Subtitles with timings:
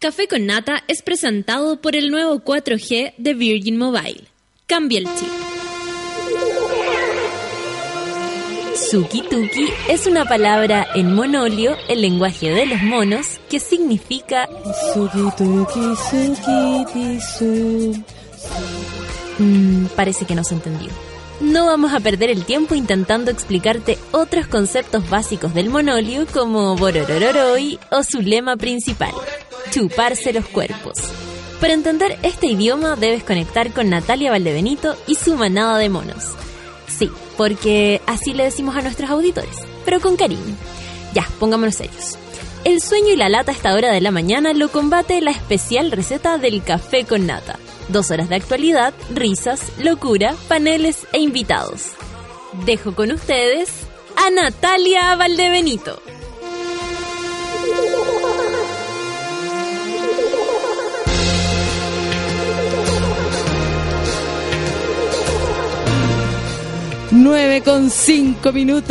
[0.00, 4.28] Café con Nata es presentado por el nuevo 4G de Virgin Mobile.
[4.68, 5.28] Cambia el chip.
[8.76, 14.48] Suki Tuki es una palabra en monolio, el lenguaje de los monos, que significa
[14.94, 18.04] Suki Tuki Suki Su.
[19.40, 20.90] Mm, parece que no se entendió.
[21.40, 27.78] No vamos a perder el tiempo intentando explicarte otros conceptos básicos del monolio como Bororororoi
[27.90, 29.12] o su lema principal,
[29.70, 30.98] chuparse los cuerpos.
[31.60, 36.34] Para entender este idioma debes conectar con Natalia Valdebenito y su manada de monos.
[36.86, 40.56] Sí, porque así le decimos a nuestros auditores, pero con cariño.
[41.14, 42.16] Ya, pongámonos serios.
[42.64, 45.90] El sueño y la lata a esta hora de la mañana lo combate la especial
[45.90, 47.58] receta del café con nata.
[47.88, 51.92] Dos horas de actualidad, risas, locura, paneles e invitados.
[52.66, 53.70] Dejo con ustedes
[54.16, 56.00] a Natalia Valdebenito.
[67.20, 68.88] Nueve con cinco minutos.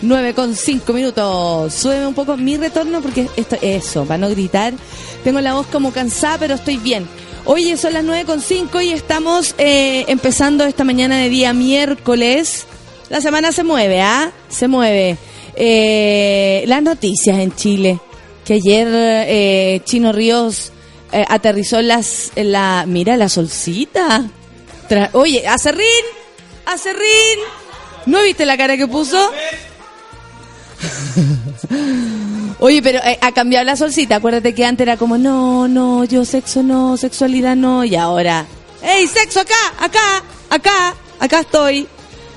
[0.00, 1.74] Nueve con cinco minutos.
[1.74, 4.72] Súbeme un poco mi retorno porque esto, eso, para no gritar.
[5.22, 7.06] Tengo la voz como cansada, pero estoy bien.
[7.44, 12.64] Oye, son las nueve con cinco y estamos eh, empezando esta mañana de día miércoles.
[13.10, 14.32] La semana se mueve, ¿ah?
[14.48, 15.18] Se mueve.
[15.56, 18.00] Eh, las noticias en Chile.
[18.46, 20.72] Que ayer eh, Chino Ríos
[21.14, 22.84] eh, aterrizó las, la...
[22.86, 24.24] Mira, la solcita.
[24.88, 26.04] Tra- Oye, Acerrín,
[26.66, 27.38] Acerrín.
[28.06, 29.30] ¿No viste la cara que puso?
[32.58, 34.16] Oye, pero eh, ha cambiado la solcita.
[34.16, 37.84] Acuérdate que antes era como, no, no, yo sexo no, sexualidad no.
[37.84, 38.46] Y ahora,
[38.82, 41.86] ¡Ey, sexo acá, acá, acá, acá estoy!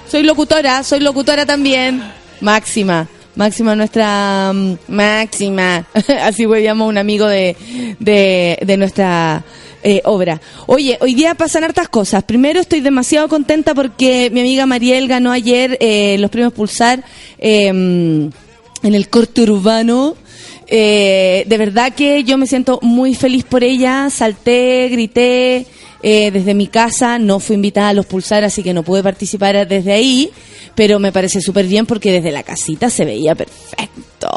[0.09, 2.01] Soy locutora, soy locutora también.
[2.39, 4.51] Máxima, máxima nuestra...
[4.53, 5.87] mm, máxima.
[6.21, 7.55] Así llamo un amigo de,
[7.99, 9.43] de, de nuestra
[9.83, 10.41] eh, obra.
[10.65, 12.23] Oye, hoy día pasan hartas cosas.
[12.23, 17.03] Primero estoy demasiado contenta porque mi amiga Mariel ganó ayer eh, los premios Pulsar
[17.37, 18.33] eh, en
[18.81, 20.15] el corte urbano.
[20.69, 24.09] Eh, de verdad que yo me siento muy feliz por ella.
[24.09, 25.65] Salté, grité
[26.03, 27.19] eh, desde mi casa.
[27.19, 30.31] No fui invitada a los Pulsar, así que no pude participar desde ahí.
[30.75, 34.29] Pero me parece súper bien porque desde la casita se veía perfecto.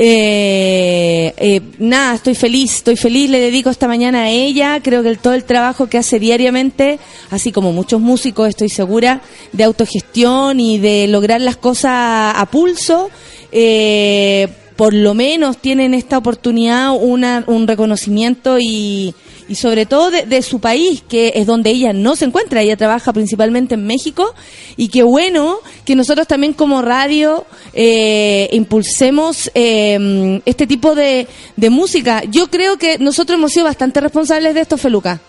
[0.00, 5.08] Eh, eh, nada, estoy feliz, estoy feliz, le dedico esta mañana a ella, creo que
[5.08, 7.00] el, todo el trabajo que hace diariamente,
[7.30, 9.22] así como muchos músicos, estoy segura,
[9.52, 13.10] de autogestión y de lograr las cosas a pulso,
[13.50, 19.16] eh, por lo menos tienen esta oportunidad una, un reconocimiento y,
[19.48, 22.76] y sobre todo de, de su país, que es donde ella no se encuentra, ella
[22.76, 24.34] trabaja principalmente en México,
[24.76, 31.26] y qué bueno que nosotros también como radio eh, impulsemos eh, este tipo de,
[31.56, 32.22] de música.
[32.30, 35.20] Yo creo que nosotros hemos sido bastante responsables de esto, Feluca.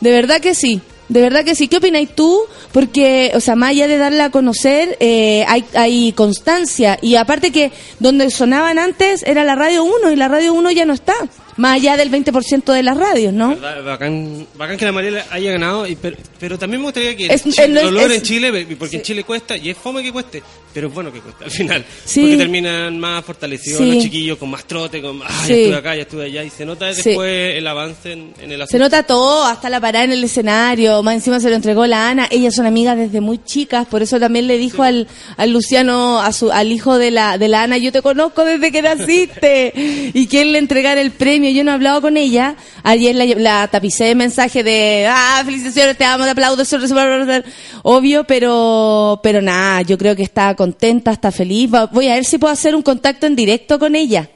[0.00, 0.80] De verdad que sí.
[1.08, 1.66] De verdad que sí.
[1.66, 2.40] ¿Qué opináis tú?
[2.72, 6.98] Porque, o sea, más allá de darla a conocer, eh, hay, hay constancia.
[7.02, 10.84] Y aparte que donde sonaban antes era la Radio 1 y la Radio 1 ya
[10.84, 11.14] no está.
[11.60, 13.50] Más allá del 20% de las radios, ¿no?
[13.50, 13.84] ¿Verdad?
[13.84, 17.44] Bacán, bacán que la Mariela haya ganado, y pero, pero también me gustaría que Es-
[17.44, 20.88] Chile- logre es- en Chile, porque en Chile cuesta, y es fome que cueste, pero
[20.88, 21.84] es bueno que cueste al final.
[22.04, 22.20] Sí.
[22.22, 23.92] Porque terminan más fortalecidos Sí.
[23.92, 25.48] los chiquillos, con más trote, con ah, Sí.
[25.48, 28.58] ya estuve acá, ya estuve allá, y se nota después el avance en, en el
[28.58, 28.78] Se asunto.
[28.84, 31.02] nota todo, hasta la parada en el escenario.
[31.02, 32.26] Más encima se lo entregó la Ana.
[32.30, 35.06] Ellas son amigas desde muy chicas, por eso también le dijo al,
[35.36, 38.72] al Luciano, a su, al hijo de la, de la Ana, yo te conozco desde
[38.72, 39.72] que naciste.
[40.14, 41.49] y que él le entregara el premio.
[41.52, 42.56] Yo no he hablado con ella.
[42.82, 47.04] Ayer la, tapicé de mensaje de, ah, felicitaciones, te amo, te aplaudo, eso, eso, bla,
[47.04, 47.44] bla, bla".
[47.82, 51.70] obvio, pero, pero nada, yo creo que está contenta, está feliz.
[51.92, 54.30] Voy a ver si puedo hacer un contacto en directo con ella.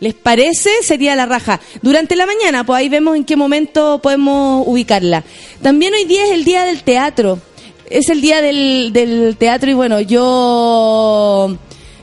[0.00, 0.70] ¿Les parece?
[0.82, 1.60] Sería la raja.
[1.82, 5.24] Durante la mañana, pues ahí vemos en qué momento podemos ubicarla.
[5.60, 7.40] También hoy día es el día del teatro.
[7.90, 11.56] Es el día del, teatro y bueno, yo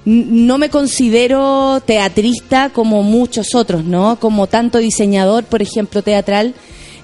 [0.06, 4.20] no me considero teatrista como muchos otros, ¿no?
[4.20, 6.54] Como tanto diseñador, por ejemplo, teatral,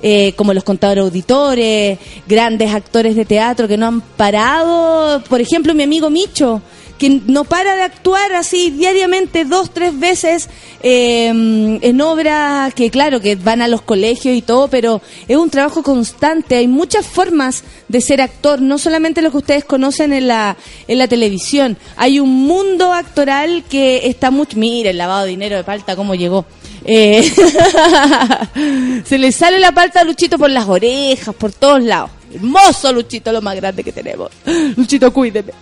[0.04, 5.24] eh, como los contadores auditores, grandes actores de teatro que no han parado.
[5.24, 6.62] Por ejemplo, mi amigo Micho,
[7.02, 10.50] que no para de actuar así diariamente dos, tres veces
[10.84, 15.50] eh, en obras que, claro, que van a los colegios y todo, pero es un
[15.50, 16.58] trabajo constante.
[16.58, 20.58] Hay muchas formas de ser actor, no solamente lo que ustedes conocen en la,
[20.88, 21.76] en la televisión.
[21.98, 24.60] Hay un mundo actoral que está mucho.
[24.60, 26.46] Mira, el lavado de dinero de palta, cómo llegó.
[26.86, 27.24] Eh,
[29.06, 32.12] se le sale la palta a Luchito por las orejas, por todos lados.
[32.34, 34.32] Hermoso Luchito, lo más grande que tenemos.
[34.76, 35.54] Luchito, cuídeme.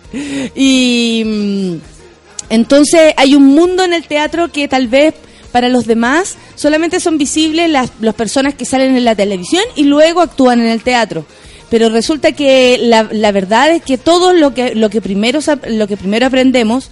[0.56, 1.75] Y, mm,
[2.50, 5.13] Entonces hay un mundo en el teatro que tal vez
[5.51, 9.83] para los demás solamente son visibles las, las personas que salen en la televisión y
[9.83, 11.25] luego actúan en el teatro.
[11.69, 15.88] Pero resulta que la, la verdad es que todo lo que, lo, que primero, lo
[15.88, 16.89] que primero aprendemos,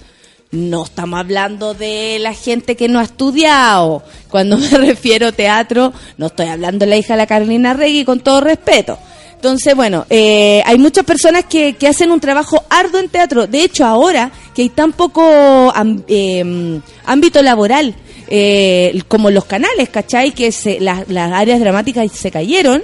[0.50, 4.02] no estamos hablando de la gente que no ha estudiado.
[4.30, 8.04] Cuando me refiero a teatro, no estoy hablando de la hija de la Carolina Regui,
[8.04, 8.98] con todo respeto.
[9.38, 13.46] Entonces, bueno, eh, hay muchas personas que, que hacen un trabajo arduo en teatro.
[13.46, 15.72] De hecho, ahora que hay tan poco
[16.08, 17.94] eh, ámbito laboral,
[18.26, 20.32] eh, como los canales, ¿cachai?
[20.32, 22.82] Que se, las, las áreas dramáticas se cayeron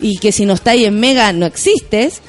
[0.00, 2.22] y que si no estáis en Mega no existes.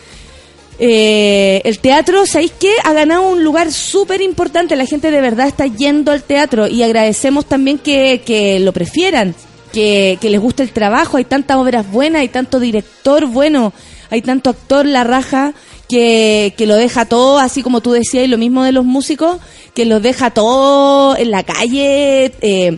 [0.79, 2.71] Eh, el teatro, ¿sabéis qué?
[2.83, 4.75] Ha ganado un lugar súper importante.
[4.75, 9.35] La gente de verdad está yendo al teatro y agradecemos también que, que lo prefieran,
[9.77, 11.17] que, les guste el trabajo.
[11.17, 13.73] Hay tantas obras buenas, hay tanto director bueno,
[14.09, 15.53] hay tanto actor la raja
[15.87, 19.37] que, que lo deja todo, así como tú decías, y lo mismo de los músicos,
[19.75, 22.33] que los deja todo en la calle.
[22.41, 22.77] Eh,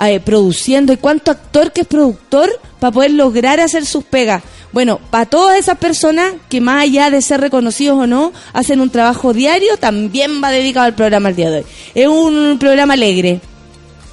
[0.00, 2.48] eh, produciendo y cuánto actor que es productor
[2.78, 4.44] para poder lograr hacer sus pegas.
[4.70, 8.90] Bueno, para todas esas personas que más allá de ser reconocidos o no, hacen un
[8.90, 11.64] trabajo diario, también va dedicado al programa el día de hoy.
[11.96, 13.40] Es un programa alegre.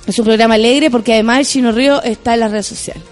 [0.08, 3.04] Es un programa alegre porque además el Chino Río está en las redes sociales.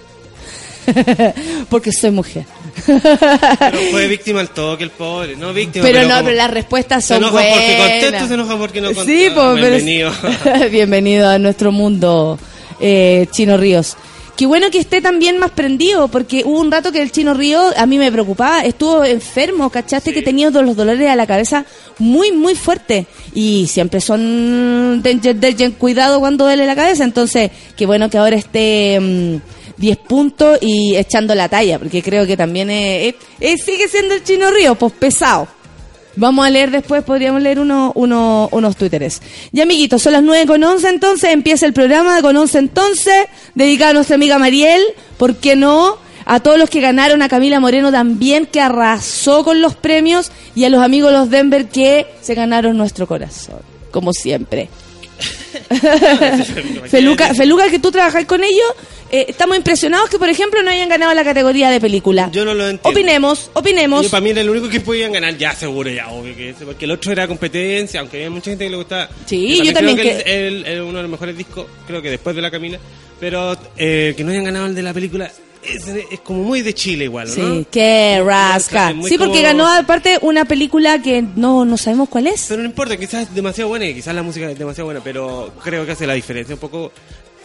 [1.69, 2.45] porque soy mujer.
[2.85, 5.85] Pero fue víctima al toque el pobre, no víctima.
[5.85, 8.89] Pero, no, como- pero las respuestas Se son enoja porque contesto, se enoja porque no
[8.89, 9.33] Sí, contesto.
[9.35, 10.11] pues, pero- Bienvenido.
[10.71, 12.37] Bienvenido a nuestro mundo,
[12.79, 13.95] eh, Chino Ríos.
[14.35, 17.61] Qué bueno que esté también más prendido, porque hubo un rato que el Chino Río
[17.77, 20.11] a mí me preocupaba, estuvo enfermo, ¿cachaste?
[20.11, 21.65] Que tenía los dolores a la cabeza
[21.99, 23.05] muy, muy fuertes.
[23.35, 27.03] Y siempre son danger, danger, cuidado cuando duele la cabeza.
[27.03, 29.35] Entonces, qué bueno que ahora esté mm,
[29.77, 33.15] 10 puntos y echando la talla, porque creo que también es- es-
[33.59, 35.47] es- sigue siendo el Chino Río, pues pesado.
[36.15, 39.21] Vamos a leer después, podríamos leer uno, uno, unos twitteres.
[39.51, 43.25] Ya, amiguitos, son las 9 con 11 entonces, empieza el programa con 11 entonces,
[43.55, 44.81] dedicado a nuestra amiga Mariel,
[45.17, 45.97] ¿por qué no?
[46.25, 50.65] A todos los que ganaron, a Camila Moreno también, que arrasó con los premios, y
[50.65, 53.59] a los amigos de los Denver que se ganaron nuestro corazón,
[53.91, 54.69] como siempre.
[56.89, 58.65] Feluca, Feluca, que tú trabajas con ellos,
[59.11, 62.29] eh, estamos impresionados que, por ejemplo, no hayan ganado la categoría de película.
[62.31, 62.89] Yo no lo entiendo.
[62.89, 64.03] Opinemos, opinemos.
[64.03, 66.65] Yo, para mí era el único que podían ganar, ya seguro, ya obvio que ese,
[66.65, 69.09] porque el otro era competencia, aunque había mucha gente que le gustaba.
[69.25, 72.01] Sí, yo también creo que- que el- el- el- uno de los mejores discos, creo
[72.01, 72.79] que después de la Camila,
[73.19, 75.31] pero eh, que no hayan ganado el de la película
[75.65, 77.33] es, es como muy de Chile igual, ¿no?
[77.33, 78.89] Sí, qué rasca.
[79.07, 82.45] Sí, porque como- ganó aparte una película que no, no sabemos cuál es.
[82.47, 85.53] Pero no importa, quizás es demasiado buena y quizás la música es demasiado buena, pero
[85.63, 86.91] creo que hace la diferencia un poco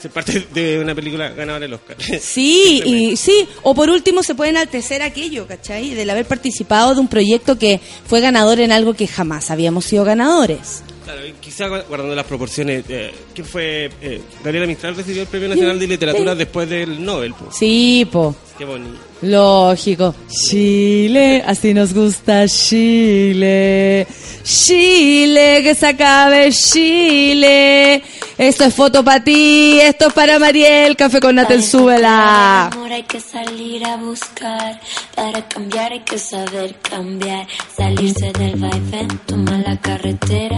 [0.00, 1.96] ser parte de una película ganadora del Oscar.
[2.20, 5.94] Sí, y sí, o por último se puede enaltecer aquello, ¿cachai?
[5.94, 10.04] Del haber participado de un proyecto que fue ganador en algo que jamás habíamos sido
[10.04, 10.82] ganadores.
[11.08, 13.90] Claro, y quizá gu- guardando las proporciones, eh, ¿quién fue?
[14.02, 17.32] Eh, Gabriela Mistral recibió el Premio Nacional de Literatura después del Nobel.
[17.50, 18.36] Sí, po.
[18.58, 18.98] Qué bonito.
[19.22, 20.14] Lógico.
[20.28, 24.06] Chile, así nos gusta Chile.
[24.44, 28.02] Chile, que se acabe Chile.
[28.38, 32.68] Esto es foto para ti, esto es para Mariel, café con Natel, súbela.
[32.68, 34.80] amor hay que salir a buscar,
[35.16, 40.56] para cambiar hay que saber cambiar, salirse del vaivén, toma la carretera,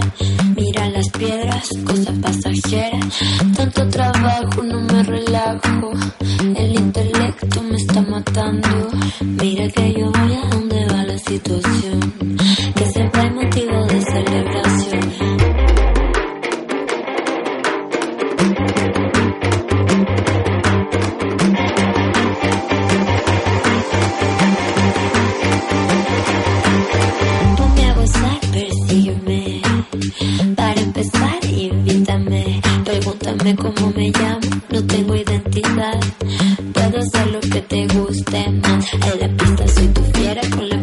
[0.54, 3.06] mira las piedras, cosas pasajeras,
[3.56, 5.92] tanto trabajo no me relajo,
[6.54, 12.12] el intelecto me está matando, mira que yo voy a donde va la situación,
[12.74, 15.10] que siempre hay motivo de celebración.
[27.56, 29.62] Ponme a gozar, persígueme.
[30.56, 32.60] Para empezar, invítame.
[32.84, 34.40] Pregúntame cómo me llamo,
[34.70, 36.00] no tengo identidad.
[36.90, 38.92] Puedo ser lo que te guste más.
[38.94, 40.79] En la pista soy tu fiera, con la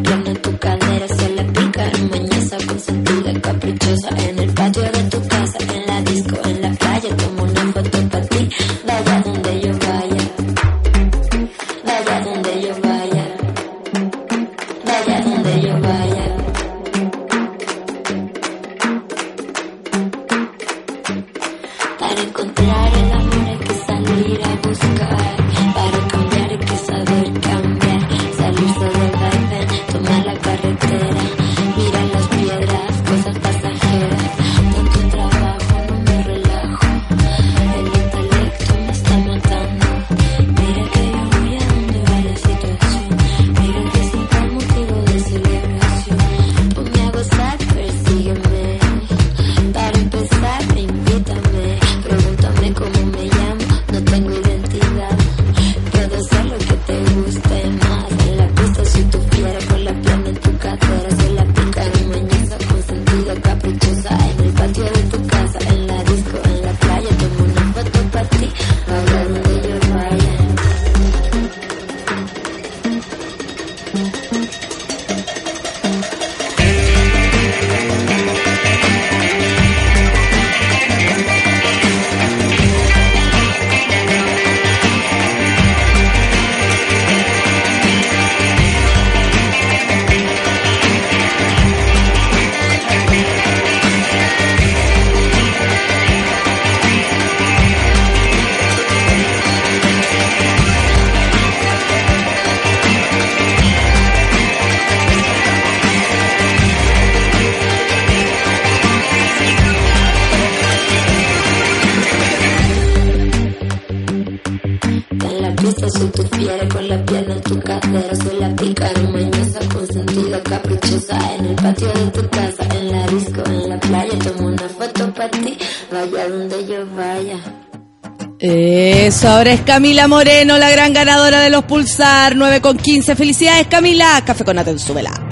[129.27, 133.15] ahora es Camila Moreno, la gran ganadora de los Pulsar, 9 con 15.
[133.15, 134.21] Felicidades, Camila.
[134.25, 135.26] Café con Aten, súbela.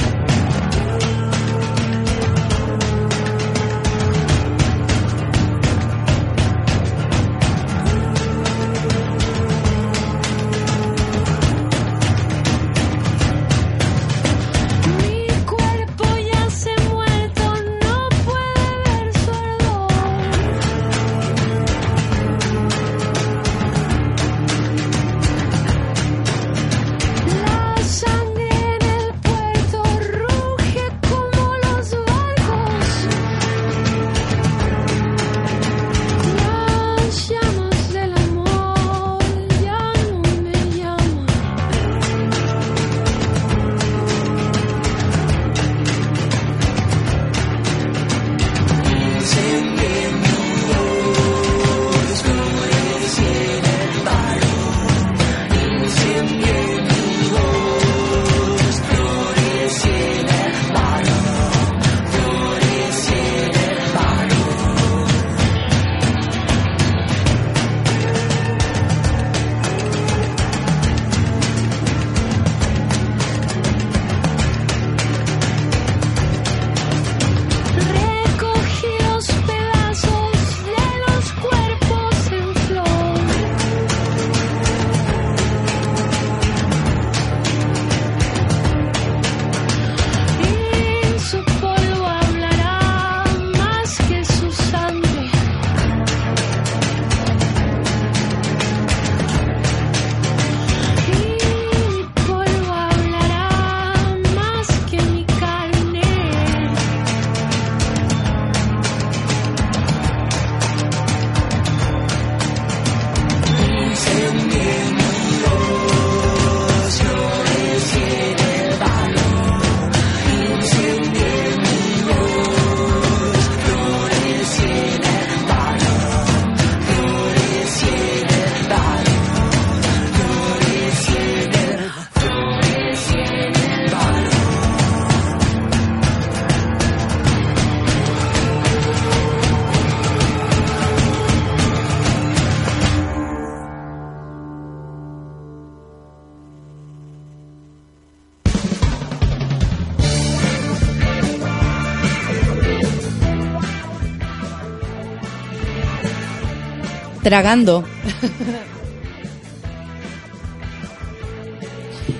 [157.25, 157.83] Tragando.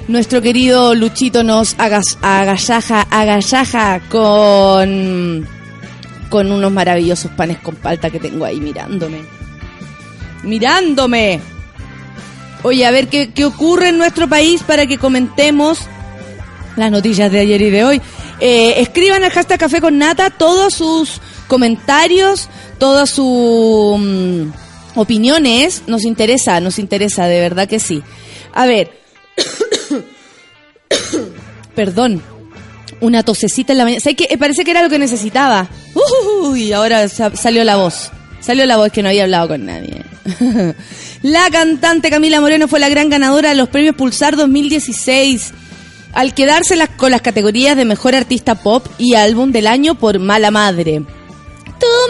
[0.07, 5.47] Nuestro querido Luchito nos agas- agasaja, agasaja con,
[6.31, 9.21] con unos maravillosos panes con palta que tengo ahí mirándome.
[10.41, 11.39] Mirándome.
[12.63, 15.81] Oye, a ver qué, qué ocurre en nuestro país para que comentemos
[16.77, 18.01] las noticias de ayer y de hoy.
[18.39, 24.49] Eh, escriban al hashtag Café con Nata todos sus comentarios, todas sus mm,
[24.95, 25.83] opiniones.
[25.87, 28.01] Nos interesa, nos interesa, de verdad que sí.
[28.53, 28.91] A ver.
[31.75, 32.21] Perdón.
[33.01, 34.01] Una tosecita en la mañana.
[34.05, 35.67] Eh, Parece que era lo que necesitaba.
[36.43, 38.09] Uy, ahora sa- salió la voz.
[38.39, 40.01] Salió la voz que no había hablado con nadie.
[41.23, 45.51] la cantante Camila Moreno fue la gran ganadora de los premios Pulsar 2016
[46.13, 50.51] al quedarse con las categorías de Mejor Artista Pop y Álbum del Año por Mala
[50.51, 51.03] Madre.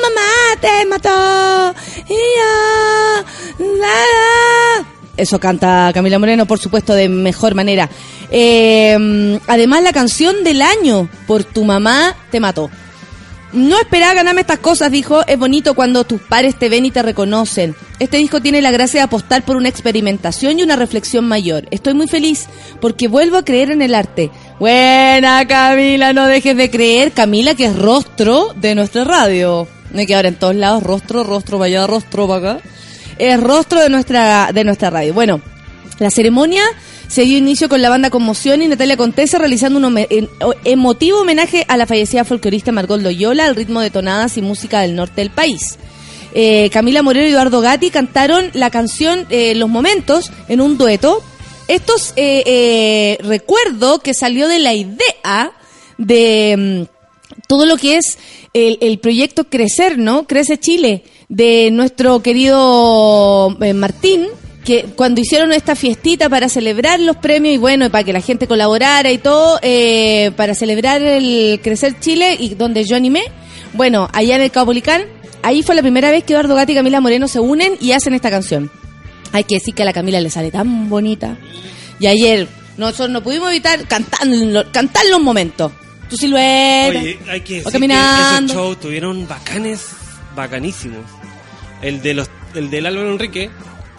[0.05, 1.75] Mamá te mató.
[2.07, 4.85] y yo, la.
[5.17, 7.89] Eso canta Camila Moreno, por supuesto, de mejor manera.
[8.29, 12.69] Eh, además, la canción del año por Tu mamá te mató.
[13.53, 15.25] No esperaba ganarme estas cosas, dijo.
[15.27, 17.73] Es bonito cuando tus pares te ven y te reconocen.
[17.99, 21.65] Este disco tiene la gracia de apostar por una experimentación y una reflexión mayor.
[21.71, 22.47] Estoy muy feliz
[22.81, 24.29] porque vuelvo a creer en el arte.
[24.59, 27.13] Buena, Camila, no dejes de creer.
[27.13, 29.69] Camila, que es rostro de nuestra radio.
[29.95, 32.63] No hay que ahora en todos lados, rostro, rostro, vaya, rostro para acá.
[33.17, 35.13] Es rostro de nuestra, de nuestra radio.
[35.13, 35.39] Bueno,
[35.99, 36.61] la ceremonia
[37.07, 40.05] se dio inicio con la banda Conmoción y Natalia Contesa realizando un
[40.65, 44.97] emotivo homenaje a la fallecida folclorista Margot Loyola al ritmo de tonadas y música del
[44.97, 45.77] norte del país.
[46.33, 51.23] Eh, Camila Moreno y Eduardo Gatti cantaron la canción eh, Los Momentos en un dueto.
[51.69, 55.53] Estos eh, eh, recuerdo que salió de la idea
[55.97, 56.95] de mm,
[57.47, 58.17] todo lo que es
[58.55, 60.25] el, el proyecto Crecer, ¿no?
[60.25, 64.27] Crece Chile, de nuestro querido eh, Martín,
[64.63, 68.47] que cuando hicieron esta fiestita para celebrar los premios y bueno, para que la gente
[68.47, 73.23] colaborara y todo, eh, para celebrar el Crecer Chile y donde yo animé,
[73.73, 75.03] bueno, allá en el Caupolicán,
[75.43, 78.13] ahí fue la primera vez que Eduardo Gatti y Camila Moreno se unen y hacen
[78.13, 78.71] esta canción.
[79.33, 81.37] Hay que decir que a la Camila le sale tan bonita.
[81.99, 82.47] Y ayer
[82.77, 85.73] nosotros no pudimos evitar cantarlo, cantarlo un momento.
[86.09, 86.99] Tu silueta.
[86.99, 88.53] Oye, hay que o decir que caminando.
[88.53, 89.87] esos shows tuvieron bacanes,
[90.35, 91.03] bacanísimos.
[91.81, 93.49] El de los, el del Álvaro Enrique,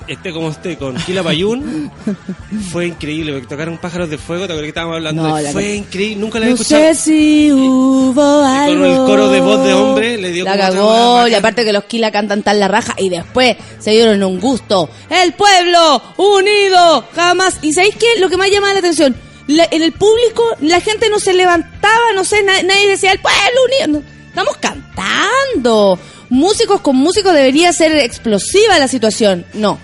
[0.08, 1.90] este como este con Kila Bayún,
[2.72, 6.16] fue increíble, porque tocaron pájaros de fuego, te acuerdas que estábamos hablando, No, fue increíble,
[6.16, 6.82] nunca la había No escuchado.
[6.84, 8.82] sé si hubo algo.
[8.82, 11.84] con el coro de voz de hombre le dio La cagó, y aparte que los
[11.84, 14.88] Kila cantan tan la raja, y después se dieron un gusto.
[15.10, 17.04] ¡El pueblo unido!
[17.14, 17.56] Jamás.
[17.62, 18.20] ¿Y sabéis qué?
[18.20, 19.16] Lo que más llama la atención.
[19.46, 23.20] La- en el público, la gente no se levantaba, no sé, na- nadie decía, ¡el
[23.20, 24.02] pueblo unido!
[24.28, 25.98] Estamos cantando.
[26.28, 29.46] Músicos con músicos debería ser explosiva la situación.
[29.54, 29.78] No.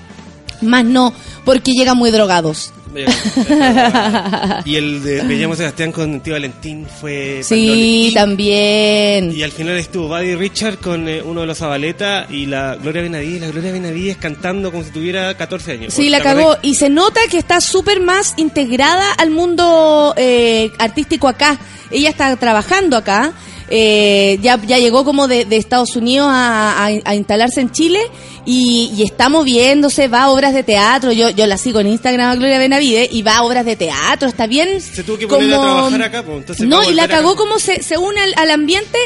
[0.60, 2.72] Más no, porque llegan muy drogados.
[4.64, 9.32] y el de Me llamo Sebastián con Tío Valentín fue Sí, también.
[9.34, 13.02] Y al final estuvo Buddy Richard con eh, uno de los Zabaleta y la Gloria
[13.02, 13.40] Benavides.
[13.42, 15.94] La Gloria Benavides cantando como si tuviera 14 años.
[15.94, 16.56] Sí, ¿Te la cagó.
[16.62, 21.58] Y se nota que está súper más integrada al mundo eh, artístico acá.
[21.90, 23.32] Ella está trabajando acá.
[23.74, 28.00] eh, ya, ya llegó como de, de Estados Unidos a, a- a instalarse en Chile
[28.44, 31.12] y, y está moviéndose, va a obras de teatro.
[31.12, 34.28] Yo, yo la sigo en Instagram a Gloria Benavides y va a obras de teatro.
[34.28, 34.80] Está bien.
[34.80, 37.82] Se tuvo que poner a trabajar acá, pues, entonces no, y la cagó como se,
[37.82, 38.98] se une al, al ambiente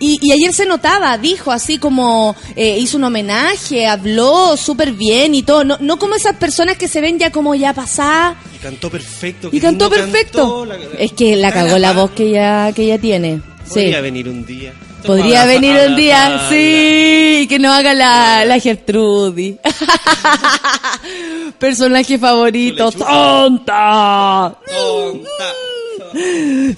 [0.00, 5.34] y, y ayer se notaba, dijo así como eh, hizo un homenaje, habló súper bien
[5.34, 8.58] y todo, no, no como esas personas que se ven ya como ya pasadas Y
[8.58, 9.48] cantó perfecto.
[9.52, 10.38] y cantó perfecto.
[10.38, 13.40] cantó, la- es que la cagó la voz que ella, que ella tiene.
[13.64, 13.70] Sí.
[13.70, 14.72] Podría venir un día.
[15.06, 16.48] Podría venir un día, abrazarla.
[16.50, 19.56] sí, y que no haga la, la Gertrudis.
[21.58, 24.54] Personaje favorito, tonta.
[24.66, 25.52] Tonta.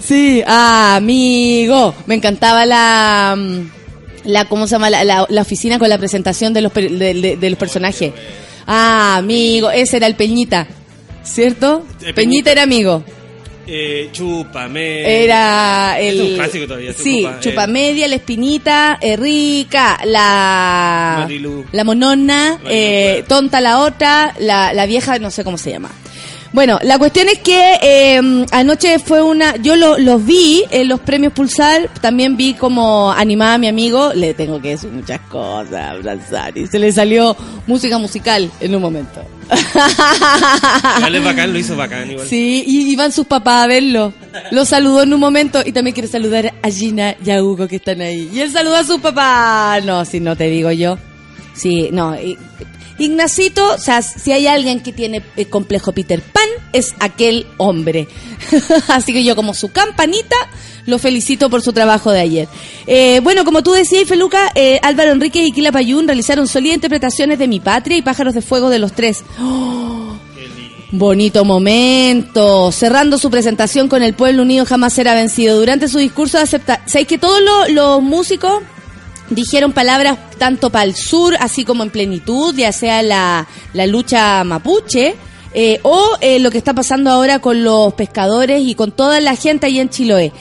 [0.01, 1.93] Sí, ah, amigo.
[2.05, 3.37] Me encantaba la,
[4.23, 4.89] la ¿cómo se llama?
[4.89, 8.13] La, la- la oficina con la presentación de los, per- de, de- de los personajes.
[8.65, 10.67] Ah, amigo, ese era el Peñita,
[11.23, 11.83] ¿cierto?
[12.15, 12.51] Peñita.
[12.51, 13.03] era amigo.
[13.67, 15.23] Eh, chúpame.
[15.23, 16.15] Era el...
[16.15, 17.67] Es un clásico todavía, Sí, Chupa eh.
[17.67, 21.17] Media, La Espinita, eh, Rica, la...
[21.19, 21.65] Marilu.
[21.73, 23.27] La Monona, Marilu, eh, claro.
[23.27, 25.91] Tonta la otra, la, la vieja, no sé cómo se llama.
[26.53, 29.57] Bueno, la cuestión es que eh, anoche fue una...
[29.57, 34.13] Yo lo- los vi en los premios Pulsar, también vi como animaba a mi amigo,
[34.13, 37.35] le tengo que decir muchas cosas, abrazar, y se le salió
[37.67, 39.21] música musical en un momento.
[40.97, 42.27] Igual es bacán, lo hizo bacán igual.
[42.27, 44.13] Sí, y iban sus papás a verlo.
[44.51, 47.77] Lo saludó en un momento y también quiere saludar a Gina y a Hugo que
[47.77, 48.29] están ahí.
[48.33, 49.83] Y él saludó a sus papás.
[49.85, 50.97] No, si no te digo yo.
[51.53, 52.15] Sí, no.
[52.15, 52.37] i-
[52.99, 58.07] Ignacito, o sea, si hay alguien que tiene el complejo Peter Pan, es aquel hombre.
[58.87, 60.35] Así que yo como su campanita,
[60.85, 62.47] lo felicito por su trabajo de ayer.
[62.87, 67.37] Eh, bueno, como tú decías, Feluca, eh, Álvaro Enrique y Kila Payún realizaron sólidas interpretaciones
[67.37, 69.23] de Mi Patria y Pájaros de Fuego de los tres.
[70.89, 75.59] Bonito momento, cerrando su presentación con el pueblo unido jamás será vencido.
[75.59, 78.63] Durante su discurso de aceptar, ¿sabéis que todos los músicos
[79.29, 84.43] dijeron palabras tanto para el sur, así como en plenitud, ya sea la, la lucha
[84.43, 85.15] mapuche,
[85.59, 89.35] eh, o eh, lo que está pasando ahora con los pescadores y con toda la
[89.35, 90.31] gente ahí en Chiloé?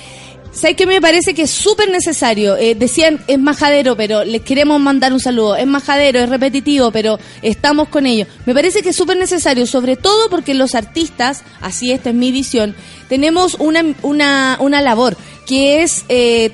[0.52, 2.56] ¿Sabes qué me parece que es súper necesario?
[2.56, 5.56] Eh, decían, es majadero, pero les queremos mandar un saludo.
[5.56, 8.26] Es majadero, es repetitivo, pero estamos con ellos.
[8.46, 12.32] Me parece que es súper necesario, sobre todo porque los artistas, así esta es mi
[12.32, 12.74] visión,
[13.08, 16.04] tenemos una, una, una labor, que es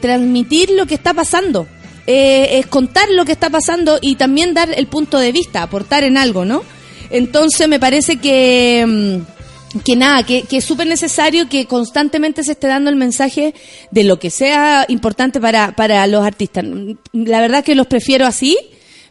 [0.01, 1.67] transmitir lo que está pasando.
[2.07, 6.03] Eh, es contar lo que está pasando y también dar el punto de vista, aportar
[6.03, 6.63] en algo, ¿no?
[7.11, 8.85] Entonces me parece que...
[8.87, 13.55] mm, que nada, que, que es súper necesario que constantemente se esté dando el mensaje
[13.91, 16.65] de lo que sea importante para, para los artistas.
[17.15, 18.59] La verdad que los prefiero así,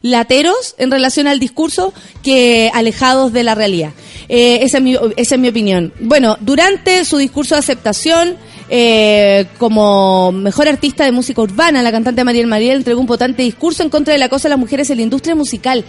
[0.03, 3.91] lateros en relación al discurso, que alejados de la realidad.
[4.29, 5.93] Eh, esa, es mi, esa es mi opinión.
[5.99, 8.37] Bueno, durante su discurso de aceptación,
[8.73, 13.83] eh, como mejor artista de música urbana, la cantante Mariel Mariel entregó un potente discurso
[13.83, 15.83] en contra del acoso a las mujeres en la industria musical.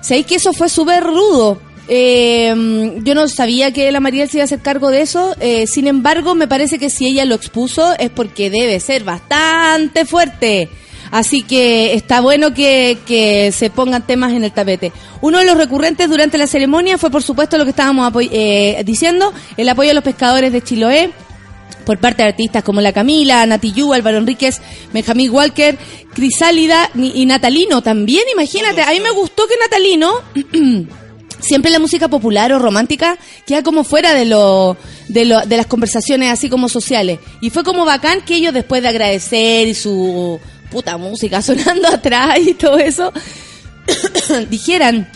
[0.00, 1.60] ¿Sabéis que eso fue súper rudo?
[1.88, 5.36] Eh, yo no sabía que la Mariel se iba a hacer cargo de eso.
[5.40, 10.06] eh, sin embargo, me parece que si ella lo expuso es porque debe ser bastante
[10.06, 10.70] fuerte.
[11.10, 14.90] Así que está bueno que, que se pongan temas en el tapete.
[15.20, 19.34] Uno de los recurrentes durante la ceremonia fue, por supuesto, lo que estábamos eh, diciendo,
[19.58, 21.10] el apoyo a los pescadores de Chiloé
[21.84, 24.60] por parte de artistas como La Camila, Nati Yu, Álvaro Enríquez,
[24.92, 25.78] Benjamín Walker,
[26.14, 28.82] Crisálida y Natalino también, imagínate.
[28.82, 30.12] A mí me gustó que Natalino
[31.40, 34.76] siempre la música popular o romántica queda como fuera de lo,
[35.08, 37.18] de lo, de las conversaciones así como sociales.
[37.40, 40.40] Y fue como bacán que ellos después de agradecer y su
[40.70, 43.12] puta música sonando atrás y todo eso,
[44.50, 45.08] dijeran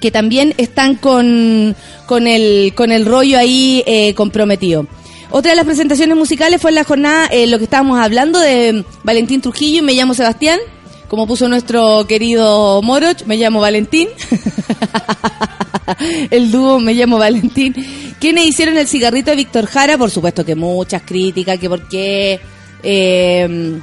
[0.00, 1.76] que también están con,
[2.06, 4.86] con, el, con el rollo ahí eh, comprometido.
[5.32, 8.84] Otra de las presentaciones musicales fue en la jornada, eh, lo que estábamos hablando de
[9.04, 10.58] Valentín Trujillo y Me llamo Sebastián,
[11.06, 14.08] como puso nuestro querido Moroch, me llamo Valentín.
[16.30, 17.74] el dúo Me llamo Valentín.
[18.18, 22.40] Quienes hicieron el cigarrito de Víctor Jara, por supuesto que muchas críticas, que por qué
[22.82, 23.80] eh,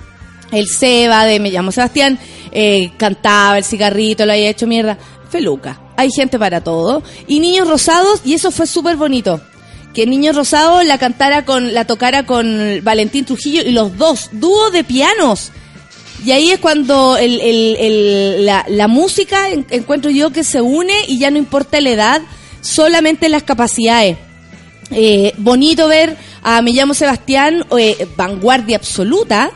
[0.52, 2.20] el Seba de Me llamo Sebastián
[2.52, 4.98] eh, cantaba el cigarrito, lo había hecho mierda.
[5.30, 5.80] Feluca.
[5.96, 7.04] Hay gente para todo.
[7.28, 9.42] Y Niños Rosados, y eso fue súper bonito.
[9.98, 14.70] Que Niños Rosados la cantara con, la tocara con Valentín Trujillo y los dos, dúo
[14.70, 15.50] de pianos.
[16.24, 20.62] Y ahí es cuando el, el- el- la, la música en- encuentro yo que se
[20.62, 22.22] une y ya no importa la edad,
[22.62, 24.18] solamente las capacidades.
[24.92, 29.50] Eh, bonito ver a Me llamo Sebastián, eh, vanguardia absoluta,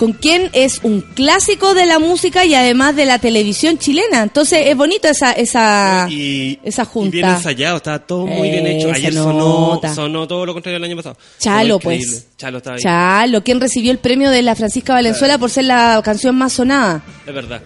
[0.00, 4.22] con quien es un clásico de la música y además de la televisión chilena.
[4.22, 7.08] Entonces es bonito esa esa y, esa junta.
[7.08, 8.90] y bien ensayado, estaba todo muy bien hecho.
[8.90, 9.78] Ayer sonó,
[10.26, 11.18] todo lo contrario del año pasado.
[11.38, 12.28] Chalo, pues.
[12.38, 12.82] Chalo estaba ahí.
[12.82, 17.02] Chalo, quien recibió el premio de la Francisca Valenzuela por ser la canción más sonada.
[17.26, 17.60] Es verdad.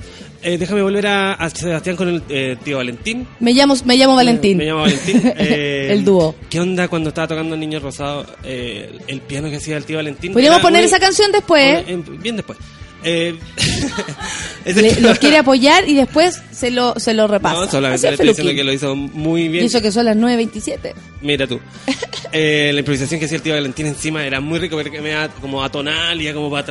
[0.45, 3.27] Eh, déjame volver a, a Sebastián con el eh, tío Valentín.
[3.41, 4.59] Me llamo me llamo Valentín.
[4.59, 5.23] Me llamo Valentín.
[5.37, 6.35] Eh, el dúo.
[6.51, 8.27] ¿Qué onda cuando estaba tocando Niño Rosado?
[8.45, 10.33] Eh, el piano que hacía el tío Valentín.
[10.35, 11.85] Podríamos poner muy- esa canción después.
[11.89, 12.59] Eh, bien después.
[13.05, 13.39] Eh,
[14.65, 17.61] ese- Le- lo quiere apoyar y después se lo se lo repasa.
[17.67, 19.65] No, solamente le es estoy diciendo que lo hizo muy Y bien.
[19.67, 20.93] eso que son las 9.27.
[21.23, 21.61] Mira tú.
[22.37, 25.29] Eh, la improvisación que hacía el tío Valentín encima era muy rico, porque me da
[25.29, 26.63] como atonal, y como para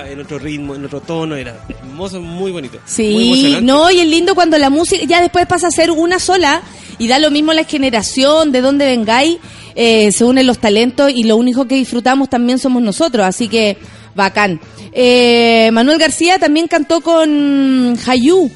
[0.00, 2.78] atrás, en otro ritmo, en otro tono, era hermoso, muy bonito.
[2.86, 6.62] Sí, no, y es lindo cuando la música ya después pasa a ser una sola
[6.98, 9.36] y da lo mismo la generación, de dónde vengáis,
[9.76, 13.76] eh, se unen los talentos y lo único que disfrutamos también somos nosotros, así que
[14.14, 14.60] bacán.
[14.92, 18.50] Eh, Manuel García también cantó con Hayu,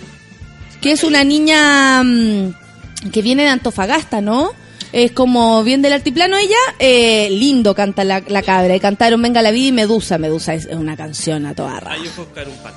[0.81, 4.51] que es una niña mm, que viene de Antofagasta, ¿no?
[4.93, 8.75] Es como bien del altiplano ella, eh, lindo canta la, la cabra.
[8.77, 10.17] Y cantaron Venga la vida y Medusa.
[10.17, 11.97] Medusa es una canción a toda raja.
[11.97, 12.73] Ahí yo fui a buscar un pan.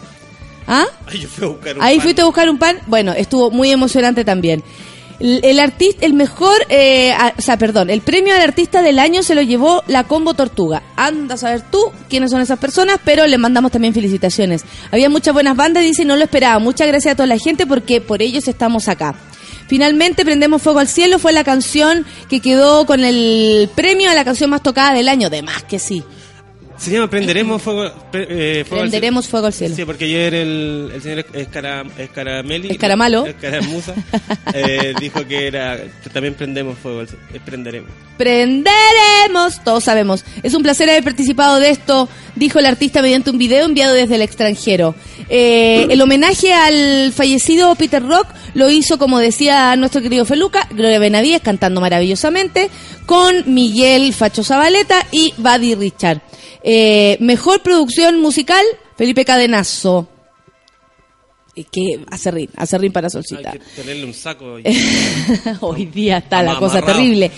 [0.67, 0.85] ¿Ah?
[1.07, 2.03] Ahí yo fui a buscar un Ahí pan.
[2.03, 2.79] fuiste a buscar un pan.
[2.87, 4.63] Bueno, estuvo muy emocionante también.
[5.19, 9.35] El, artista, el mejor, eh, o sea, perdón, el premio al artista del año se
[9.35, 10.81] lo llevó la Combo Tortuga.
[10.95, 14.63] Anda a saber tú quiénes son esas personas, pero le mandamos también felicitaciones.
[14.91, 16.59] Había muchas buenas bandas, dice, no lo esperaba.
[16.59, 19.13] Muchas gracias a toda la gente porque por ellos estamos acá.
[19.67, 24.25] Finalmente, Prendemos Fuego al Cielo fue la canción que quedó con el premio a la
[24.25, 25.29] canción más tocada del año.
[25.29, 26.03] De más que sí.
[26.79, 29.31] Se llama Prenderemos Fuego, pre- eh, fuego al Prenderemos Cielo.
[29.31, 29.75] Fuego al Cielo.
[29.75, 32.69] Sí, porque ayer el, el señor Escara, Escarameli...
[32.71, 33.25] Escaramalo.
[33.25, 33.93] Escaramuza,
[34.53, 37.21] eh, dijo que era que también prendemos fuego, al cielo.
[37.33, 37.89] Eh, prenderemos.
[38.17, 40.23] Prenderemos, todos sabemos.
[40.43, 44.15] Es un placer haber participado de esto, dijo el artista mediante un video enviado desde
[44.15, 44.95] el extranjero.
[45.29, 50.99] Eh, el homenaje al fallecido Peter Rock lo hizo, como decía nuestro querido Feluca, Gloria
[50.99, 52.69] Benavides cantando maravillosamente,
[53.05, 56.21] con Miguel Facho Zabaleta y Buddy Richard.
[56.63, 58.63] Eh, mejor producción musical,
[58.97, 60.07] Felipe Cadenazo.
[61.55, 63.51] Y que acerrín, acerrín para Hay Solcita.
[63.51, 64.59] que tenerle un saco.
[64.59, 64.63] y-
[65.61, 67.31] Hoy día está la cosa terrible.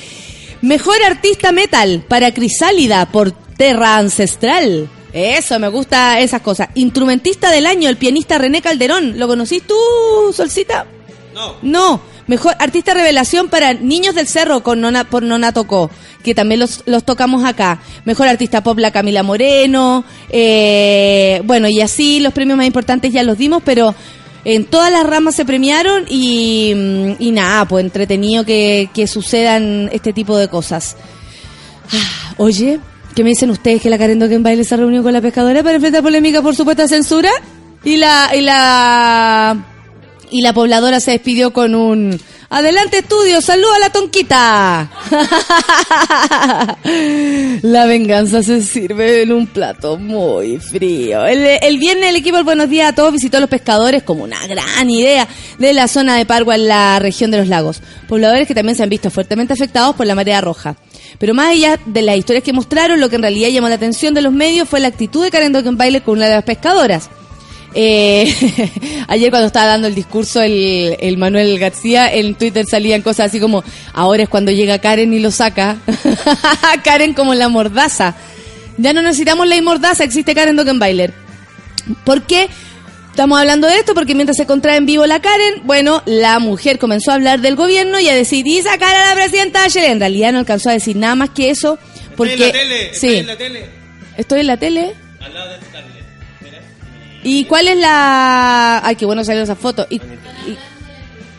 [0.61, 4.89] Mejor artista metal para Crisálida por Terra Ancestral.
[5.11, 6.69] Eso, me gusta esas cosas.
[6.75, 9.17] Instrumentista del año, el pianista René Calderón.
[9.17, 9.75] ¿Lo conocís tú,
[10.33, 10.85] Solcita?
[11.33, 11.55] No.
[11.63, 12.01] No.
[12.31, 15.91] Mejor artista revelación para Niños del Cerro con Nona, por Nona Tocó,
[16.23, 17.81] que también los, los tocamos acá.
[18.05, 20.05] Mejor artista pop la Camila Moreno.
[20.29, 23.93] eh, bueno, y así los premios más importantes ya los dimos, pero
[24.45, 26.71] en todas las ramas se premiaron y,
[27.19, 30.95] mm, nada, pues entretenido que, que sucedan este tipo de cosas.
[31.91, 32.79] Ah, Oye,
[33.13, 36.01] ¿qué me dicen ustedes que la Karen Baile se reunió con la pescadora para enfrentar
[36.01, 37.29] polémica por supuesta censura?
[37.83, 39.65] Y la, y la
[40.31, 42.19] y la pobladora se despidió con un
[42.53, 44.91] Adelante estudio, saluda a la tonquita.
[47.61, 51.25] la venganza se sirve en un plato muy frío.
[51.25, 54.25] El, el viernes el equipo del Buenos Días a todos visitó a los pescadores como
[54.25, 57.81] una gran idea de la zona de Pargua en la región de los lagos.
[58.09, 60.75] Pobladores que también se han visto fuertemente afectados por la marea roja.
[61.19, 64.13] Pero más allá de las historias que mostraron, lo que en realidad llamó la atención
[64.13, 67.09] de los medios fue la actitud de Karen Dockenbailer con una de las pescadoras.
[67.73, 68.33] Eh,
[69.07, 73.39] ayer cuando estaba dando el discurso el, el Manuel García, en Twitter salían cosas así
[73.39, 75.77] como, ahora es cuando llega Karen y lo saca.
[76.83, 78.15] Karen como la mordaza.
[78.77, 81.13] Ya no necesitamos ley mordaza, existe Karen Dockenbailer.
[82.03, 82.49] ¿Por qué?
[83.09, 86.79] Estamos hablando de esto porque mientras se contrae en vivo la Karen, bueno, la mujer
[86.79, 89.91] comenzó a hablar del gobierno y a decir, y sacar a la presidenta Bachelet.
[89.91, 91.77] En realidad no alcanzó a decir nada más que eso.
[92.15, 93.69] Porque, Estoy en la tele, estoy sí, en la tele.
[94.17, 94.93] estoy en la tele.
[95.19, 95.51] Al lado.
[95.61, 95.90] Mira.
[97.23, 98.81] ¿Y cuál es la...?
[98.83, 99.85] Ay, qué bueno salió esa foto.
[99.89, 100.57] Y, y-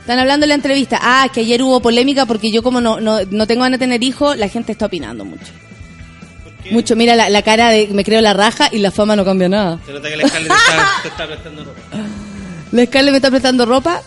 [0.01, 0.99] Están hablando en la entrevista.
[1.01, 4.03] Ah, que ayer hubo polémica porque yo como no, no, no tengo ganas de tener
[4.03, 5.53] hijos, la gente está opinando mucho.
[6.71, 9.49] Mucho, mira la, la cara de me creo la raja y la fama no cambia
[9.49, 9.81] nada.
[9.85, 11.81] Se nota que la Scarlett te está, te está prestando ropa.
[12.73, 14.03] La Scarlett me está prestando ropa.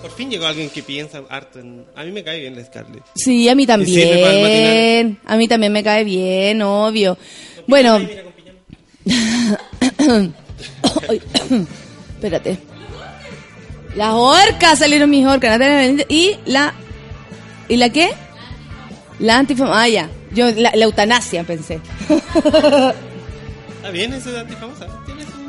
[0.00, 1.84] Por fin llegó alguien que piensa harto en...
[1.94, 3.02] A mí me cae bien la Scarlett.
[3.14, 5.18] Sí, a mí también.
[5.26, 7.18] A mí también me cae bien, obvio.
[7.66, 7.98] Bueno.
[12.14, 12.58] Espérate.
[13.96, 15.58] Las orcas salieron mis orcas.
[16.08, 16.74] Y la.
[17.68, 18.10] ¿Y la qué?
[19.18, 19.68] La antifam...
[19.72, 20.08] Ah, ya.
[20.32, 21.80] Yo, la, la eutanasia pensé.
[22.08, 24.86] Está bien eso de antifamosa.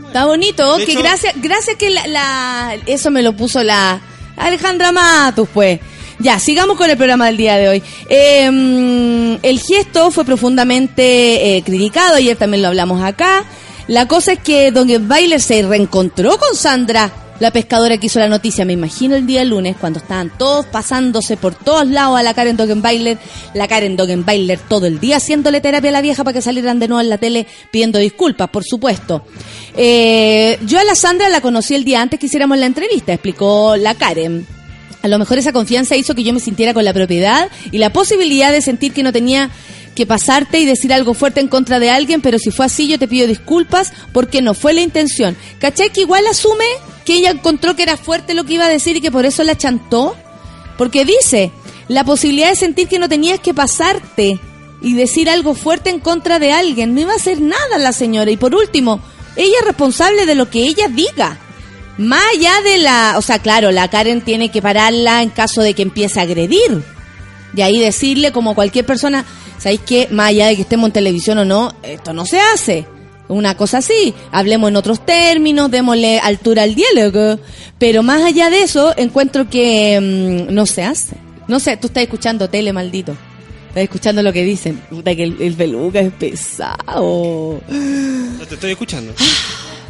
[0.08, 4.02] Está bonito, De que hecho- gracias, gracias que la, la- eso me lo puso la
[4.38, 5.80] Alejandra Matus, pues.
[6.20, 7.84] Ya, sigamos con el programa del día de hoy.
[8.10, 13.44] Eh, el gesto fue profundamente eh, criticado, ayer también lo hablamos acá.
[13.88, 18.28] La cosa es que Don Bailer se reencontró con Sandra, la pescadora que hizo la
[18.28, 18.66] noticia.
[18.66, 22.56] Me imagino el día lunes, cuando estaban todos pasándose por todos lados a la Karen
[22.56, 23.18] Dogenbailer,
[23.56, 26.88] la Karen Dogenbailer todo el día haciéndole terapia a la vieja para que salieran de
[26.88, 29.26] nuevo en la tele pidiendo disculpas, por supuesto.
[29.76, 33.76] Eh, yo a la Sandra la conocí el día antes que hiciéramos la entrevista, explicó
[33.76, 34.61] la Karen.
[35.02, 37.92] A lo mejor esa confianza hizo que yo me sintiera con la propiedad y la
[37.92, 39.50] posibilidad de sentir que no tenía
[39.96, 42.98] que pasarte y decir algo fuerte en contra de alguien, pero si fue así yo
[42.98, 45.36] te pido disculpas porque no fue la intención.
[45.60, 45.92] ¿Cachai?
[45.92, 46.66] Que igual asume
[47.06, 49.44] que ella encontró que era fuerte lo que iba a decir y que por eso
[49.44, 50.16] la chantó.
[50.78, 51.52] Porque dice,
[51.88, 54.40] la posibilidad de sentir que no tenías que pasarte
[54.82, 56.94] y decir algo fuerte en contra de alguien.
[56.94, 58.32] No iba a hacer nada la señora.
[58.32, 59.02] Y por último,
[59.36, 61.40] ella es responsable de lo que ella diga.
[62.02, 63.16] Más allá de la...
[63.18, 66.82] O sea, claro, la Karen tiene que pararla en caso de que empiece a agredir.
[67.56, 69.24] Y ahí decirle, como cualquier persona,
[69.60, 70.08] ¿sabéis qué?
[70.10, 72.88] Más allá de que estemos en televisión o no, esto no se hace.
[73.28, 74.16] Una cosa así.
[74.32, 77.40] Hablemos en otros términos, démosle altura al diálogo.
[77.78, 80.00] Pero más allá de eso, encuentro que
[80.50, 81.16] mm, no se hace.
[81.48, 83.16] No sé, tú estás escuchando tele, maldito.
[83.68, 84.82] Estás escuchando lo que dicen.
[84.90, 87.62] Puta, que el, el peluca es pesado.
[87.70, 89.14] No te estoy escuchando.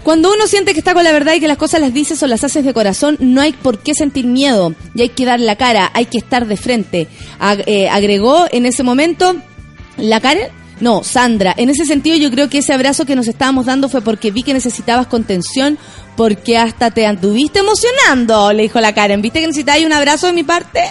[0.03, 2.27] Cuando uno siente que está con la verdad y que las cosas las dices o
[2.27, 5.55] las haces de corazón, no hay por qué sentir miedo y hay que dar la
[5.55, 7.07] cara, hay que estar de frente.
[7.39, 9.35] Ag- eh, agregó en ese momento
[9.97, 10.47] la Karen.
[10.79, 11.53] No, Sandra.
[11.57, 14.41] En ese sentido yo creo que ese abrazo que nos estábamos dando fue porque vi
[14.41, 15.77] que necesitabas contención,
[16.17, 19.21] porque hasta te anduviste emocionando, le dijo la Karen.
[19.21, 20.81] ¿Viste que necesitabas un abrazo de mi parte?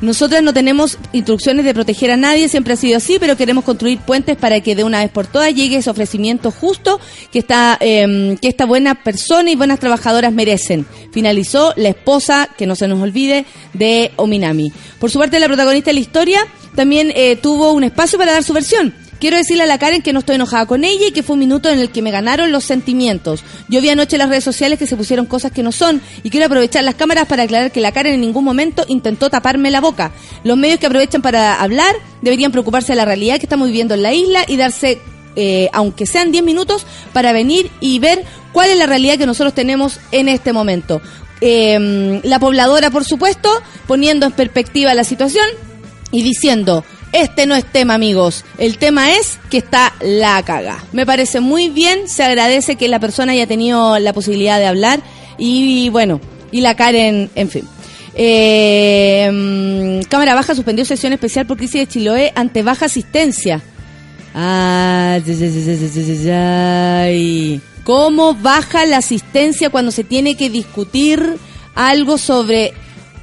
[0.00, 3.98] Nosotras no tenemos instrucciones de proteger a nadie, siempre ha sido así, pero queremos construir
[3.98, 7.00] puentes para que de una vez por todas llegue ese ofrecimiento justo
[7.32, 10.86] que esta, eh, que esta buena persona y buenas trabajadoras merecen.
[11.12, 14.72] Finalizó la esposa, que no se nos olvide, de Ominami.
[14.98, 18.44] Por su parte, la protagonista de la historia también eh, tuvo un espacio para dar
[18.44, 19.05] su versión.
[19.18, 21.40] Quiero decirle a la Karen que no estoy enojada con ella y que fue un
[21.40, 23.42] minuto en el que me ganaron los sentimientos.
[23.68, 26.28] Yo vi anoche en las redes sociales que se pusieron cosas que no son y
[26.28, 29.80] quiero aprovechar las cámaras para aclarar que la Karen en ningún momento intentó taparme la
[29.80, 30.12] boca.
[30.44, 34.02] Los medios que aprovechan para hablar deberían preocuparse de la realidad que estamos viviendo en
[34.02, 35.00] la isla y darse,
[35.34, 39.54] eh, aunque sean 10 minutos, para venir y ver cuál es la realidad que nosotros
[39.54, 41.00] tenemos en este momento.
[41.40, 43.48] Eh, la pobladora, por supuesto,
[43.86, 45.46] poniendo en perspectiva la situación
[46.10, 48.44] y diciendo, este no es tema, amigos.
[48.58, 50.84] El tema es que está la caga.
[50.92, 55.00] Me parece muy bien, se agradece que la persona haya tenido la posibilidad de hablar
[55.38, 56.20] y, bueno,
[56.52, 57.68] y la Karen, en fin.
[58.14, 63.62] Eh, mm, Cámara Baja suspendió sesión especial por crisis de Chiloé ante baja asistencia.
[64.34, 65.18] Ah.
[67.84, 71.38] ¿Cómo baja la asistencia cuando se tiene que discutir
[71.74, 72.74] algo sobre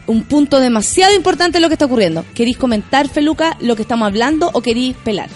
[0.07, 2.25] un punto demasiado importante de lo que está ocurriendo?
[2.33, 5.29] ¿Queréis comentar, Feluca, lo que estamos hablando o queréis pelar?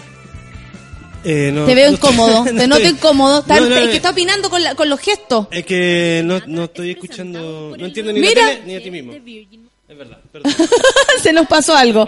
[1.23, 3.39] Eh, no, Te veo no estoy- incómodo, no te noto estoy- incómodo.
[3.39, 5.47] Está- No, no, es no, que está opinando con, la- con los gestos.
[5.51, 8.41] Es que no, no estoy escuchando, no entiendo ni Mira.
[8.43, 9.13] la tele ni a ti mismo.
[9.13, 10.53] Es verdad, perdón.
[11.23, 12.08] se nos pasó algo.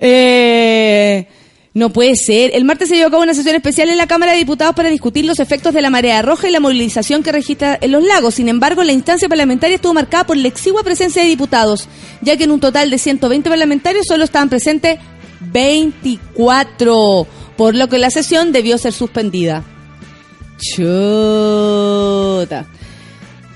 [0.00, 1.26] Eh,
[1.74, 2.52] no puede ser.
[2.54, 4.88] El martes se llevó a cabo una sesión especial en la Cámara de Diputados para
[4.88, 8.36] discutir los efectos de la marea roja y la movilización que registra en los lagos.
[8.36, 11.88] Sin embargo, la instancia parlamentaria estuvo marcada por la exigua presencia de diputados,
[12.22, 15.00] ya que en un total de 120 parlamentarios solo estaban presentes
[15.40, 19.64] 24, por lo que la sesión debió ser suspendida.
[20.58, 22.66] Chuta.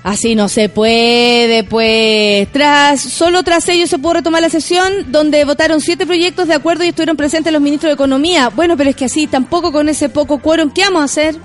[0.03, 2.49] Así no se puede, pues.
[2.51, 6.85] Tras, solo tras ello se pudo retomar la sesión, donde votaron siete proyectos de acuerdo
[6.85, 8.49] y estuvieron presentes los ministros de Economía.
[8.49, 11.35] Bueno, pero es que así, tampoco con ese poco quórum, ¿qué vamos a hacer?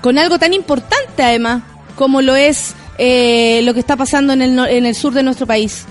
[0.00, 1.62] Con algo tan importante, además,
[1.94, 5.46] como lo es eh, lo que está pasando en el, en el sur de nuestro
[5.46, 5.84] país.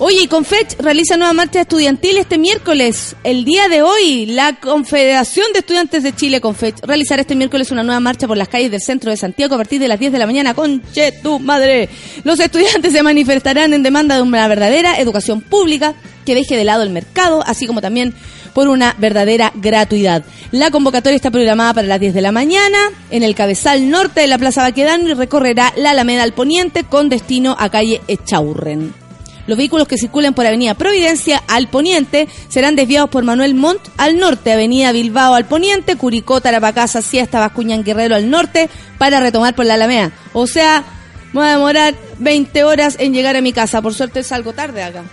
[0.00, 3.16] Oye, y Confech realiza nueva marcha estudiantil este miércoles.
[3.24, 7.82] El día de hoy, la Confederación de Estudiantes de Chile, Confech, realizará este miércoles una
[7.82, 10.18] nueva marcha por las calles del centro de Santiago a partir de las 10 de
[10.20, 10.54] la mañana.
[10.54, 11.88] ¡Conche tu madre!
[12.22, 16.84] Los estudiantes se manifestarán en demanda de una verdadera educación pública que deje de lado
[16.84, 18.14] el mercado, así como también
[18.54, 20.24] por una verdadera gratuidad.
[20.52, 22.78] La convocatoria está programada para las 10 de la mañana
[23.10, 27.08] en el cabezal norte de la Plaza Baquedano y recorrerá la Alameda al Poniente con
[27.08, 29.07] destino a calle Echaurren.
[29.48, 34.18] Los vehículos que circulen por Avenida Providencia al poniente serán desviados por Manuel Montt al
[34.18, 39.64] norte, Avenida Bilbao al poniente, Curicó, Tarapacasa, Siesta, Bascuñán, Guerrero al norte, para retomar por
[39.64, 40.12] la Alameda.
[40.34, 40.84] O sea,
[41.32, 43.80] voy a demorar 20 horas en llegar a mi casa.
[43.80, 45.04] Por suerte salgo tarde acá.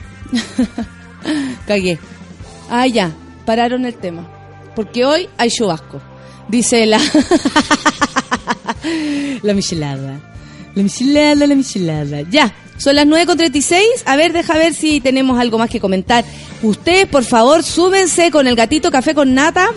[1.66, 1.98] Cagué.
[2.70, 3.14] Ah, ya,
[3.46, 4.30] pararon el tema.
[4.76, 6.02] Porque hoy hay chubasco.
[6.50, 7.00] Dice la...
[9.44, 10.35] la michelada.
[10.76, 12.22] La michelada, la michelada.
[12.30, 13.80] Ya, son las 9.36.
[14.06, 16.26] A ver, deja ver si tenemos algo más que comentar.
[16.62, 19.70] Ustedes, por favor, súbense con el gatito café con nata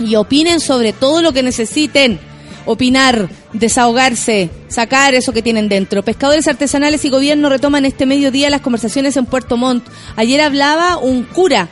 [0.00, 2.18] y opinen sobre todo lo que necesiten.
[2.66, 6.02] Opinar, desahogarse, sacar eso que tienen dentro.
[6.02, 9.86] Pescadores artesanales y gobierno retoman este mediodía las conversaciones en Puerto Montt.
[10.16, 11.68] Ayer hablaba un cura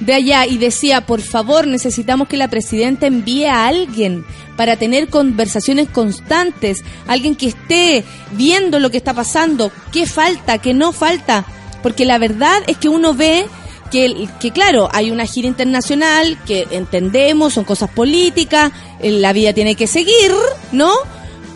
[0.00, 4.24] de allá y decía, por favor, necesitamos que la presidenta envíe a alguien
[4.56, 10.74] para tener conversaciones constantes, alguien que esté viendo lo que está pasando, qué falta, qué
[10.74, 11.44] no falta,
[11.82, 13.46] porque la verdad es que uno ve
[13.90, 19.52] que, que claro, hay una gira internacional, que entendemos, son cosas políticas, eh, la vida
[19.52, 20.32] tiene que seguir,
[20.72, 20.92] ¿no?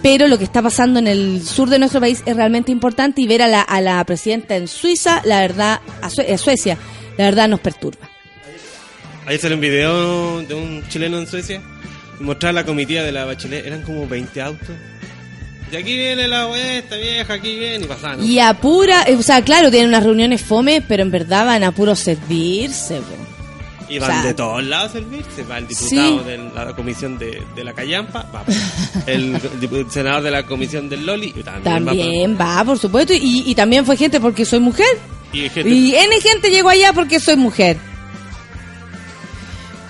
[0.03, 3.27] Pero lo que está pasando en el sur de nuestro país es realmente importante y
[3.27, 6.79] ver a la, a la presidenta en Suiza, la verdad, a, a Suecia,
[7.17, 8.18] la verdad nos perturba.
[9.29, 11.61] Ayer salió un video de un chileno en Suecia
[12.19, 13.67] y mostraba la comitiva de la bachelet.
[13.67, 14.69] Eran como 20 autos.
[15.71, 18.25] Y aquí viene la esta vieja, aquí viene y pasaban.
[18.25, 21.63] Y a pura, eh, o sea, claro, tienen unas reuniones fome, pero en verdad van
[21.63, 22.97] a puro servirse.
[23.01, 23.87] po.
[23.91, 25.43] Y van o sea, de todos lados a servirse.
[25.43, 26.25] Va el diputado Sí.
[26.25, 28.45] de la comisión de, de la Callampa, va.
[29.07, 31.91] El, dipu- senador de la comisión del Loli, y también, va.
[31.93, 34.87] También va, por supuesto, y, y también fue gente porque soy mujer.
[35.35, 37.77] Y gente- Y N gente llegó allá porque soy mujer.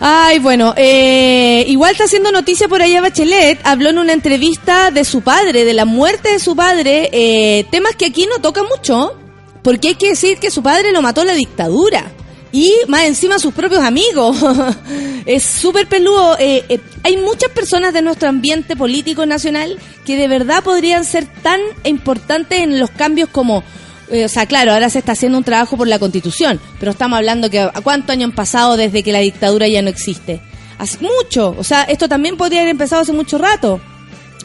[0.01, 5.05] Ay, bueno, eh, igual está haciendo noticia por allá Bachelet, habló en una entrevista de
[5.05, 9.19] su padre, de la muerte de su padre, eh, temas que aquí no toca mucho,
[9.63, 12.13] porque hay que decir que su padre lo mató la dictadura.
[12.53, 14.37] Y más encima sus propios amigos.
[15.27, 16.39] es súper peludo.
[16.39, 21.27] eh, eh, hay muchas personas de nuestro ambiente político nacional que de verdad podrían ser
[21.43, 23.63] tan importantes en los cambios como
[24.11, 27.17] eh, o sea, claro, ahora se está haciendo un trabajo por la constitución, pero estamos
[27.17, 30.41] hablando que a cuántos años han pasado desde que la dictadura ya no existe.
[30.79, 33.81] Hace mucho, o sea, esto también podría haber empezado hace mucho rato.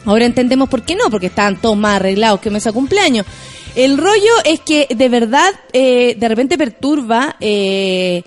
[0.04, 3.26] Ahora entendemos por qué no, porque estaban todos más arreglados que mesa cumpleaños.
[3.74, 8.22] El rollo es que de verdad eh, de repente perturba eh,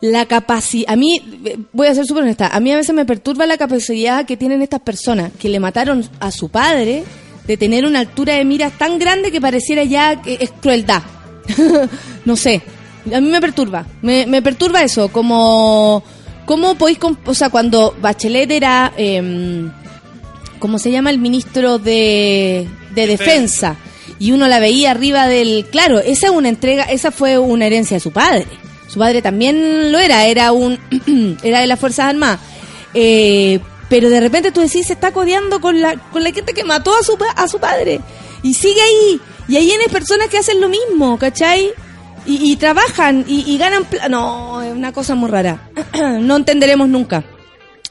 [0.00, 0.90] la capacidad.
[0.92, 3.58] A mí, eh, voy a ser súper honesta, a mí a veces me perturba la
[3.58, 7.04] capacidad que tienen estas personas que le mataron a su padre
[7.48, 11.02] de tener una altura de miras tan grande que pareciera ya que es crueldad.
[12.26, 12.62] no sé,
[13.12, 16.04] a mí me perturba, me, me perturba eso, como,
[16.44, 19.72] ¿cómo podéis, o sea, cuando Bachelet era, em,
[20.58, 21.08] ¿cómo se llama?
[21.08, 23.76] El ministro de, de Defensa,
[24.18, 27.96] y uno la veía arriba del, claro, esa es una entrega, esa fue una herencia
[27.96, 28.46] de su padre,
[28.88, 30.78] su padre también lo era, era un,
[31.42, 32.40] era de las Fuerzas Armadas,
[32.92, 33.58] eh,
[33.88, 36.94] pero de repente tú decís, se está codeando con la, con la gente que mató
[36.96, 38.00] a su, a su padre.
[38.42, 39.20] Y sigue ahí.
[39.48, 41.70] Y ahí hay personas que hacen lo mismo, ¿cachai?
[42.26, 43.86] Y, y trabajan y, y ganan...
[44.10, 45.70] No, es una cosa muy rara.
[46.20, 47.24] no entenderemos nunca.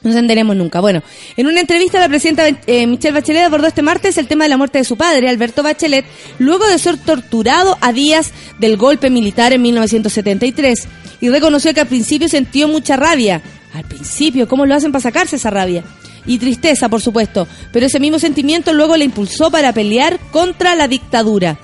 [0.02, 0.80] No entenderemos nunca.
[0.80, 1.02] Bueno,
[1.36, 4.56] en una entrevista la presidenta eh, Michelle Bachelet abordó este martes el tema de la
[4.56, 6.04] muerte de su padre, Alberto Bachelet,
[6.38, 8.30] luego de ser torturado a días
[8.60, 10.86] del golpe militar en 1973
[11.20, 13.42] y reconoció que al principio sintió mucha rabia.
[13.78, 15.84] Al principio, ¿cómo lo hacen para sacarse esa rabia?
[16.26, 20.88] Y tristeza, por supuesto, pero ese mismo sentimiento luego le impulsó para pelear contra la
[20.88, 21.56] dictadura.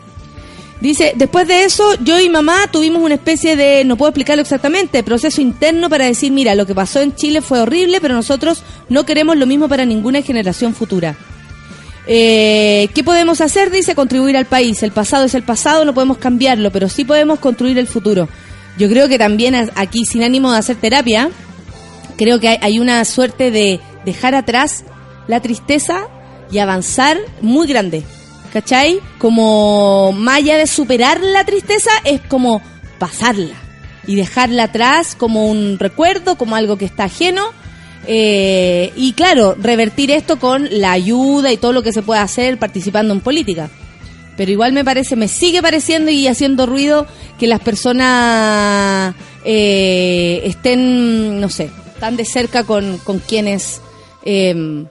[0.81, 5.03] Dice, después de eso, yo y mamá tuvimos una especie de, no puedo explicarlo exactamente,
[5.03, 9.05] proceso interno para decir, mira, lo que pasó en Chile fue horrible, pero nosotros no
[9.05, 11.17] queremos lo mismo para ninguna generación futura.
[12.07, 13.73] Eh, ¿Qué podemos hacer?
[13.73, 14.85] Dice, contribuir al país.
[14.85, 18.29] El pasado es el pasado, no podemos cambiarlo, pero sí podemos construir el futuro.
[18.79, 21.29] Yo creo que también aquí, sin ánimo de hacer terapia,
[22.17, 24.85] creo que hay, una suerte de dejar atrás
[25.27, 26.09] la tristeza
[26.51, 28.03] y avanzar muy grande.
[28.53, 29.01] ¿Cachai?
[29.19, 32.63] Como más allá de superar la tristeza, es como
[32.99, 33.57] pasarla
[34.07, 37.43] y dejarla atrás como un recuerdo, como algo que está ajeno.
[38.07, 42.59] Eh, y claro, revertir esto con la ayuda y todo lo que se puede hacer
[42.59, 43.71] participando en política.
[44.37, 47.07] Pero igual me parece, me sigue pareciendo y haciendo ruido
[47.39, 51.71] que las personas eh, estén, no sé,
[52.05, 53.81] tan de cerca con, con quienes
[54.27, 54.85] eh,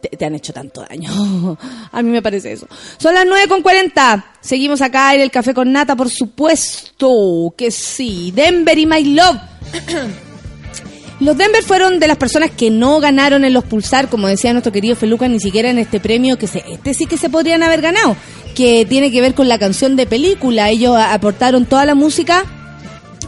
[0.00, 1.56] te, te han hecho tanto daño.
[1.92, 2.66] A mí me parece eso.
[2.98, 4.32] Son las 9 con 40.
[4.40, 8.32] Seguimos acá en el café con nata, por supuesto que sí.
[8.34, 9.36] Denver y My Love.
[11.20, 14.72] Los Denver fueron de las personas que no ganaron en los Pulsar, como decía nuestro
[14.72, 17.80] querido Feluca, ni siquiera en este premio que se, este sí que se podrían haber
[17.80, 18.16] ganado,
[18.54, 20.68] que tiene que ver con la canción de película.
[20.68, 22.44] Ellos aportaron toda la música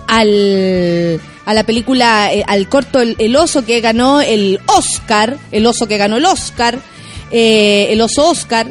[0.07, 1.19] al
[1.49, 5.89] a la película, eh, al corto el, El oso que ganó el Oscar, el oso
[5.89, 6.79] que ganó el Oscar,
[7.31, 8.71] eh, el oso Oscar.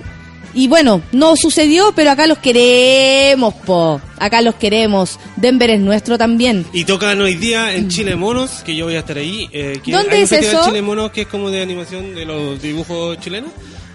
[0.53, 4.01] Y bueno, no sucedió, pero acá los queremos, po.
[4.17, 5.19] Acá los queremos.
[5.36, 6.65] Denver es nuestro también.
[6.73, 9.47] Y tocan hoy día en Chile Monos, que yo voy a estar ahí.
[9.51, 10.65] eh, que ¿Dónde hay un es festival eso?
[10.69, 13.51] Chile Monos que es como de animación de los dibujos chilenos.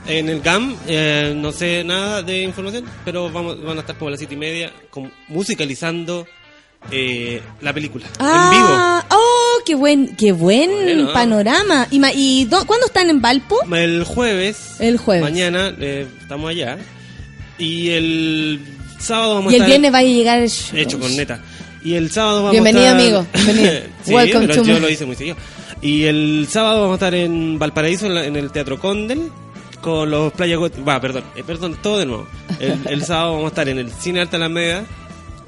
[0.06, 4.08] En el GAM, eh, no sé nada de información, pero vamos, van a estar como
[4.08, 6.26] a las siete y media con- musicalizando
[6.90, 11.12] eh, la película Ah, oh, qué buen, qué buen Bueno.
[11.12, 11.86] panorama.
[11.90, 13.58] ¿Y, ma- y dó- cuándo están en Valpo?
[13.62, 13.76] en vivo.
[13.82, 15.22] El jueves, El jueves.
[15.22, 16.78] mañana, eh, estamos allá.
[17.58, 18.60] Y el
[18.98, 19.68] sábado vamos Y a el estar...
[19.68, 20.78] viernes va a llegar el show.
[20.78, 21.40] Hecho con neta.
[21.84, 23.00] Y el sábado vamos Bienvenido, a estar...
[23.00, 23.26] amigo.
[23.34, 23.72] Bienvenido.
[24.04, 25.36] sí, Welcome pero to yo lo hice muy seguido.
[25.80, 29.30] Y el sábado vamos a estar en Valparaíso, en, la- en el Teatro Condel,
[29.80, 30.56] con los Playa.
[30.58, 32.28] Va, perdón, eh, perdón, todo de nuevo.
[32.60, 34.84] El, el sábado vamos a estar en el Cine Arte Alameda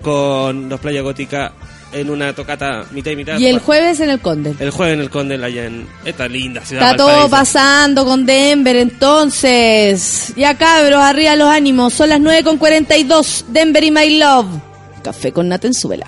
[0.04, 1.52] con los Playa Gótica
[1.92, 3.38] en una tocata mitad y mitad.
[3.38, 4.54] Y el jueves en el Conde.
[4.58, 8.76] el jueves en el Condel, allá en esta linda ciudad Está todo pasando con Denver,
[8.76, 10.32] entonces.
[10.36, 11.94] Ya cabros, arriba los ánimos.
[11.94, 13.46] Son las 9 con 42.
[13.48, 14.46] Denver y My Love.
[15.02, 16.06] Café con Nata en su vela.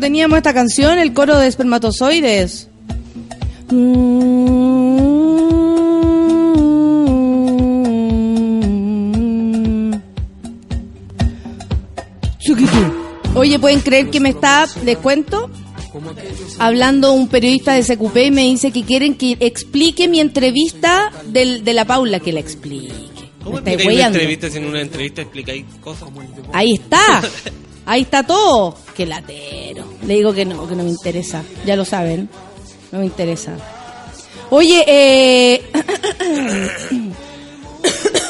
[0.00, 2.68] No teníamos esta canción, el coro de espermatozoides.
[13.34, 15.50] Oye, ¿pueden creer que me está, les cuento?
[16.58, 21.62] Hablando un periodista de SQP y me dice que quieren que explique mi entrevista del,
[21.62, 22.94] de la Paula, que la explique.
[23.44, 26.08] ¿Cómo una entrevista una entrevista explicáis cosas?
[26.54, 27.22] Ahí está.
[27.86, 28.76] Ahí está todo.
[28.94, 29.59] Qué latero.
[30.10, 31.44] Le digo que no, que no me interesa.
[31.64, 32.28] Ya lo saben.
[32.90, 33.52] No me interesa.
[34.50, 35.62] Oye, eh...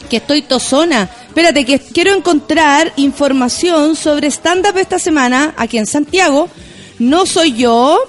[0.10, 1.08] que estoy tosona.
[1.28, 6.50] Espérate, que quiero encontrar información sobre stand-up esta semana aquí en Santiago.
[6.98, 8.00] No soy yo,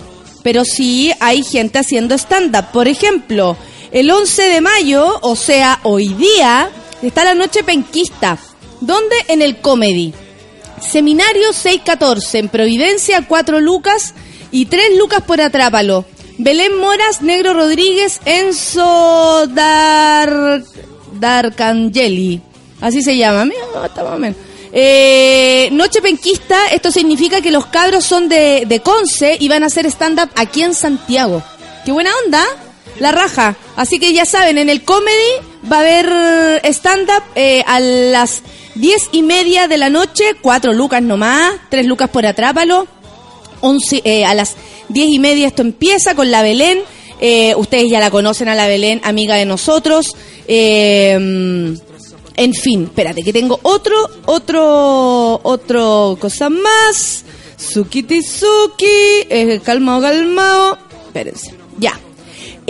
[0.43, 2.73] pero sí hay gente haciendo stand-up.
[2.73, 3.59] Por ejemplo,
[3.93, 6.71] el 11 de mayo, o sea, hoy día,
[7.03, 8.39] está la noche penquista.
[8.81, 9.15] ¿Dónde?
[9.29, 10.15] En el Comedy.
[10.81, 14.15] Seminario 614, en Providencia, 4 lucas
[14.51, 16.05] y 3 lucas por Atrápalo.
[16.39, 20.63] Belén Moras, Negro Rodríguez, Enzo Dar...
[21.19, 22.41] Darcangeli.
[22.81, 23.51] Así se llama.
[24.73, 29.67] Eh, Noche Penquista, esto significa que los cabros son de, de Conce y van a
[29.67, 31.43] hacer stand-up aquí en Santiago.
[31.85, 32.45] ¡Qué buena onda!
[33.01, 33.57] La raja.
[33.77, 35.33] Así que ya saben, en el comedy
[35.71, 38.43] va a haber stand-up eh, a las
[38.79, 42.87] diez y media de la noche, cuatro lucas nomás, tres lucas por Atrápalo.
[43.61, 44.55] 11, eh, a las
[44.89, 46.81] diez y media esto empieza con la Belén.
[47.21, 50.15] Eh, ustedes ya la conocen a la Belén, amiga de nosotros.
[50.47, 51.13] Eh,
[52.39, 57.25] en fin, espérate, que tengo otro, otro, otro cosa más.
[57.57, 58.07] Suki,
[59.29, 60.79] eh, calmao, calmao.
[61.09, 61.99] Espérense, ya.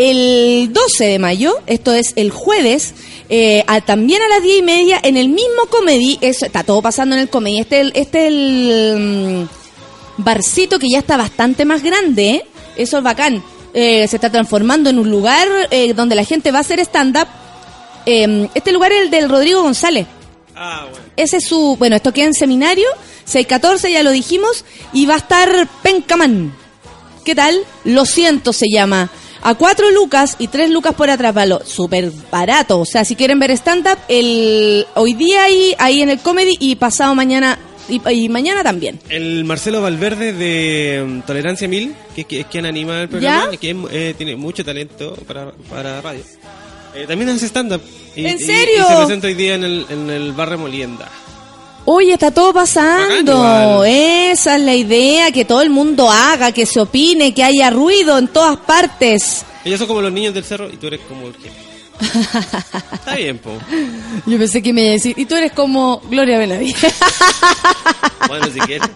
[0.02, 2.94] El 12 de mayo, esto es el jueves,
[3.28, 6.80] eh, a- también a las 10 y media, en el mismo comedy, eso, está todo
[6.80, 11.64] pasando en el comedy, este, el- este es el mm, barcito que ya está bastante
[11.64, 12.46] más grande, ¿eh?
[12.76, 13.42] eso es bacán,
[13.74, 17.28] Eh, se está transformando en un lugar eh, donde la gente va a hacer stand-up.
[18.06, 20.06] Eh, este lugar es el del Rodrigo González.
[20.56, 21.04] Ah, bueno.
[21.16, 22.88] Ese es su, bueno, esto queda en seminario,
[23.26, 26.54] 614, ya lo dijimos, y va a estar Pencaman.
[27.26, 27.58] ¿Qué tal?
[27.84, 29.10] Lo siento, se llama.
[29.42, 31.60] A cuatro lucas y tres lucas por atrapalo.
[31.64, 32.80] Súper barato.
[32.80, 36.76] O sea, si quieren ver stand-up, el, hoy día ahí, ahí en el comedy y
[36.76, 37.58] pasado mañana,
[37.88, 39.00] y, y mañana también.
[39.08, 43.56] El Marcelo Valverde de mm, Tolerancia Mil, que, que es quien anima el programa, ¿Ya?
[43.58, 46.22] que es, eh, tiene mucho talento para, para radio.
[46.94, 47.80] Eh, también hace stand-up.
[48.16, 48.84] Y- ¿En y- serio?
[48.84, 51.08] Y, se presenta hoy día en el, en el bar Remolienda.
[51.84, 53.84] Oye, está todo pasando.
[53.84, 58.18] Esa es la idea, que todo el mundo haga, que se opine, que haya ruido
[58.18, 59.44] en todas partes.
[59.64, 61.68] Ellos son como los niños del cerro y tú eres como el jefe.
[62.92, 63.50] Está bien, po.
[64.26, 66.76] Yo pensé que me iba a decir, y tú eres como Gloria Benavides.
[68.26, 68.86] Bueno, si quieres.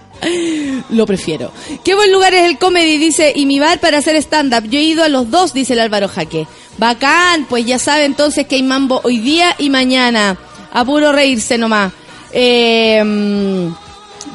[0.90, 1.52] Lo prefiero.
[1.84, 4.68] Qué buen lugar es el comedy, dice, y mi bar para hacer stand-up.
[4.68, 6.46] Yo he ido a los dos, dice el Álvaro Jaque.
[6.76, 10.36] Bacán, pues ya sabe entonces que hay mambo hoy día y mañana.
[10.70, 11.92] A puro reírse nomás.
[12.32, 13.02] Eh,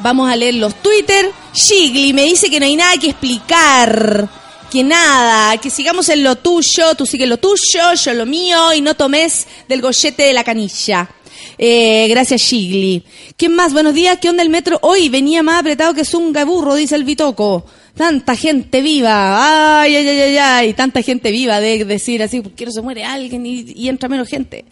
[0.02, 1.30] vamos a leer los Twitter.
[1.52, 4.28] Shigli me dice que no hay nada que explicar.
[4.70, 8.82] Que nada, que sigamos en lo tuyo, tú sigues lo tuyo, yo lo mío, y
[8.82, 11.08] no tomes del gollete de la canilla.
[11.56, 13.02] Eh, gracias, Shigli.
[13.36, 13.72] ¿Quién más?
[13.72, 14.18] Buenos días.
[14.20, 14.78] ¿Qué onda el metro?
[14.82, 17.64] Hoy venía más apretado que zunga de burro, dice el Bitoco.
[17.96, 19.80] Tanta gente viva.
[19.80, 20.74] Ay, ay, ay, ay, ay.
[20.74, 24.28] Tanta gente viva de decir así, porque no se muere alguien y, y entra menos
[24.28, 24.66] gente.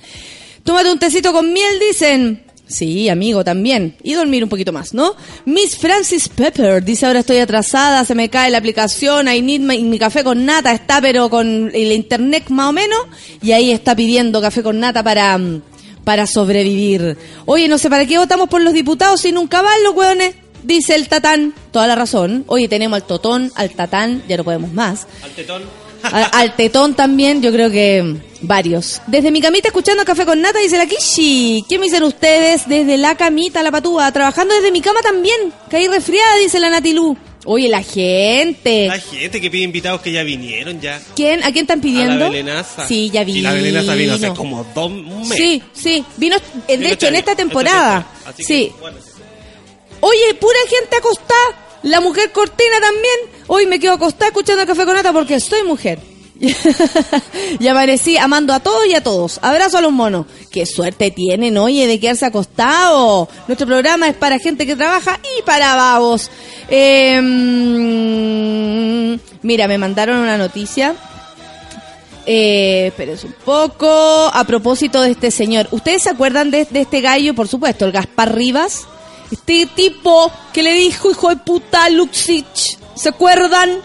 [0.62, 2.45] Tómate un tecito con miel, dicen.
[2.68, 3.96] Sí, amigo, también.
[4.02, 5.14] Y dormir un poquito más, ¿no?
[5.44, 9.82] Miss Francis Pepper dice, ahora estoy atrasada, se me cae la aplicación, I need my-
[9.82, 12.98] mi café con nata, está pero con el internet más o menos,
[13.40, 15.38] y ahí está pidiendo café con nata para,
[16.02, 17.16] para sobrevivir.
[17.44, 20.96] Oye, no sé para qué votamos por los diputados si nunca van los hueones, dice
[20.96, 21.54] el tatán.
[21.70, 22.42] Toda la razón.
[22.48, 25.06] Oye, tenemos al totón, al tatán, ya no podemos más.
[25.22, 25.85] Al tetón.
[26.12, 29.00] Al, al tetón también, yo creo que varios.
[29.06, 31.64] Desde mi camita escuchando Café con Nata, dice la Kishi.
[31.68, 32.68] ¿Qué me dicen ustedes?
[32.68, 34.10] Desde la camita, la patúa.
[34.12, 35.52] Trabajando desde mi cama también.
[35.70, 37.16] Caí resfriada, dice la Natilú.
[37.48, 38.90] Oye, la gente.
[38.90, 41.00] Hay gente que pide invitados que ya vinieron ya.
[41.14, 41.44] ¿Quién?
[41.44, 42.18] ¿A quién están A pidiendo?
[42.24, 42.88] la Belenaza.
[42.88, 43.38] Sí, ya vino.
[43.38, 45.38] Y la Belenaza vino hace como dos un mes.
[45.38, 46.04] Sí, sí.
[46.16, 48.04] Vino, eh, de Vino hecho, en esta temporada.
[48.26, 48.72] Así que, Sí.
[48.80, 48.98] bueno.
[50.00, 51.65] Oye, pura gente acostada.
[51.82, 53.44] La mujer cortina también.
[53.46, 56.00] Hoy me quedo acostada escuchando Café con Nata porque soy mujer.
[57.58, 59.38] y amanecí amando a todos y a todos.
[59.42, 60.26] Abrazo a los monos.
[60.50, 63.28] Qué suerte tienen, oye, de quedarse acostado.
[63.46, 66.30] Nuestro programa es para gente que trabaja y para babos.
[66.68, 70.94] Eh, mm, mira, me mandaron una noticia.
[72.26, 74.30] Eh, espérense un poco.
[74.32, 75.68] A propósito de este señor.
[75.70, 77.34] ¿Ustedes se acuerdan de este gallo?
[77.34, 78.86] Por supuesto, el Gaspar Rivas.
[79.30, 83.78] Este tipo que le dijo, hijo de puta, Luxich, ¿se acuerdan?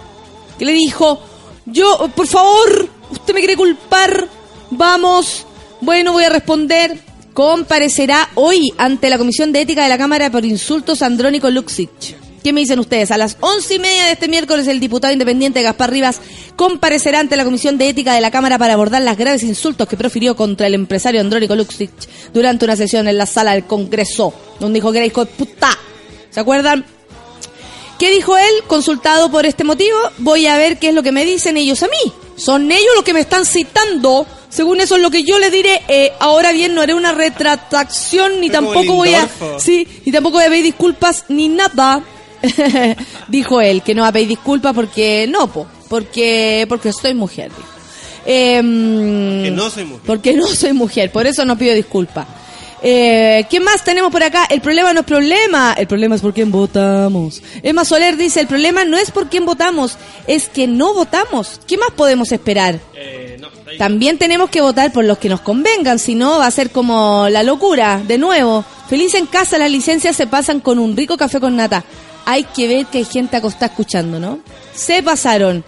[0.58, 1.20] Que le dijo,
[1.66, 4.28] yo, por favor, usted me quiere culpar,
[4.70, 5.46] vamos,
[5.82, 7.00] bueno, voy a responder.
[7.34, 12.21] Comparecerá hoy ante la Comisión de Ética de la Cámara por insultos a Andrónico Luxich.
[12.44, 13.12] ¿Qué me dicen ustedes?
[13.12, 16.20] A las once y media de este miércoles el diputado independiente Gaspar Rivas
[16.56, 19.98] comparecerá ante la Comisión de Ética de la Cámara para abordar las graves insultos que
[19.98, 21.92] profirió contra el empresario Andrónico Luxich
[22.34, 25.70] durante una sesión en la sala del Congreso, donde dijo que era hijo de puta.
[26.32, 26.84] ¿Se acuerdan?
[28.00, 28.64] ¿Qué dijo él?
[28.66, 31.88] Consultado por este motivo, voy a ver qué es lo que me dicen ellos a
[31.88, 32.12] mí.
[32.36, 34.26] Son ellos los que me están citando.
[34.50, 35.84] Según eso es lo que yo les diré.
[35.88, 39.30] Eh, ahora bien, no haré una retractación ni tampoco voy a...
[39.60, 42.04] Sí, y tampoco voy a pedir disculpas ni nada.
[43.28, 47.50] dijo él, que no va a pedir disculpas porque no, po, porque, porque soy mujer.
[47.50, 47.70] dijo.
[48.26, 50.04] Em, no soy mujer.
[50.06, 52.28] Porque no soy mujer, por eso no pido disculpas.
[52.84, 54.46] Eh, ¿Qué más tenemos por acá?
[54.50, 57.42] El problema no es problema, el problema es por quién votamos.
[57.62, 61.62] Emma Soler dice, el problema no es por quién votamos, es que no votamos.
[61.68, 62.80] ¿Qué más podemos esperar?
[62.96, 63.50] Eh, no.
[63.78, 67.28] También tenemos que votar por los que nos convengan, si no va a ser como
[67.30, 68.66] la locura, de nuevo.
[68.90, 71.84] Feliz en casa, las licencias se pasan con un rico café con nata.
[72.26, 74.40] Hay que ver que hay gente acostada escuchando, ¿no?
[74.74, 75.64] Se pasaron.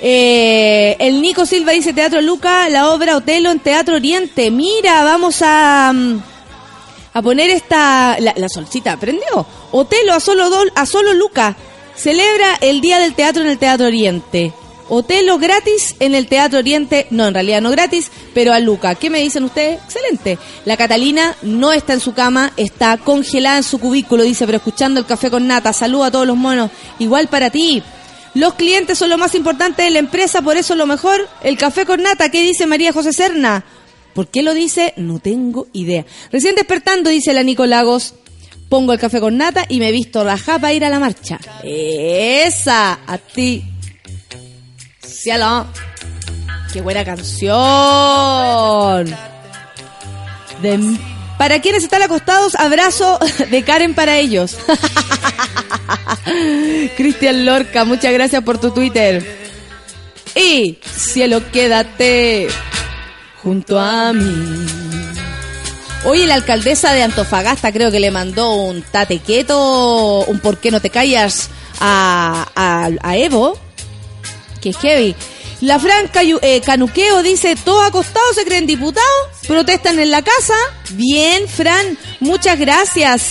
[0.00, 4.50] Eh, el Nico Silva dice Teatro Luca, la obra Otelo en Teatro Oriente.
[4.50, 6.20] Mira, vamos a, mm,
[7.14, 8.16] a poner esta...
[8.20, 9.46] La, la solcita, ¿prendió?
[9.72, 11.56] Otelo a solo, dol- a solo Luca.
[11.96, 14.52] Celebra el Día del Teatro en el Teatro Oriente.
[14.88, 17.06] Otelo gratis en el Teatro Oriente.
[17.10, 18.94] No, en realidad no gratis, pero a Luca.
[18.94, 19.80] ¿Qué me dicen ustedes?
[19.82, 20.38] Excelente.
[20.64, 25.00] La Catalina no está en su cama, está congelada en su cubículo, dice, pero escuchando
[25.00, 25.72] el café con nata.
[25.72, 26.70] Saluda a todos los monos.
[26.98, 27.82] Igual para ti.
[28.34, 31.86] Los clientes son lo más importante de la empresa, por eso lo mejor, el café
[31.86, 32.28] con nata.
[32.28, 33.64] ¿Qué dice María José Serna?
[34.12, 34.92] ¿Por qué lo dice?
[34.96, 36.04] No tengo idea.
[36.30, 38.14] Recién despertando, dice la Nicolagos.
[38.68, 41.38] Pongo el café con nata y me visto rajá para ir a la marcha.
[41.62, 43.64] Esa, a ti.
[45.26, 45.66] Cielo.
[46.72, 47.52] Qué buena canción.
[51.36, 53.18] Para quienes están acostados, abrazo
[53.50, 54.56] de Karen para ellos.
[56.96, 59.50] Cristian Lorca, muchas gracias por tu Twitter.
[60.36, 62.46] Y cielo, quédate
[63.42, 64.64] junto a mí.
[66.04, 70.70] Oye, la alcaldesa de Antofagasta creo que le mandó un tate quieto, un por qué
[70.70, 71.50] no te callas
[71.80, 73.65] a Evo.
[74.72, 75.14] Que heavy.
[75.60, 79.06] La Fran Cayu- eh, Canuqueo dice, todos acostados se creen diputados,
[79.46, 80.54] protestan en la casa.
[80.90, 83.22] Bien, Fran, muchas gracias.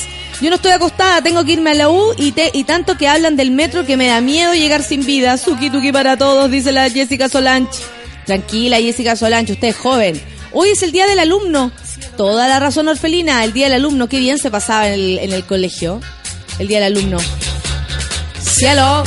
[0.41, 3.51] Yo no estoy acostada, tengo que irme a la U y tanto que hablan del
[3.51, 5.37] metro que me da miedo llegar sin vida.
[5.37, 7.79] Suki tuki para todos, dice la Jessica Solange.
[8.25, 10.21] Tranquila, Jessica Solange, usted es joven.
[10.51, 11.71] Hoy es el día del alumno.
[12.17, 14.07] Toda la razón, Orfelina, el día del alumno.
[14.07, 15.99] Qué bien se pasaba en el, en el colegio.
[16.59, 17.17] El día del alumno.
[18.41, 19.03] Cielo.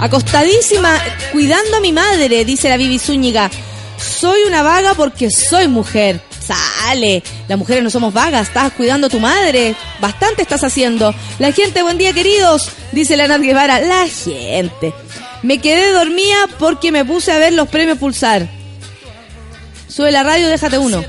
[0.00, 3.50] Acostadísima, cuidando a mi madre, dice la Bibi Zúñiga.
[3.98, 6.20] Soy una vaga porque soy mujer.
[6.40, 9.76] Sale, las mujeres no somos vagas, estás cuidando a tu madre.
[10.00, 11.14] Bastante estás haciendo.
[11.38, 13.80] La gente, buen día queridos, dice la Nat Guevara.
[13.80, 14.92] La gente.
[15.42, 18.48] Me quedé dormida porque me puse a ver los premios Pulsar.
[19.88, 21.04] Sube la radio, déjate uno.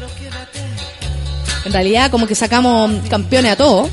[1.65, 3.89] En realidad, como que sacamos campeones a todos.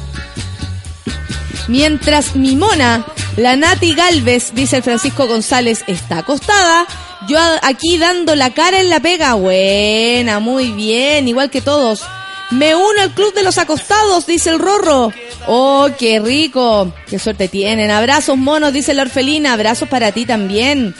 [1.70, 3.06] Mientras mi mona,
[3.36, 6.84] la Nati Galvez, dice el Francisco González, está acostada,
[7.28, 9.34] yo aquí dando la cara en la pega.
[9.34, 12.02] Buena, muy bien, igual que todos.
[12.50, 15.12] Me uno al club de los acostados, dice el Rorro.
[15.46, 16.92] Oh, qué rico.
[17.08, 17.92] Qué suerte tienen.
[17.92, 19.52] Abrazos monos, dice la Orfelina.
[19.52, 20.92] Abrazos para ti también.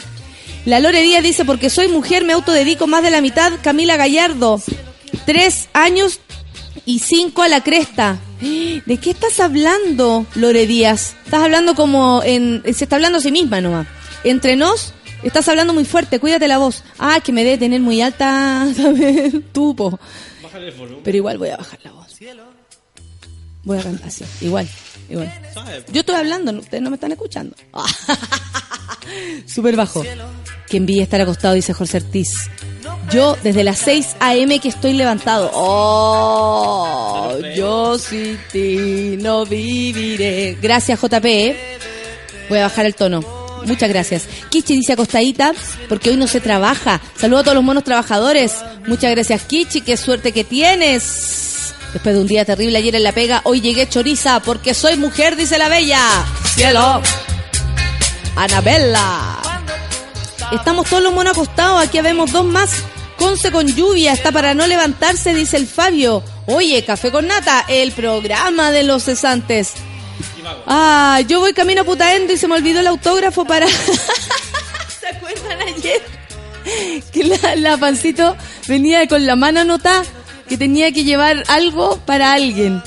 [0.63, 3.51] La Lore Díaz dice, porque soy mujer me autodedico más de la mitad.
[3.61, 4.61] Camila Gallardo.
[5.25, 6.21] Tres años
[6.85, 8.17] y cinco a la cresta.
[8.85, 11.15] ¿De qué estás hablando, Lore Díaz?
[11.25, 12.63] Estás hablando como en...
[12.73, 13.87] Se está hablando a sí misma nomás.
[14.23, 16.83] Entre nos, estás hablando muy fuerte, cuídate la voz.
[16.97, 19.99] Ah, que me debe tener muy alta también, tupo.
[20.43, 21.01] Bájale el volumen.
[21.03, 22.01] Pero igual voy a bajar la voz.
[23.63, 24.67] Voy a cantar así, igual,
[25.07, 25.31] igual.
[25.53, 25.85] ¿sabes?
[25.91, 27.55] Yo estoy hablando, ustedes no me están escuchando.
[29.45, 30.03] Súper bajo.
[30.67, 32.49] Que envidia estar acostado, dice Jorge Ortiz.
[33.11, 34.59] Yo desde las 6 a.m.
[34.59, 35.51] que estoy levantado.
[35.53, 40.57] Oh, yo sin ti no viviré.
[40.61, 41.25] Gracias, JP.
[41.25, 41.77] ¿eh?
[42.47, 43.21] Voy a bajar el tono.
[43.65, 44.27] Muchas gracias.
[44.49, 45.51] Kichi dice acostadita
[45.89, 47.01] porque hoy no se trabaja.
[47.17, 48.55] Saludo a todos los monos trabajadores.
[48.87, 49.81] Muchas gracias, Kichi.
[49.81, 51.73] Qué suerte que tienes.
[51.91, 55.35] Después de un día terrible ayer en la pega, hoy llegué choriza porque soy mujer,
[55.35, 55.99] dice la bella.
[56.55, 57.01] Cielo.
[58.37, 59.37] Anabella.
[60.53, 61.83] Estamos todos los monos acostados.
[61.83, 62.71] Aquí vemos dos más
[63.21, 66.23] Conce con lluvia, está para no levantarse, dice el Fabio.
[66.47, 69.73] Oye, Café con Nata, el programa de los cesantes.
[70.65, 73.67] Ah, yo voy camino a Putaendo y se me olvidó el autógrafo para...
[74.99, 76.01] ¿Se acuerdan ayer?
[77.11, 78.35] Que la, la pancito
[78.67, 80.03] venía con la mano anotada
[80.49, 82.81] que tenía que llevar algo para alguien.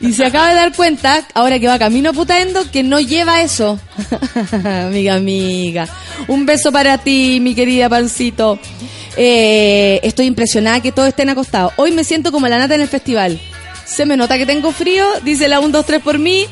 [0.00, 3.42] Y se acaba de dar cuenta, ahora que va camino a Putaendo, que no lleva
[3.42, 3.80] eso.
[4.64, 5.88] amiga, amiga.
[6.28, 8.58] Un beso para ti, mi querida pancito.
[9.16, 11.72] Eh, estoy impresionada que todos estén acostados.
[11.76, 13.40] Hoy me siento como la nata en el festival.
[13.84, 16.46] Se me nota que tengo frío, dice la 1, 2, 3 por mí.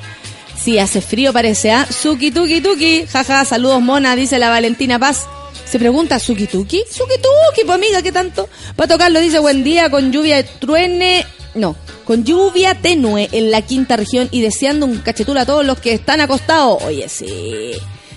[0.59, 1.87] Sí, hace frío parece, ¿ah?
[1.89, 3.07] Suki, tuki, tuki.
[3.07, 5.27] Jaja, saludos mona, dice la Valentina Paz.
[5.65, 6.83] Se pregunta, ¿Suki tuki?
[6.91, 8.49] Suki tuki, pues amiga, ¿qué tanto?
[8.81, 11.27] Va a tocarlo, dice, buen día, con lluvia truene.
[11.55, 11.77] No,
[12.07, 15.93] con lluvia tenue en la quinta región y deseando un cachetul a todos los que
[15.93, 16.83] están acostados.
[16.85, 17.73] Oye, sí.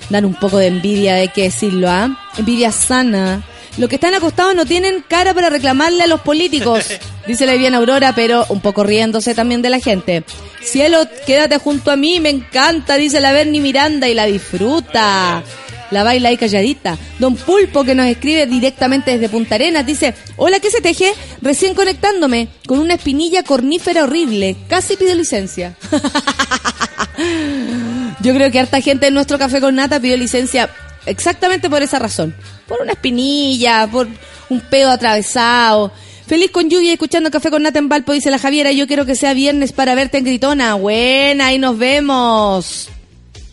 [0.09, 2.17] Dan un poco de envidia, hay que decirlo, ¿ah?
[2.37, 3.43] Envidia sana.
[3.77, 6.85] Los que están acostados no tienen cara para reclamarle a los políticos,
[7.27, 10.23] dice la Viviana Aurora, pero un poco riéndose también de la gente.
[10.61, 15.43] Cielo, quédate junto a mí, me encanta, dice la Bernie Miranda y la disfruta.
[15.91, 16.97] La baila ahí calladita.
[17.17, 21.13] Don Pulpo, que nos escribe directamente desde Punta Arenas, dice, hola, ¿qué se teje?
[21.41, 24.55] Recién conectándome, con una espinilla cornífera horrible.
[24.67, 25.75] Casi pido licencia.
[28.21, 30.69] Yo creo que harta gente en nuestro café con nata pidió licencia
[31.05, 32.35] exactamente por esa razón.
[32.67, 34.07] Por una espinilla, por
[34.49, 35.91] un pedo atravesado.
[36.27, 38.71] Feliz con lluvia escuchando café con nata en Valpo, dice la Javiera.
[38.71, 40.75] Yo quiero que sea viernes para verte en Gritona.
[40.75, 42.89] Buena, ahí nos vemos.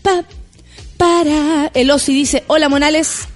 [0.03, 0.25] Pa,
[0.97, 1.71] para.
[1.75, 3.29] El Osi dice, hola Monales.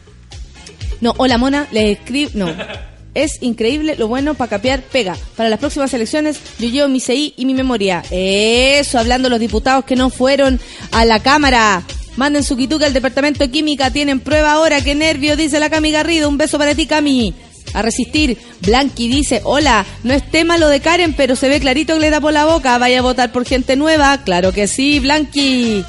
[1.00, 2.30] No, hola Mona, le escribe.
[2.34, 2.54] No.
[3.12, 5.16] Es increíble lo bueno para capear pega.
[5.36, 8.04] Para las próximas elecciones yo llevo mi CI y mi memoria.
[8.10, 10.60] Eso, hablando los diputados que no fueron
[10.92, 11.82] a la Cámara.
[12.16, 13.90] Manden su quituca al Departamento de Química.
[13.90, 14.80] Tienen prueba ahora.
[14.82, 16.28] Qué nervio, dice la Cami Garrido.
[16.28, 17.34] Un beso para ti, Cami.
[17.72, 18.38] A resistir.
[18.60, 22.10] Blanqui dice, hola, no es tema lo de Karen, pero se ve clarito que le
[22.10, 22.78] da por la boca.
[22.78, 24.22] Vaya a votar por gente nueva.
[24.22, 25.84] Claro que sí, Blanqui.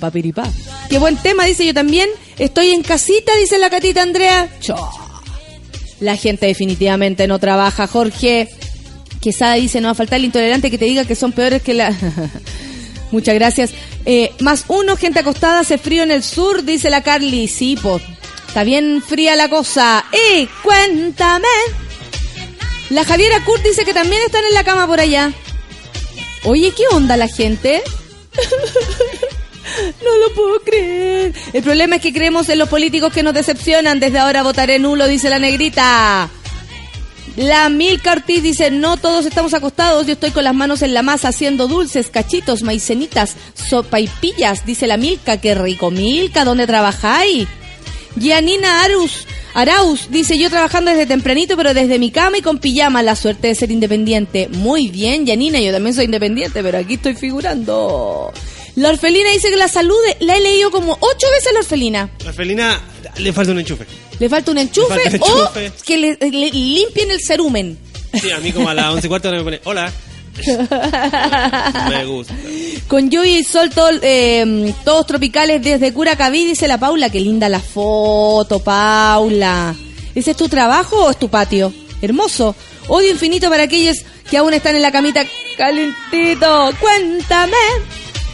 [0.00, 0.50] Papiripá.
[0.88, 2.08] Qué buen tema, dice yo también.
[2.38, 4.48] Estoy en casita, dice la catita Andrea.
[4.60, 4.76] Cho.
[6.00, 8.48] La gente definitivamente no trabaja, Jorge.
[9.20, 11.74] Quesada dice, no va a faltar el intolerante que te diga que son peores que
[11.74, 11.94] la...
[13.10, 13.70] Muchas gracias.
[14.04, 17.48] Eh, más uno, gente acostada, hace frío en el sur, dice la Carly.
[17.48, 18.02] Sí, pues,
[18.46, 20.04] está bien fría la cosa.
[20.12, 21.48] Y cuéntame.
[22.90, 25.32] La Javiera Kurt dice que también están en la cama por allá.
[26.44, 27.82] Oye, ¿qué onda la gente?
[30.04, 31.34] No lo puedo creer.
[31.52, 34.00] El problema es que creemos en los políticos que nos decepcionan.
[34.00, 36.30] Desde ahora votaré nulo, dice la negrita.
[37.36, 41.02] La Milka Ortiz dice, no todos estamos acostados, yo estoy con las manos en la
[41.02, 47.46] masa haciendo dulces, cachitos, maicenitas, sopaipillas, dice la Milka, qué rico Milka, ¿dónde trabajáis?
[48.16, 53.04] Gianina Arus, Arauz dice, yo trabajando desde tempranito, pero desde mi cama y con pijama,
[53.04, 54.48] la suerte de ser independiente.
[54.48, 58.32] Muy bien, Gianina, yo también soy independiente, pero aquí estoy figurando.
[58.78, 62.10] La orfelina dice que la salude, la he leído como ocho veces la orfelina.
[62.24, 62.80] La felina
[63.16, 63.84] le falta un enchufe.
[64.20, 67.76] Le falta un enchufe, Le falta un o que le, le limpien el cerumen.
[68.14, 69.92] Sí, a mí como a las once y cuarto me pone, hola.
[71.90, 72.36] me gusta.
[72.86, 77.10] Con lluvia y sol, todo, eh, todos tropicales desde Curacaví, dice la Paula.
[77.10, 79.74] Qué linda la foto, Paula.
[80.14, 81.74] ¿Ese es tu trabajo o es tu patio?
[82.00, 82.54] Hermoso.
[82.86, 85.24] Odio infinito para aquellos que aún están en la camita
[85.56, 86.70] calentito.
[86.80, 87.56] Cuéntame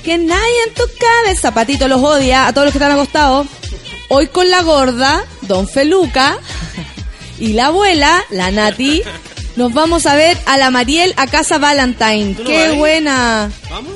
[0.05, 1.53] que nadie en tu cabeza.
[1.53, 3.47] Patito los odia a todos los que están acostados.
[4.09, 6.39] Hoy con la gorda, Don Feluca
[7.39, 9.03] y la abuela, la Nati,
[9.57, 12.35] nos vamos a ver a la Mariel a casa Valentine.
[12.35, 13.51] ¿Tú no Qué buena.
[13.71, 13.95] ¿Vamos?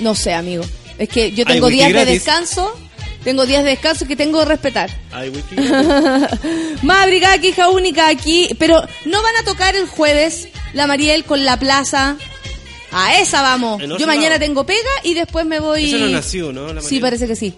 [0.00, 0.64] No sé, amigo.
[0.98, 2.74] Es que yo tengo días de descanso.
[3.22, 4.90] Tengo días de descanso que tengo que respetar.
[6.82, 8.48] Más brigada que hija única aquí.
[8.58, 12.16] Pero no van a tocar el jueves la Mariel con la plaza.
[12.92, 13.80] A esa vamos.
[13.82, 14.40] En Yo mañana lado.
[14.40, 15.86] tengo pega y después me voy.
[15.88, 16.72] Eso no nació, ¿no?
[16.72, 17.54] La Sí, parece que sí.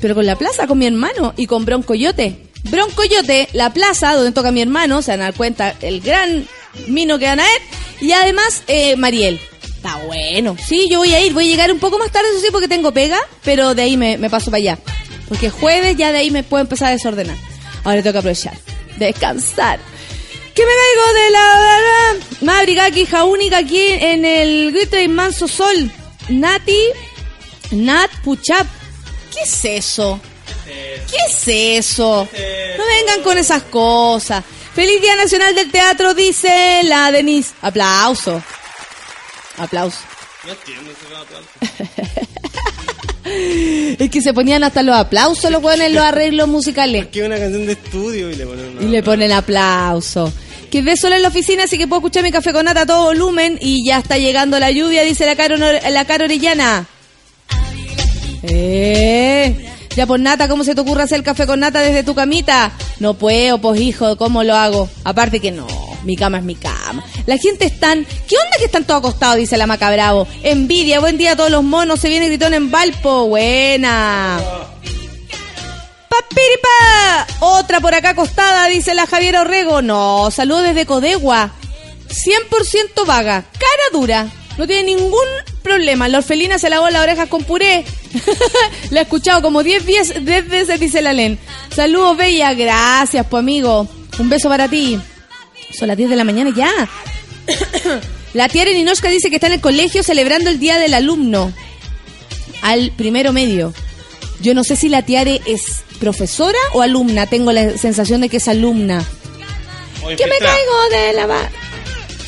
[0.00, 2.46] Pero con la plaza, con mi hermano y con Broncoyote.
[2.64, 6.46] Broncoyote, la plaza donde toca mi hermano, se van a dar cuenta el gran
[6.86, 7.62] mino que van a ver.
[8.00, 9.40] Y además, eh, Mariel.
[9.62, 10.56] Está bueno.
[10.62, 11.32] Sí, yo voy a ir.
[11.32, 13.18] Voy a llegar un poco más tarde, eso sí, porque tengo pega.
[13.44, 14.78] Pero de ahí me, me paso para allá.
[15.28, 17.36] Porque jueves ya de ahí me puedo empezar a desordenar.
[17.84, 18.54] Ahora tengo que aprovechar.
[18.98, 19.80] Descansar.
[20.54, 22.90] Que me caigo de la...
[22.90, 25.90] que hija única aquí en el grito de Manso Sol.
[26.28, 26.80] Nati
[27.72, 28.66] Nat Puchap.
[29.32, 30.20] ¿Qué es eso?
[30.64, 32.28] ¿Qué es eso?
[32.78, 34.44] No vengan con esas cosas.
[34.74, 37.52] Feliz Día Nacional del Teatro, dice la Denise.
[37.62, 38.42] Aplauso.
[39.58, 39.98] Aplauso.
[40.44, 41.48] No entiendo ese aplauso.
[43.98, 47.06] Es que se ponían hasta los aplausos los buenos en los arreglos musicales.
[47.08, 48.78] Que una canción de estudio y le ponen.
[48.80, 50.32] Y le ponen aplauso.
[50.70, 53.04] Quedé sola en la oficina, así que puedo escuchar mi café con nata a todo
[53.04, 56.86] volumen y ya está llegando la lluvia, dice la Caro, la Caro Orellana.
[58.42, 59.66] Eh.
[59.96, 62.70] Ya pues nata, ¿cómo se te ocurre hacer el café con nata desde tu camita?
[63.00, 64.88] No puedo, pues hijo, ¿cómo lo hago?
[65.02, 65.66] Aparte que no,
[66.04, 67.04] mi cama es mi cama.
[67.26, 69.36] La gente están, ¿qué onda que están todos acostados?
[69.36, 70.26] Dice la Maca Bravo.
[70.42, 74.40] Envidia, buen día a todos los monos, se viene gritón en Valpo, buena.
[76.08, 77.26] ¡Papiripa!
[77.40, 79.82] Otra por acá acostada, dice la Javiera Orrego.
[79.82, 81.52] No, saludos desde Codegua.
[82.08, 84.28] 100% vaga, cara dura.
[84.58, 85.26] No tiene ningún
[85.62, 86.08] problema.
[86.08, 87.84] La orfelina se lavó las orejas con puré.
[88.90, 91.38] la he escuchado como 10 veces, 10 veces, dice la Len.
[91.74, 92.52] Saludos, Bella.
[92.54, 93.88] Gracias, pues, amigo.
[94.18, 95.00] Un beso para ti.
[95.72, 96.70] Son las 10 de la mañana ya.
[98.34, 101.52] la tía Ninoshka dice que está en el colegio celebrando el Día del Alumno.
[102.62, 103.72] Al primero medio.
[104.40, 107.26] Yo no sé si la Tiare es profesora o alumna.
[107.26, 109.04] Tengo la sensación de que es alumna.
[110.16, 111.26] Que me caigo de la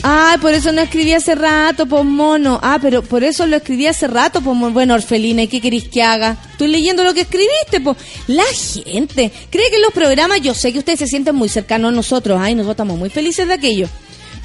[0.05, 2.59] Ah, por eso no escribí hace rato, pues mono.
[2.61, 4.72] Ah, pero por eso lo escribí hace rato, pues mono.
[4.72, 6.36] Bueno, Orfelina, ¿y qué queréis que haga?
[6.50, 7.96] Estoy leyendo lo que escribiste, pues.
[8.26, 11.92] La gente cree que en los programas, yo sé que ustedes se sienten muy cercanos
[11.92, 13.88] a nosotros, ay, nosotros estamos muy felices de aquello.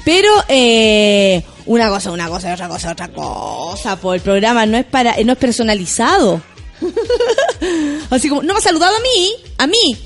[0.04, 4.84] Pero, eh, una cosa, una cosa, otra cosa, otra cosa, pues el programa no es
[4.86, 6.40] para, no es personalizado.
[8.10, 9.96] Así como, no me ha saludado a mí, a mí.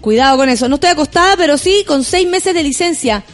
[0.00, 0.68] Cuidado con eso.
[0.68, 3.24] No estoy acostada, pero sí con seis meses de licencia.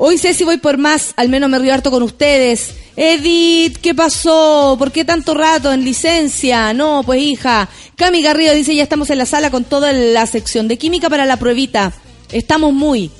[0.00, 2.74] Hoy sé si voy por más, al menos me río harto con ustedes.
[2.94, 4.76] Edith, ¿qué pasó?
[4.78, 6.72] ¿Por qué tanto rato en licencia?
[6.72, 7.68] No, pues hija.
[7.96, 11.26] Cami Garrido dice, ya estamos en la sala con toda la sección de química para
[11.26, 11.92] la pruebita.
[12.30, 13.10] Estamos muy...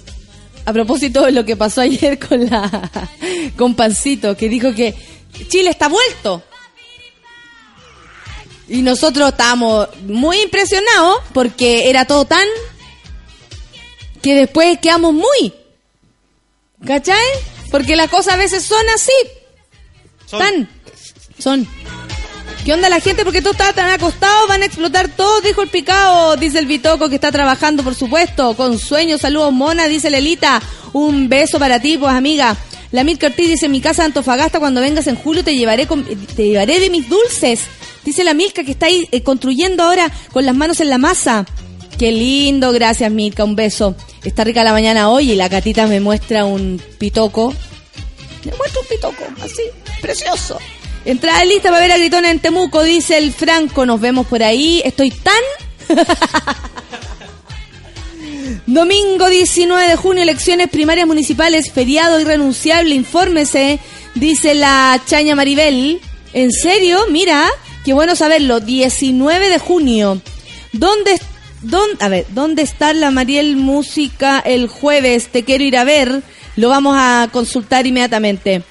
[0.67, 2.91] A propósito de lo que pasó ayer con la
[3.57, 4.95] con Pancito, que dijo que
[5.49, 6.43] Chile está vuelto.
[8.69, 12.47] Y nosotros estábamos muy impresionados porque era todo tan
[14.21, 15.55] que después quedamos muy.
[16.87, 17.17] ¿Cachai?
[17.71, 19.13] Porque las cosas a veces son así.
[20.27, 20.69] Son- Tan.
[21.39, 21.67] Son.
[22.65, 23.25] ¿Qué onda la gente?
[23.25, 27.09] Porque todos estaban tan acostados, van a explotar todos, dijo el picado, dice el Bitoco
[27.09, 30.61] que está trabajando, por supuesto, con sueños, saludos mona, dice Lelita,
[30.93, 32.57] un beso para ti, pues amiga.
[32.91, 35.87] La Milka Ortiz dice, en mi casa de Antofagasta, cuando vengas en julio te llevaré,
[35.87, 37.61] con- te llevaré de mis dulces.
[38.05, 41.47] Dice la Milka que está ahí eh, construyendo ahora con las manos en la masa.
[41.99, 43.97] Qué lindo, gracias Milka, un beso.
[44.23, 47.53] Está rica la mañana hoy y la catita me muestra un pitoco.
[48.45, 49.63] Me muestra un pitoco, así,
[50.01, 50.59] precioso.
[51.05, 53.85] Entrada lista para ver a Gritona en Temuco, dice el Franco.
[53.85, 54.81] Nos vemos por ahí.
[54.85, 55.35] Estoy tan.
[58.67, 63.81] Domingo 19 de junio, elecciones primarias municipales, feriado irrenunciable, infórmese,
[64.15, 66.01] dice la Chaña Maribel.
[66.33, 67.07] ¿En serio?
[67.11, 67.49] Mira,
[67.85, 68.61] qué bueno saberlo.
[68.61, 70.21] 19 de junio.
[70.73, 71.19] ¿Dónde,
[71.63, 75.29] dónde, a ver, ¿dónde está la Mariel Música el jueves?
[75.29, 76.23] Te quiero ir a ver.
[76.57, 78.63] Lo vamos a consultar inmediatamente.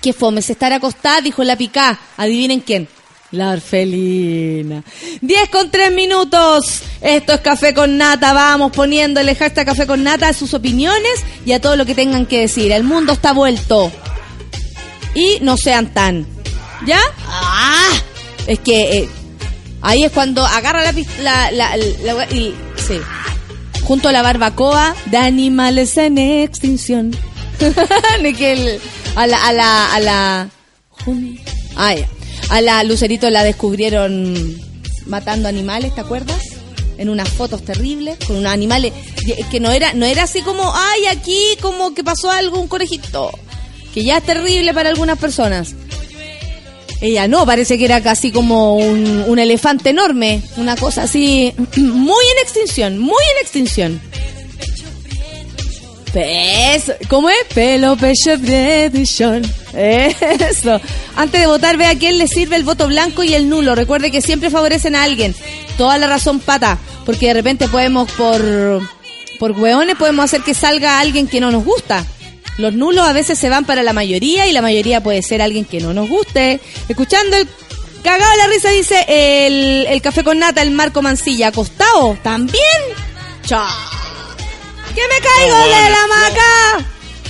[0.00, 1.98] Qué fome, se estará acostada, dijo la picá.
[2.16, 2.88] Adivinen quién.
[3.30, 4.82] La orfelina.
[5.20, 6.82] 10 con 3 minutos.
[7.02, 8.32] Esto es Café con Nata.
[8.32, 12.24] Vamos poniéndole hashtag Café con Nata a sus opiniones y a todo lo que tengan
[12.24, 12.72] que decir.
[12.72, 13.92] El mundo está vuelto.
[15.14, 16.26] Y no sean tan.
[16.86, 17.00] ¿Ya?
[17.26, 17.92] ¡Ah!
[18.46, 19.08] Es que eh,
[19.82, 21.76] ahí es cuando agarra la, pis- la, la,
[22.30, 22.98] y, sí.
[23.82, 27.16] Junto a la barbacoa de animales en extinción.
[28.22, 28.80] Ni que el-
[29.16, 30.48] a la, a la, a la,
[31.76, 31.94] ah,
[32.50, 34.56] a la Lucerito la descubrieron
[35.06, 36.42] matando animales, ¿te acuerdas?
[36.98, 38.92] En unas fotos terribles, con unos animales
[39.50, 43.30] que no era, no era así como, ay, aquí como que pasó algo, un conejito,
[43.94, 45.74] que ya es terrible para algunas personas.
[47.00, 52.24] Ella no, parece que era casi como un, un elefante enorme, una cosa así, muy
[52.32, 54.00] en extinción, muy en extinción.
[56.12, 57.36] Peso, ¿Cómo es?
[57.54, 58.32] Pelo, pecho.
[59.74, 60.80] Eso.
[61.16, 63.74] Antes de votar, ve a quién le sirve el voto blanco y el nulo.
[63.74, 65.34] Recuerde que siempre favorecen a alguien.
[65.76, 66.78] Toda la razón, pata.
[67.04, 68.42] Porque de repente podemos, por,
[69.38, 72.04] por hueones, podemos hacer que salga alguien que no nos gusta.
[72.58, 75.64] Los nulos a veces se van para la mayoría y la mayoría puede ser alguien
[75.64, 76.60] que no nos guste.
[76.88, 77.48] Escuchando el
[78.02, 81.48] cagado de la risa, dice el, el café con nata, el Marco Mancilla.
[81.48, 82.18] ¿Acostado?
[82.22, 82.64] ¿También?
[83.46, 83.66] Chao.
[84.94, 86.08] ¡Que me caigo Oh, de la no.
[86.08, 86.86] maca!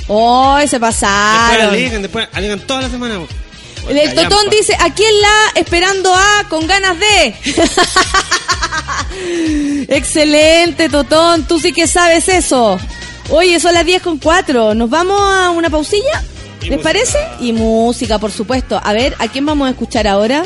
[0.08, 1.68] ¡Oh, se Después pasaron!
[1.68, 3.20] alegan, después alegan toda la semana.
[3.88, 7.34] El, el Totón dice, aquí en la esperando a con ganas de.
[9.88, 12.78] Excelente, Totón, tú sí que sabes eso.
[13.30, 14.74] Oye, son las 10 con 4.
[14.74, 16.22] ¿Nos vamos a una pausilla?
[16.60, 16.82] ¿Les música.
[16.82, 17.18] parece?
[17.40, 18.80] Y música, por supuesto.
[18.82, 20.44] A ver, ¿a quién vamos a escuchar ahora?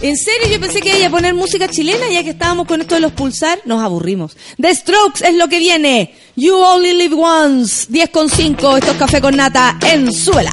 [0.00, 2.94] En serio, yo pensé que iba a poner música chilena, ya que estábamos con esto
[2.94, 4.36] de los pulsar, nos aburrimos.
[4.60, 6.14] The Strokes es lo que viene.
[6.36, 7.86] You Only Live Once.
[7.88, 8.78] 10 con 5.
[8.78, 10.52] Esto es café con nata en suela.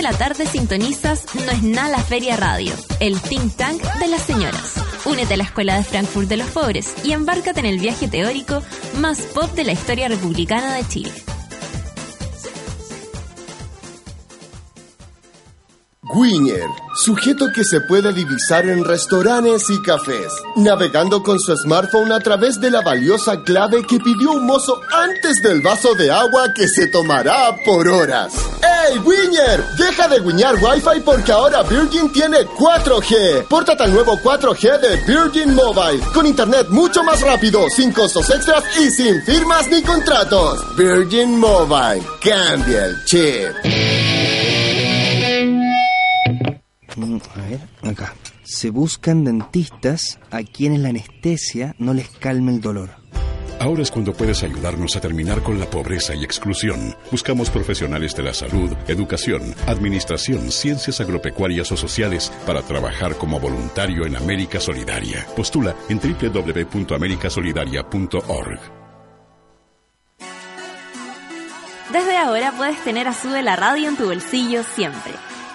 [0.00, 4.22] De la tarde sintonizas No es nada la Feria Radio, el think tank de las
[4.22, 4.74] señoras.
[5.04, 8.62] Únete a la Escuela de Frankfurt de los Pobres y embárcate en el viaje teórico
[8.98, 11.12] más pop de la historia republicana de Chile.
[17.00, 22.60] Sujeto que se puede divisar en restaurantes y cafés, navegando con su smartphone a través
[22.60, 26.88] de la valiosa clave que pidió un mozo antes del vaso de agua que se
[26.88, 28.34] tomará por horas.
[28.62, 29.64] ¡Ey, Gwinier!
[29.78, 33.46] Deja de guiñar Wi-Fi porque ahora Virgin tiene 4G.
[33.48, 38.62] Pórtate al nuevo 4G de Virgin Mobile, con internet mucho más rápido, sin costos extras
[38.78, 40.76] y sin firmas ni contratos.
[40.76, 44.19] Virgin Mobile, cambia el chip.
[47.50, 48.14] Ver, acá.
[48.42, 52.90] Se buscan dentistas a quienes la anestesia no les calme el dolor.
[53.60, 56.96] Ahora es cuando puedes ayudarnos a terminar con la pobreza y exclusión.
[57.10, 64.06] Buscamos profesionales de la salud, educación, administración, ciencias agropecuarias o sociales para trabajar como voluntario
[64.06, 65.26] en América Solidaria.
[65.36, 68.60] Postula en www.americasolidaria.org.
[71.92, 75.12] Desde ahora puedes tener a Sube la Radio en tu bolsillo siempre.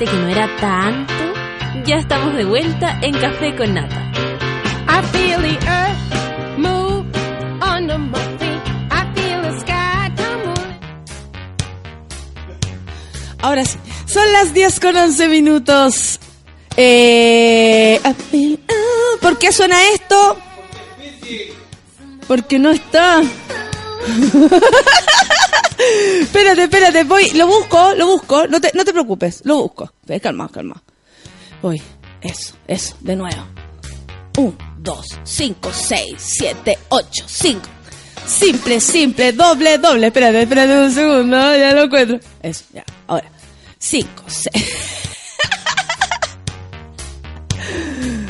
[0.00, 1.12] ¿Viste que no era tanto?
[1.84, 4.00] Ya estamos de vuelta en Café con Nata.
[4.88, 7.04] I feel the earth move
[7.60, 8.62] under my feet.
[8.90, 10.78] I feel the sky tumble.
[13.42, 16.18] Ahora sí, son las 10 con 11 minutos.
[16.78, 18.14] Eh, ah,
[19.20, 20.38] ¿Por qué suena esto?
[22.26, 23.20] Porque no está.
[26.20, 29.92] espérate, espérate, voy, lo busco, lo busco, no te, no te preocupes, lo busco.
[30.22, 30.82] Calma, calma.
[31.62, 31.80] Voy,
[32.20, 33.46] eso, eso, de nuevo.
[34.38, 37.68] Un, dos, cinco, seis, siete, ocho, cinco.
[38.26, 40.08] Simple, simple, doble, doble.
[40.08, 42.20] Espérate, espérate un segundo, ya lo encuentro.
[42.42, 43.30] Eso, ya, ahora.
[43.78, 44.76] Cinco, seis.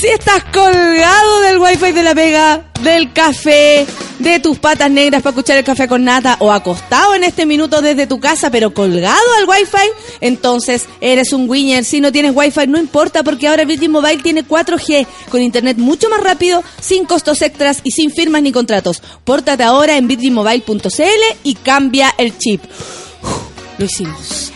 [0.00, 3.86] Si estás colgado del wifi de la pega, del café,
[4.18, 7.80] de tus patas negras para escuchar el café con nata o acostado en este minuto
[7.80, 9.88] desde tu casa pero colgado al wifi,
[10.20, 11.82] entonces eres un winner.
[11.82, 16.10] Si no tienes wifi no importa porque ahora Virgin Mobile tiene 4G con internet mucho
[16.10, 19.02] más rápido, sin costos extras y sin firmas ni contratos.
[19.24, 22.62] Pórtate ahora en virginmobile.cl y cambia el chip.
[23.78, 24.52] Lo hicimos.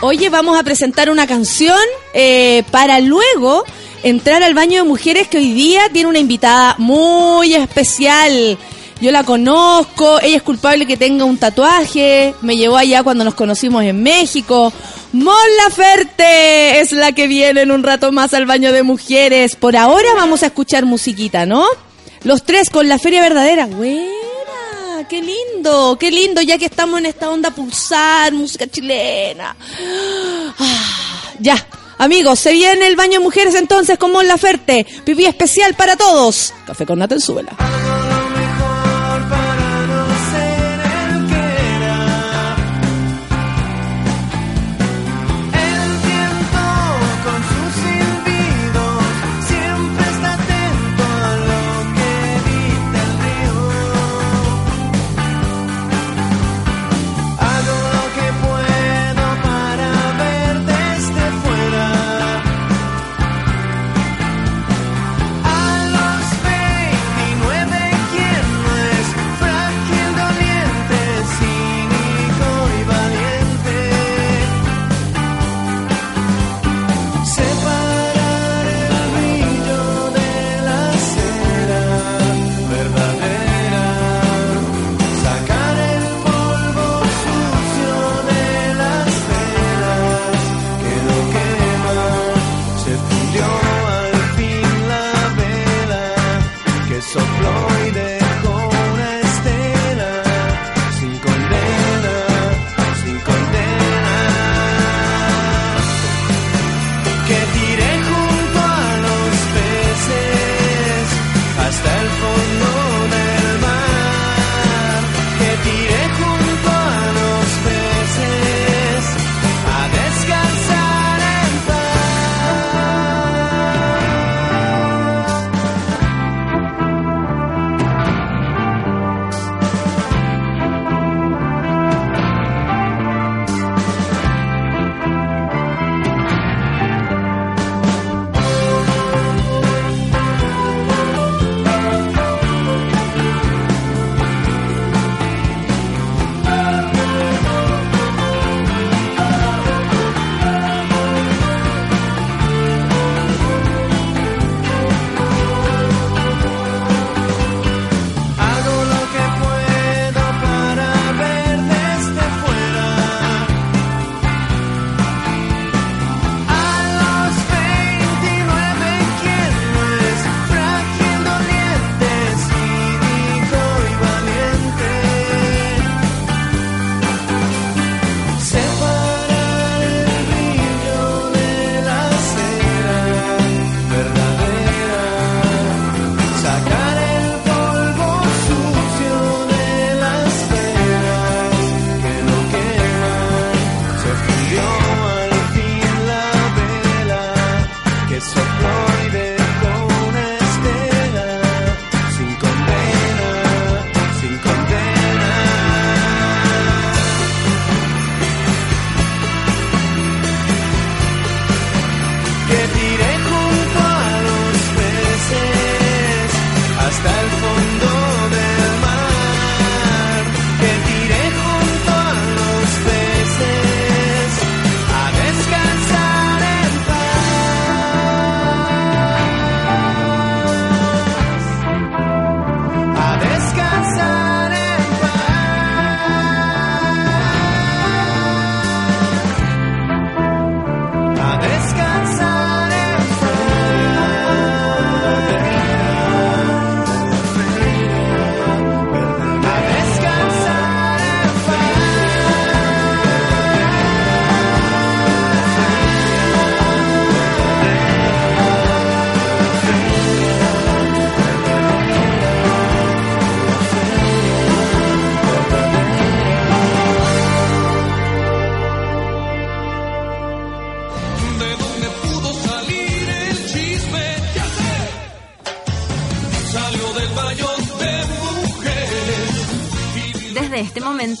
[0.00, 1.78] Oye, vamos a presentar una canción
[2.14, 3.64] eh, para luego
[4.02, 8.58] entrar al baño de mujeres que hoy día tiene una invitada muy especial.
[9.00, 13.34] Yo la conozco, ella es culpable que tenga un tatuaje, me llevó allá cuando nos
[13.34, 14.72] conocimos en México.
[15.12, 15.34] Mon
[15.64, 19.56] Laferte es la que viene en un rato más al baño de mujeres.
[19.56, 21.66] Por ahora vamos a escuchar musiquita, ¿no?
[22.22, 23.66] Los tres con la feria verdadera.
[23.66, 29.56] Buena, qué lindo, qué lindo, ya que estamos en esta onda pulsar, música chilena.
[30.60, 31.56] Ah, ya,
[32.02, 34.86] amigos, se viene el baño de mujeres entonces con Mon Laferte.
[35.04, 36.52] Pipí especial para todos.
[36.66, 37.12] Café con nata.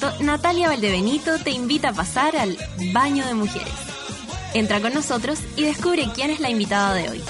[0.02, 2.56] Momento, Natalia Valdebenito te invita a pasar al
[2.92, 3.72] Baño de Mujeres.
[4.54, 7.20] Entra con nosotros y descubre quién es la invitada de hoy.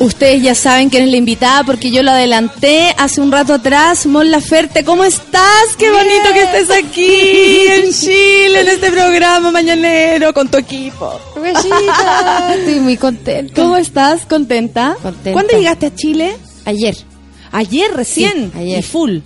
[0.00, 4.06] Ustedes ya saben quién es la invitada porque yo lo adelanté hace un rato atrás.
[4.06, 5.76] Mon Laferte, ¿cómo estás?
[5.76, 11.20] Qué bonito que estés aquí en Chile, en este programa mañanero con tu equipo.
[11.36, 13.60] Bellita, estoy muy contenta.
[13.60, 14.24] ¿Cómo estás?
[14.24, 14.96] ¿Contenta?
[15.02, 15.32] Contenta.
[15.32, 16.34] ¿Cuándo llegaste a Chile?
[16.64, 17.09] Ayer.
[17.52, 18.50] Ayer recién.
[18.52, 18.78] Sí, ayer.
[18.78, 19.18] Y full.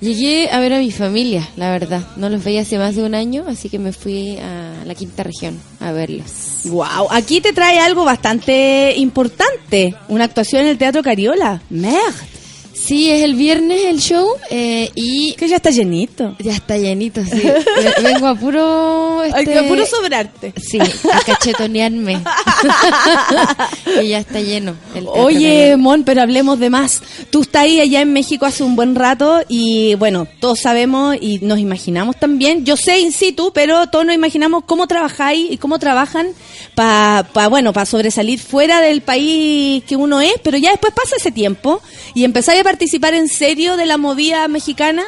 [0.00, 2.02] Llegué a ver a mi familia, la verdad.
[2.16, 5.22] No los veía hace más de un año, así que me fui a la quinta
[5.22, 6.60] región a verlos.
[6.64, 9.94] Wow, aquí te trae algo bastante importante.
[10.08, 11.62] Una actuación en el Teatro Cariola.
[11.70, 12.35] Merde.
[12.78, 16.36] Sí, es el viernes el show eh, y Que ya está llenito.
[16.38, 17.40] ya está llenito, sí.
[17.42, 19.22] Ve- Vengo a puro...
[19.24, 20.52] Este, que puro sobrarte.
[20.62, 22.20] Sí, a cachetonearme.
[24.02, 24.74] y ya está lleno.
[24.94, 25.76] el Oye.
[25.76, 27.02] Mon, pero hablemos de más.
[27.30, 31.38] Tú estás ahí allá en México hace un buen rato y bueno, todos sabemos y
[31.40, 32.64] nos imaginamos también.
[32.64, 36.28] Yo sé in situ, pero todos nos imaginamos cómo trabajáis y cómo trabajan
[36.74, 41.16] para, pa, bueno, para sobresalir fuera del país que uno es, pero ya después pasa
[41.16, 41.80] ese tiempo
[42.14, 45.04] y empezáis a participar en serio de la movida mexicana.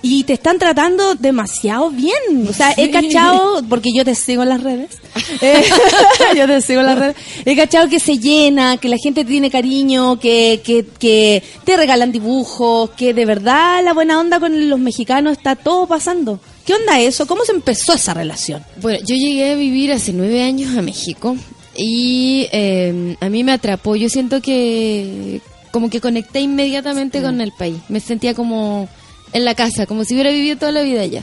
[0.00, 2.46] Y te están tratando demasiado bien.
[2.48, 4.98] O sea, he cachado, porque yo te sigo en las redes.
[5.40, 5.64] Eh,
[6.36, 7.16] yo te sigo en las redes.
[7.44, 11.76] He cachado que se llena, que la gente te tiene cariño, que, que, que te
[11.76, 16.38] regalan dibujos, que de verdad la buena onda con los mexicanos está todo pasando.
[16.64, 17.26] ¿Qué onda eso?
[17.26, 18.62] ¿Cómo se empezó esa relación?
[18.80, 21.36] Bueno, yo llegué a vivir hace nueve años a México
[21.74, 23.96] y eh, a mí me atrapó.
[23.96, 25.40] Yo siento que
[25.78, 27.76] como que conecté inmediatamente con el país.
[27.88, 28.88] Me sentía como
[29.32, 31.22] en la casa, como si hubiera vivido toda la vida allá.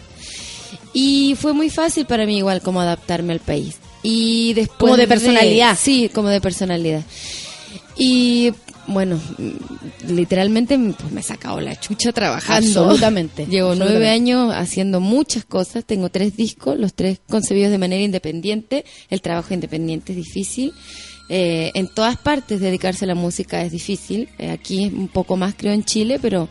[0.94, 3.76] Y fue muy fácil para mí igual como adaptarme al país.
[4.02, 5.78] Y después Como de personalidad.
[5.78, 7.02] sí, como de personalidad.
[7.98, 8.54] Y
[8.88, 9.20] bueno,
[10.08, 12.82] literalmente pues, me he sacado la chucha trabajando.
[12.86, 14.00] Absolutamente, Llevo absolutamente.
[14.00, 15.84] nueve años haciendo muchas cosas.
[15.84, 18.86] Tengo tres discos, los tres concebidos de manera independiente.
[19.10, 20.72] El trabajo independiente es difícil.
[21.28, 24.30] Eh, en todas partes dedicarse a la música es difícil.
[24.38, 26.48] Eh, aquí es un poco más, creo, en Chile, pero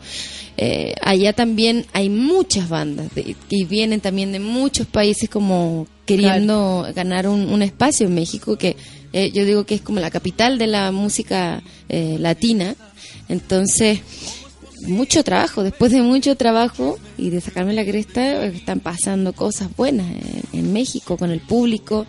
[0.57, 6.87] eh, allá también hay muchas bandas de- y vienen también de muchos países como queriendo
[6.93, 8.75] ganar un, un espacio en México que
[9.13, 12.75] eh, yo digo que es como la capital de la música eh, latina.
[13.29, 13.99] Entonces,
[14.87, 15.63] mucho trabajo.
[15.63, 20.73] Después de mucho trabajo y de sacarme la cresta, están pasando cosas buenas en, en
[20.73, 22.05] México con el público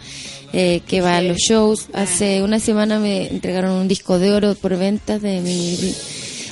[0.52, 1.86] eh, que va a los shows.
[1.92, 5.74] Hace una semana me entregaron un disco de oro por ventas de mi.
[5.74, 5.94] y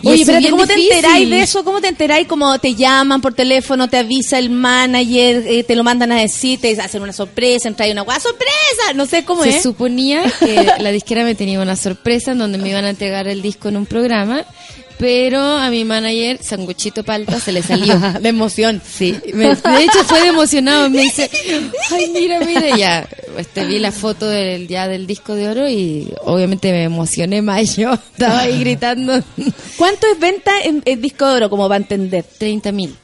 [0.06, 0.96] Oye, espérate, ¿cómo te difícil.
[0.96, 1.64] enteráis de eso?
[1.64, 2.26] ¿Cómo te enteráis?
[2.26, 6.60] ¿Cómo te llaman por teléfono, te avisa el manager, eh, te lo mandan a decir,
[6.60, 8.92] te hacen una sorpresa, trae una guay, sorpresa?
[8.94, 9.62] No sé cómo Se es.
[9.62, 13.40] suponía que la disquera me tenía una sorpresa en donde me iban a entregar el
[13.40, 14.44] disco en un programa,
[14.98, 17.98] pero a mi manager, Sanguchito Palta, se le salió.
[18.20, 18.80] de emoción.
[18.88, 21.30] Sí, me- de hecho fue de emocionado, me dice,
[21.90, 23.08] ay mira, mira, y ya,
[23.38, 27.76] este, vi la foto del, ya del disco de oro y obviamente me emocioné más
[27.76, 29.22] yo, estaba ahí gritando
[29.76, 32.24] ¿Cuánto es venta en, en disco de oro, como va a entender?
[32.38, 32.94] 30 mil,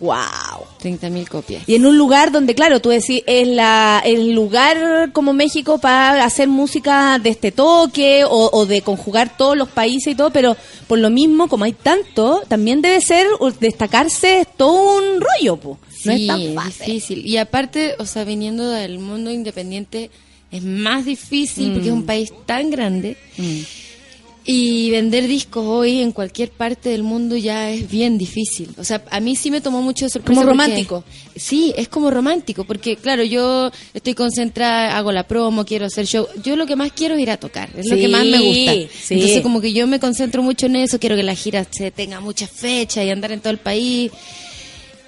[0.00, 0.64] ¡Wow!
[0.78, 1.62] 30 mil copias.
[1.68, 6.24] Y en un lugar donde, claro, tú decís, es la, el lugar como México para
[6.24, 10.56] hacer música de este toque o, o de conjugar todos los países y todo, pero
[10.88, 13.26] por lo mismo, como hay tanto, también debe ser
[13.60, 15.78] destacarse es todo un rollo, po.
[16.04, 16.86] No Sí, es tan fácil.
[16.86, 17.26] difícil.
[17.26, 20.10] Y aparte, o sea, viniendo del mundo independiente
[20.50, 21.98] es más difícil porque es Mm.
[21.98, 23.16] un país tan grande.
[24.44, 28.70] Y vender discos hoy en cualquier parte del mundo ya es bien difícil.
[28.78, 30.40] O sea, a mí sí me tomó mucho de sorpresa.
[30.40, 31.04] Como porque- romántico.
[31.36, 36.26] Sí, es como romántico, porque claro, yo estoy concentrada, hago la promo, quiero hacer show.
[36.42, 38.72] Yo lo que más quiero es ir a tocar, es lo que más me gusta.
[39.02, 39.14] sí.
[39.14, 42.20] Entonces como que yo me concentro mucho en eso, quiero que la gira se tenga
[42.20, 44.10] muchas fechas y andar en todo el país.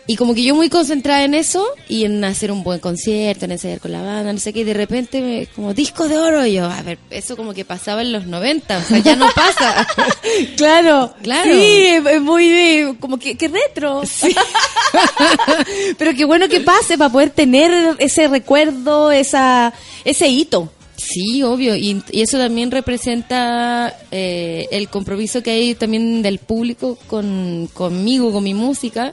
[0.06, 3.52] Y como que yo muy concentrada en eso y en hacer un buen concierto, en
[3.52, 6.44] ensayar con la banda, no sé qué, y de repente me, como disco de oro,
[6.44, 9.28] y yo, a ver, eso como que pasaba en los 90, o sea, ya no
[9.34, 9.86] pasa.
[10.56, 11.52] Claro, Claro.
[11.54, 14.02] Sí, es muy de- como que, que retro.
[15.98, 19.72] Pero qué bueno que pase para poder tener ese recuerdo, esa
[20.04, 20.70] ese hito.
[20.96, 26.96] Sí, obvio, y, y eso también representa eh, el compromiso que hay también del público
[27.08, 29.12] con, conmigo, con mi música,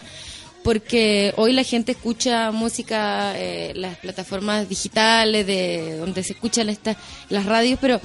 [0.64, 6.98] porque hoy la gente escucha música, eh, las plataformas digitales, de donde se escuchan estas
[7.30, 8.00] las radios, pero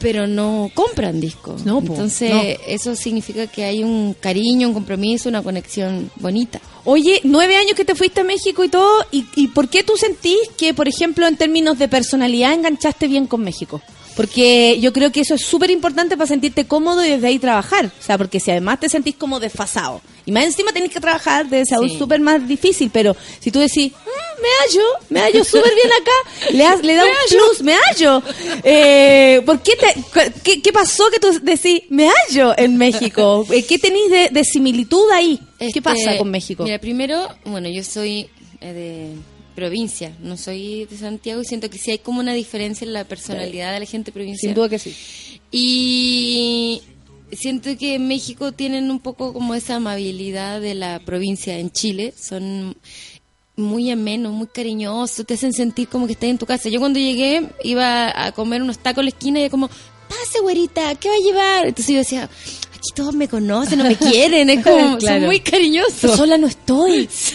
[0.00, 1.64] pero no compran discos.
[1.66, 2.40] No, po, Entonces, no.
[2.66, 6.58] eso significa que hay un cariño, un compromiso, una conexión bonita.
[6.84, 9.98] Oye, nueve años que te fuiste a México y todo, ¿y, y por qué tú
[9.98, 13.82] sentís que, por ejemplo, en términos de personalidad enganchaste bien con México?
[14.16, 17.86] Porque yo creo que eso es súper importante para sentirte cómodo y desde ahí trabajar.
[17.86, 20.00] O sea, porque si además te sentís como desfasado
[20.30, 21.98] y más encima tenés que trabajar, debe ser aún Sí.
[21.98, 22.90] súper más difícil.
[22.92, 26.94] Pero si tú decís, "Mm, me hallo, me hallo súper bien acá, le, has- le
[26.94, 28.22] da un plus, me hallo.
[28.64, 29.72] Eh, ¿Por qué,
[30.44, 33.44] te, qué pasó que tú decís, me hallo en México?
[33.50, 35.38] Eh, ¿Qué tenéis de, de similitud ahí?
[35.58, 36.62] ¿Qué Este, pasa con México?
[36.64, 38.28] Mira, primero, bueno, yo soy
[38.60, 39.14] eh, de
[39.54, 43.04] provincia, no soy de Santiago y siento que sí hay como una diferencia en la
[43.04, 44.50] personalidad de la gente provincial.
[44.50, 44.94] Sin duda que sí.
[45.50, 46.82] Y
[47.32, 52.12] siento que en México tienen un poco como esa amabilidad de la provincia en Chile.
[52.20, 52.76] Son
[53.56, 56.68] muy amenos, muy cariñosos, te hacen sentir como que estás en tu casa.
[56.68, 60.40] Yo cuando llegué iba a comer unos tacos en la esquina y era como, pase
[60.40, 61.66] güerita, ¿qué va a llevar?
[61.66, 65.18] Entonces yo decía, aquí todos me conocen, no me quieren, es como, Claro.
[65.20, 66.16] son muy cariñosos.
[66.16, 67.08] Sola no estoy.
[67.12, 67.34] Sí,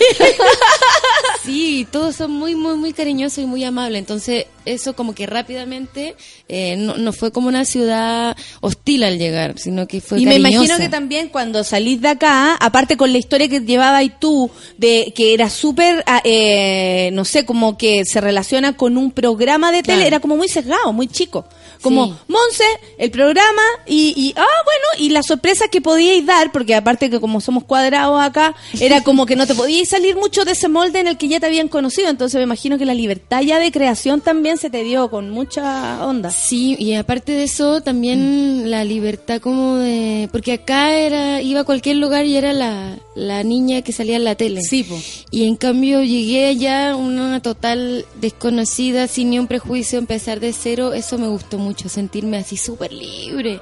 [1.91, 3.99] todos son muy, muy, muy cariñosos y muy amables.
[3.99, 6.15] Entonces, eso como que rápidamente
[6.49, 10.35] eh, no, no fue como una ciudad hostil al llegar, sino que fue y me
[10.35, 14.49] imagino que también cuando salís de acá, aparte con la historia que llevabas y tú,
[14.77, 19.71] de que era súper, ah, eh, no sé, como que se relaciona con un programa
[19.71, 20.07] de tele, Claro.
[20.07, 21.45] era como muy sesgado, muy chico.
[21.81, 22.13] Como Sí.
[22.27, 22.63] Monse,
[22.97, 27.19] el programa y, y, ah, bueno, y las sorpresas que podíais dar, porque aparte que
[27.19, 30.99] como somos cuadrados acá, era como que no te podíais salir mucho de ese molde
[30.99, 32.09] en el que ya te habían conocido.
[32.09, 36.05] Entonces me imagino que la libertad ya de creación también se te dio con mucha
[36.05, 36.29] onda.
[36.29, 40.29] Sí, y aparte de eso, también la libertad como de...
[40.31, 44.23] Porque acá era iba a cualquier lugar y era la, la niña que salía en
[44.23, 44.61] la tele.
[44.61, 44.97] Sí, po.
[45.31, 50.93] Y en cambio llegué allá una total desconocida, sin ni un prejuicio, empezar de cero.
[50.93, 53.59] Eso me gustó mucho, sentirme así súper libre.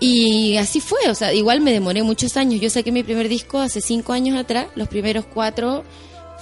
[0.00, 2.60] Y así fue, o sea, igual me demoré muchos años.
[2.60, 4.66] Yo saqué mi primer disco hace cinco años atrás.
[4.74, 5.84] Los primeros cuatro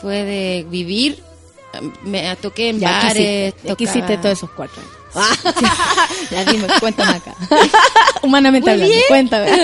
[0.01, 1.23] fue de vivir.
[2.03, 3.19] Me toqué en Ya, ¿qué bares.
[3.19, 3.61] hiciste?
[3.63, 4.95] ¿Qué tocaba- hiciste todos esos cuatro años?
[6.31, 7.35] ya dime, cuéntame acá.
[8.23, 9.51] Humanamente hablando, cuéntame.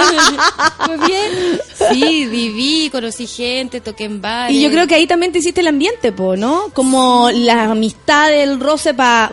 [0.89, 1.61] Muy bien.
[1.93, 4.57] Sí, viví, conocí gente, toqué en bares.
[4.57, 6.71] Y yo creo que ahí también te hiciste el ambiente, po, ¿no?
[6.75, 9.33] Como la amistad, el roce para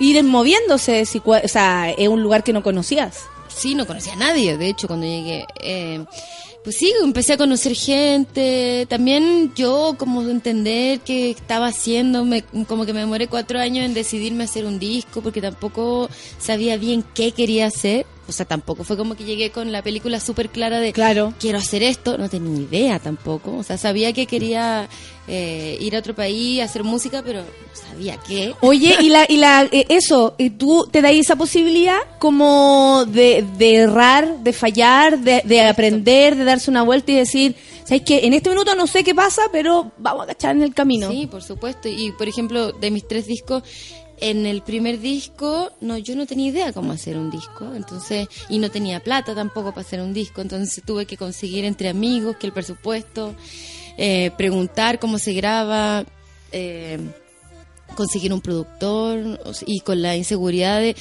[0.00, 1.04] ir moviéndose.
[1.06, 3.20] Si, o sea, es un lugar que no conocías.
[3.48, 5.44] Sí, no conocía a nadie, de hecho, cuando llegué.
[5.60, 6.04] Eh,
[6.64, 8.86] pues sí, empecé a conocer gente.
[8.88, 13.84] También yo, como de entender qué estaba haciendo, me, como que me demoré cuatro años
[13.84, 16.08] en decidirme hacer un disco, porque tampoco
[16.38, 18.06] sabía bien qué quería hacer.
[18.30, 21.34] O sea, tampoco fue como que llegué con la película súper clara de Claro.
[21.38, 22.16] quiero hacer esto.
[22.16, 23.56] No tenía ni idea tampoco.
[23.56, 24.88] O sea, sabía que quería
[25.28, 27.46] eh, ir a otro país, hacer música, pero no
[27.88, 28.54] sabía qué.
[28.62, 33.44] Oye, y la, y la, eh, eso, eh, tú te das esa posibilidad como de,
[33.58, 37.54] de errar, de fallar, de, de aprender, de darse una vuelta y decir,
[37.84, 38.26] ¿sabes qué?
[38.26, 41.10] En este minuto no sé qué pasa, pero vamos a cachar en el camino.
[41.10, 41.88] Sí, por supuesto.
[41.88, 43.62] Y por ejemplo, de mis tres discos,
[44.20, 48.58] en el primer disco, no, yo no tenía idea cómo hacer un disco, entonces, y
[48.58, 52.46] no tenía plata tampoco para hacer un disco, entonces tuve que conseguir entre amigos que
[52.46, 53.34] el presupuesto,
[53.96, 56.04] eh, preguntar cómo se graba,
[56.52, 56.98] eh,
[57.94, 60.94] conseguir un productor, y con la inseguridad de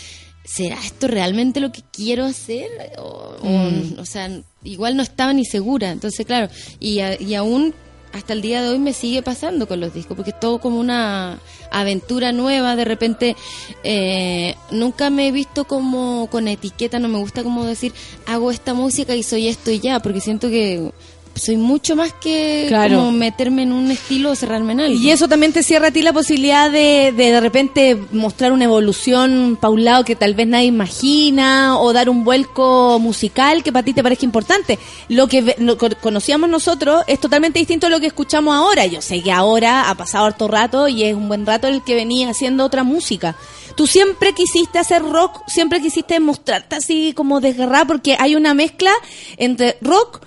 [0.44, 2.68] ¿será esto realmente lo que quiero hacer?
[2.98, 4.00] O, o- Mm.
[4.00, 4.30] o sea,
[4.64, 5.91] igual no estaba ni segura.
[5.91, 7.74] Entonces, claro, y, a- y aún
[8.14, 10.80] hasta el día de hoy me sigue pasando con los discos, porque es todo como
[10.80, 11.40] una
[11.72, 12.76] aventura nueva.
[12.76, 13.36] De repente,
[13.84, 17.94] eh, nunca me he visto como con etiqueta, no me gusta como decir,
[18.26, 20.91] hago esta música y soy esto y ya, porque siento que
[21.40, 22.98] soy mucho más que Claro.
[22.98, 24.99] como meterme en un estilo o cerrarme en algo.
[24.99, 28.66] Y eso también te cierra a ti la posibilidad de de, de repente mostrar una
[28.66, 33.72] evolución pa' un lado que tal vez nadie imagina o dar un vuelco musical que
[33.72, 34.78] para ti te parezca importante.
[35.07, 38.86] Lo que lo conocíamos nosotros es totalmente distinto a lo que escuchamos ahora.
[38.86, 41.95] Yo sé que ahora ha pasado harto rato y es un buen rato el que
[41.95, 43.36] venía haciendo otra música.
[43.76, 48.91] Tú siempre quisiste hacer rock, siempre quisiste mostrarte así como desgarrada porque hay una mezcla
[49.38, 50.22] entre rock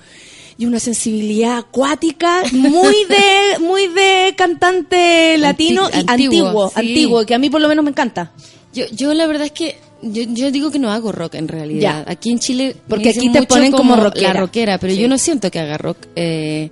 [0.59, 6.75] y una sensibilidad acuática muy de muy de cantante latino y antiguo, antiguo, sí.
[6.81, 8.33] antiguo, que a mí por lo menos me encanta.
[8.75, 12.05] Yo, yo la verdad es que yo, yo digo que no hago rock en realidad.
[12.05, 12.11] Ya.
[12.11, 14.35] Aquí en Chile Porque aquí te ponen como rockera.
[14.35, 15.01] La rockera, pero Sí.
[15.01, 15.99] yo no siento que haga rock.
[16.17, 16.71] Eh,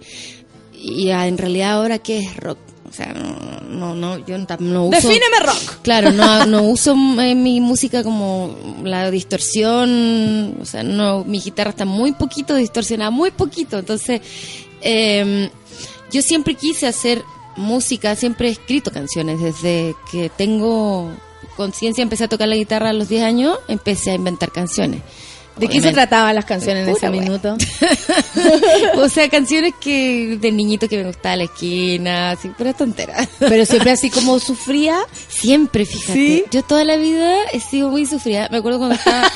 [0.83, 2.59] y ah, en realidad ahora qué es rock.
[2.91, 5.09] O sea, no, no, no yo no, uso...
[5.09, 5.81] Defíneme rock.
[5.83, 11.71] Claro, no, no uso eh, mi música como la distorsión, o sea, no, mi guitarra
[11.71, 14.21] está muy poquito distorsionada, muy poquito, entonces
[14.81, 15.51] eh,
[16.11, 17.23] yo siempre quise hacer
[17.57, 21.11] música, siempre he escrito canciones desde que tengo
[21.57, 25.03] conciencia, empecé a tocar la guitarra a los 10 años, empecé a inventar canciones.
[25.61, 27.21] ¿De qué se trataban las canciones en ese wea.
[27.21, 27.57] minuto?
[28.97, 33.29] o sea, canciones que del niñito que me gustaba a la esquina, así, pura tontera.
[33.39, 34.99] Pero siempre así como sufría.
[35.29, 36.13] Siempre, fíjate.
[36.13, 36.45] ¿Sí?
[36.51, 38.49] Yo toda la vida he sido muy sufrida.
[38.51, 39.31] Me acuerdo cuando estaba...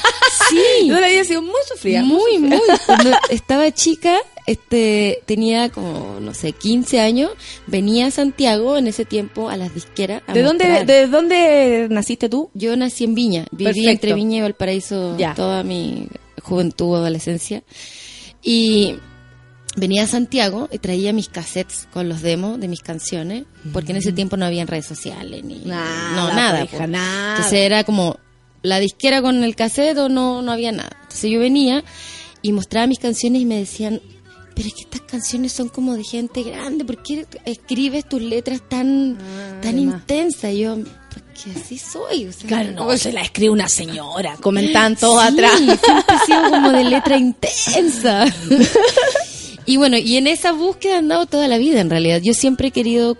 [0.48, 0.62] sí.
[0.88, 2.02] Yo la había sido muy sufrida.
[2.02, 2.58] Muy, muy.
[2.86, 4.16] Cuando estaba chica,
[4.46, 7.30] este, tenía como, no sé, 15 años,
[7.66, 10.22] venía a Santiago en ese tiempo a las disqueras.
[10.26, 10.84] a ¿De dónde.
[10.84, 12.50] ¿De dónde naciste tú?
[12.54, 13.90] Yo nací en Viña, viví Perfecto.
[13.90, 15.34] entre Viña y Valparaíso Ya.
[15.34, 16.08] toda mi
[16.42, 17.62] juventud, adolescencia.
[18.42, 18.96] Y
[19.76, 23.98] venía a Santiago y traía mis cassettes con los demos de mis canciones, porque en
[23.98, 26.58] ese tiempo no habían redes sociales ni Nada, no, nada.
[26.60, 26.90] pues, hija, po.
[26.90, 27.30] nada.
[27.36, 28.18] Entonces era como
[28.64, 30.90] la disquera con el cassette o no, no había nada.
[31.02, 31.84] Entonces yo venía
[32.42, 34.00] y mostraba mis canciones y me decían,
[34.56, 38.62] pero es que estas canciones son como de gente grande, ¿por qué escribes tus letras
[38.68, 39.18] tan,
[39.62, 40.52] tan intensas?
[40.52, 42.26] Y yo, porque así soy.
[42.26, 44.36] O sea, Claro, no, se la escribe una señora.
[44.40, 45.58] Comentan todos Sí, atrás.
[45.58, 48.24] Siempre he sido como de letra intensa.
[49.66, 52.20] y bueno, y en esa búsqueda he andado toda la vida en realidad.
[52.22, 53.16] Yo siempre he querido,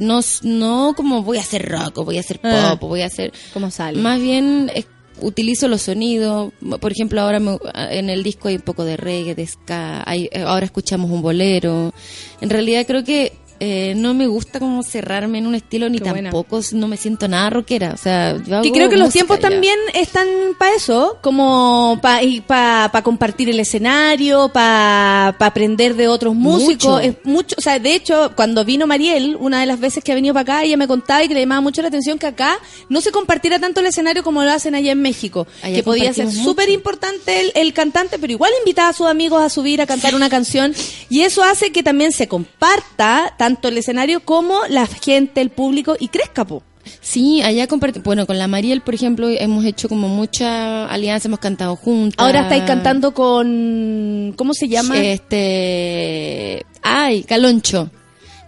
[0.00, 2.78] no, no como voy a hacer rock o voy a hacer pop Ah.
[2.80, 3.32] o voy a hacer...
[3.52, 3.98] ¿Cómo sale?
[3.98, 4.84] Más bien eh,
[5.20, 6.52] utilizo los sonidos.
[6.80, 7.58] Por ejemplo, ahora me-
[7.90, 10.02] en el disco hay un poco de reggae, de ska.
[10.06, 11.92] hay- eh, ahora escuchamos un bolero.
[12.40, 13.32] En realidad creo que
[13.64, 16.30] eh, no me gusta como cerrarme en un estilo ni Qué buena.
[16.30, 17.92] tampoco no me siento nada rockera.
[17.94, 19.50] O sea, yo Que hago creo que los tiempos ya.
[19.50, 20.26] también están
[20.58, 26.94] para eso, como para pa, compartir el escenario, para aprender de otros músicos.
[26.94, 26.98] Mucho.
[26.98, 30.16] Es mucho, o sea, de hecho, cuando vino Mariel, una de las veces que ha
[30.16, 32.58] venido para acá, ella me contaba y que le llamaba mucho la atención que acá
[32.88, 35.46] no se compartiera tanto el escenario como lo hacen allá en México.
[35.62, 39.40] Allá que podía ser súper importante el, el cantante, pero igual invitaba a sus amigos
[39.40, 40.74] a subir a cantar una canción.
[41.08, 45.96] Y eso hace que también se comparta tanto el escenario como la gente, el público,
[45.98, 46.62] y crezca, po.
[47.00, 48.04] Sí, allá compartimos.
[48.04, 52.24] Bueno, con la Mariel, por ejemplo, hemos hecho como mucha alianza, hemos cantado juntas.
[52.24, 54.34] Ahora estáis cantando con.
[54.36, 54.98] ¿Cómo se llama?
[54.98, 56.64] Este.
[56.82, 57.90] Ay, Caloncho.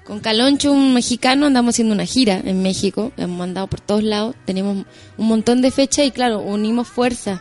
[0.05, 3.11] Con Caloncho, un mexicano, andamos haciendo una gira en México.
[3.17, 4.37] Hemos andado por todos lados.
[4.45, 4.85] Tenemos
[5.17, 7.41] un montón de fechas y, claro, unimos fuerzas.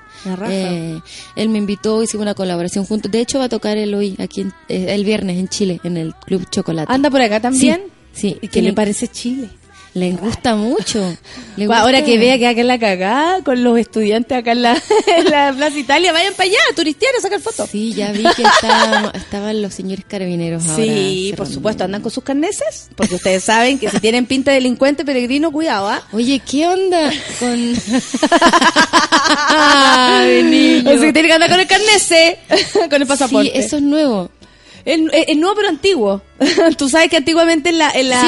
[0.49, 0.98] Eh,
[1.35, 3.11] él me invitó, hicimos una colaboración juntos.
[3.11, 5.98] De hecho, va a tocar él hoy, aquí en- eh, el viernes en Chile, en
[5.98, 6.91] el Club Chocolate.
[6.91, 7.81] ¿Anda por acá también?
[8.14, 8.38] Sí.
[8.41, 8.48] ¿Y sí.
[8.48, 9.49] qué le parece Chile?
[9.95, 11.15] Le gusta mucho.
[11.72, 14.82] Ahora que vea que acá en la cagada con los estudiantes acá en la,
[15.18, 17.70] en la Plaza Italia, vayan para allá, turistear a sacar fotos.
[17.70, 20.84] Sí, ya vi que está- estaban los señores carabineros ahora.
[20.84, 24.56] Sí, por supuesto, andan con sus carneses, porque ustedes saben que si tienen pinta de
[24.56, 26.02] delincuente peregrino, cuidado, ¿ah?
[26.11, 27.74] Oye, ¿qué onda con...?
[29.56, 30.90] Ay, niño.
[30.90, 32.40] O sea, que tienen que andar con el carnese,
[32.90, 33.52] con el pasaporte.
[33.52, 34.30] Sí, eso es nuevo.
[34.86, 36.22] Es, es- es nuevo pero antiguo.
[36.78, 38.28] Tú sabes que antiguamente en la, en la, Sí,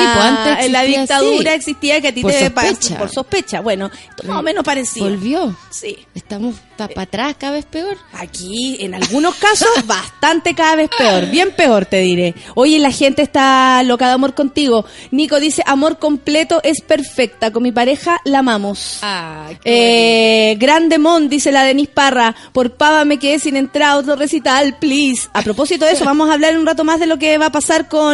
[0.54, 2.98] pues en la dictadura existía que a ti Por te sospecha.
[2.98, 3.60] por sospecha.
[3.62, 5.06] Bueno, esto más o menos parecido.
[5.10, 5.56] Volvió.
[5.70, 5.98] Sí.
[6.14, 7.98] Estamos para atrás, cada vez peor.
[8.14, 11.26] Aquí, en algunos casos, bastante cada vez peor.
[11.32, 12.36] Bien peor, te diré.
[12.56, 14.86] Oye, la gente está loca de amor contigo.
[15.12, 17.52] Nico dice, amor completo es perfecta.
[17.52, 19.00] Con mi pareja la amamos.
[19.02, 22.36] Ay, Eh, Grande Mon, dice la Denis Parra.
[22.54, 25.30] Por pava me quedé sin entrar a otro recital, please.
[25.34, 27.52] A propósito de eso, vamos a hablar un rato más de lo que va a
[27.52, 28.05] pasar con,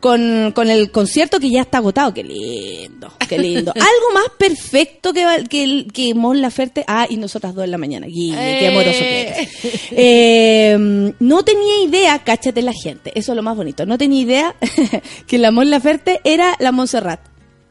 [0.00, 2.12] con, con el concierto que ya está agotado.
[2.14, 3.72] Qué lindo, qué lindo.
[3.74, 6.84] Algo más perfecto que, que, el- que Mon Laferte.
[6.86, 8.06] Ah, y nosotras dos en la mañana.
[8.06, 9.48] Guille, qué amoroso que eres.
[9.96, 13.86] Eh, no tenía idea, cáchate la gente, eso es lo más bonito.
[13.86, 14.54] No tenía idea
[15.26, 17.20] que la Mon Laferte era la Montserrat.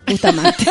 [0.07, 0.65] Bustamante.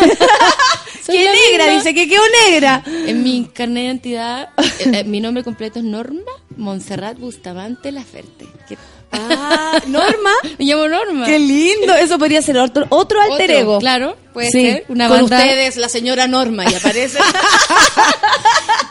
[1.06, 1.66] ¡Qué la negra!
[1.66, 1.78] misma.
[1.78, 2.82] Dice que quedó negra.
[2.86, 6.20] En mi carnet de identidad, eh, eh, mi nombre completo es Norma
[6.56, 8.47] Montserrat Bustamante Laferte.
[8.68, 8.76] ¿Qué-
[9.12, 10.30] Ah, Norma.
[10.59, 11.26] Me llamo Norma.
[11.26, 11.94] Qué lindo.
[11.94, 13.78] Eso podría ser otro, otro alter Otro, ego.
[13.78, 14.84] Claro, puede Sí, ser.
[14.89, 15.36] Una con banda.
[15.39, 17.18] ustedes, la señora Norma, y aparece.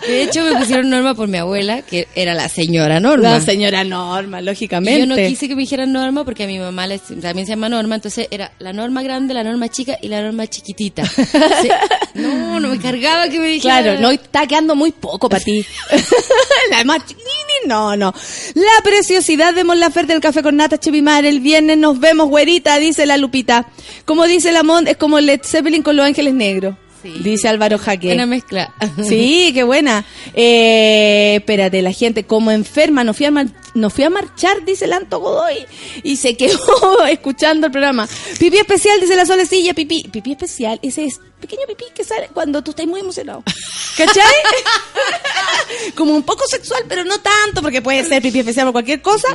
[0.08, 3.32] De hecho, me pusieron Norma por mi abuela, que era la señora Norma.
[3.32, 5.00] la señora Norma, Y lógicamente.
[5.00, 6.88] yo no quise que me dijeran Norma porque a mi mamá
[7.22, 10.48] también se llama Norma, entonces era la Norma grande, la Norma chica y la Norma
[10.48, 11.04] chiquitita.
[12.14, 13.84] No, no me cargaba que me dijeran.
[13.84, 15.66] Claro, no está quedando muy poco para ti.
[16.72, 18.14] la más chiquini, no, no.
[18.54, 21.26] La preciosidad de Mon Laferte del café con nata Chevimar.
[21.26, 23.66] El viernes nos vemos, güerita, dice la Lupita.
[24.04, 26.76] Como dice la Mon, es como Led Zeppelin con los ángeles negros.
[27.02, 27.14] Sí.
[27.24, 28.08] Dice Álvaro Jaque.
[28.08, 28.74] Buena mezcla.
[29.04, 30.06] Sí, qué buena.
[30.34, 34.86] Eh, espérate, la gente como enferma, no fui a, mar- no fui a marchar, dice
[34.86, 35.66] el Anto Godoy,
[36.04, 38.08] y se quedó escuchando el programa.
[38.40, 40.04] Pipí especial, dice la solecilla, pipí.
[40.12, 43.44] Pipí especial, ese es pequeño pipí que sale cuando tú estás muy emocionado.
[43.98, 44.24] ¿Cachai?
[45.96, 49.28] como un poco sexual, pero no tanto, porque puede ser pipí especial por cualquier cosa.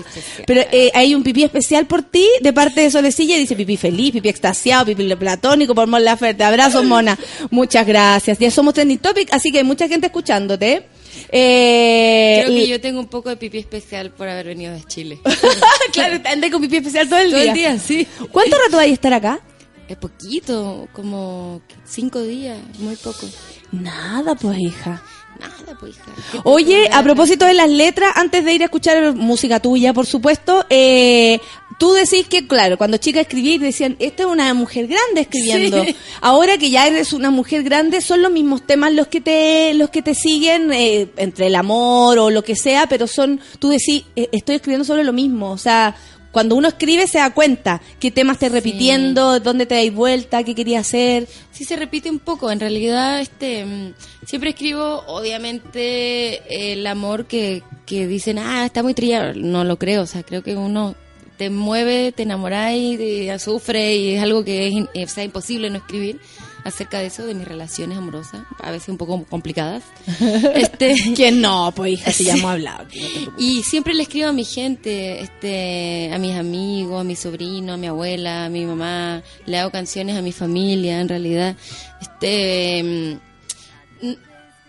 [0.46, 3.76] Pero eh, hay un pipí especial por ti, de parte de Solecilla, y dice pipí
[3.76, 6.44] feliz, pipí extasiado, pipí platónico, por Mon Laferte.
[6.44, 7.18] Abrazo, mona.
[7.50, 8.38] Muchas gracias.
[8.38, 10.86] Ya somos trending topic, así que hay mucha gente escuchándote.
[11.32, 14.82] Eh, Creo que y- yo tengo un poco de pipí especial por haber venido de
[14.84, 15.18] Chile.
[15.92, 17.50] claro, andé con pipí especial todo el Todo día.
[17.52, 18.06] el día, sí.
[18.30, 19.40] ¿Cuánto rato vais a estar acá?
[19.88, 23.26] Es poquito, como cinco días, muy poco.
[23.70, 25.02] Nada, pues, hija.
[25.38, 26.04] Nada, pues, hija.
[26.32, 29.92] ¿Qué te Oye, a propósito de las letras, antes de ir a escuchar música tuya,
[29.92, 31.38] por supuesto, eh,
[31.78, 35.84] tú decís que, claro, cuando chicas escribís decían, esta es una mujer grande escribiendo.
[35.84, 35.94] Sí.
[36.20, 39.90] Ahora que ya eres una mujer grande, son los mismos temas los que te, los
[39.90, 44.04] que te siguen, eh, entre el amor o lo que sea, pero son, tú decís,
[44.16, 45.52] eh, estoy escribiendo sobre lo mismo.
[45.52, 45.94] O sea,
[46.36, 50.54] cuando uno escribe se da cuenta qué temas te repitiendo, dónde te dais vuelta, qué
[50.54, 51.26] querías hacer.
[51.50, 52.50] Sí se repite un poco.
[52.50, 53.94] En realidad, este, mm,
[54.26, 59.32] siempre escribo, obviamente, el amor que, que dicen, ah, está muy trillado.
[59.32, 60.02] No lo creo.
[60.02, 60.94] O sea, creo que uno
[61.38, 65.78] te mueve, te enamoráis, te sufre y es algo que es o sea, imposible no
[65.78, 66.20] escribir
[66.66, 69.84] acerca de eso, de mis relaciones amorosas, a veces un poco complicadas.
[70.54, 71.72] este, ¿Quién no?
[71.74, 72.84] Pues hija, si ya hemos hablado.
[72.84, 73.32] no.
[73.38, 77.76] Y siempre le escribo a mi gente, este, a mis amigos, a mi sobrino, a
[77.76, 81.56] mi abuela, a mi mamá, le hago canciones a mi familia, en realidad.
[82.00, 84.12] Este, mm,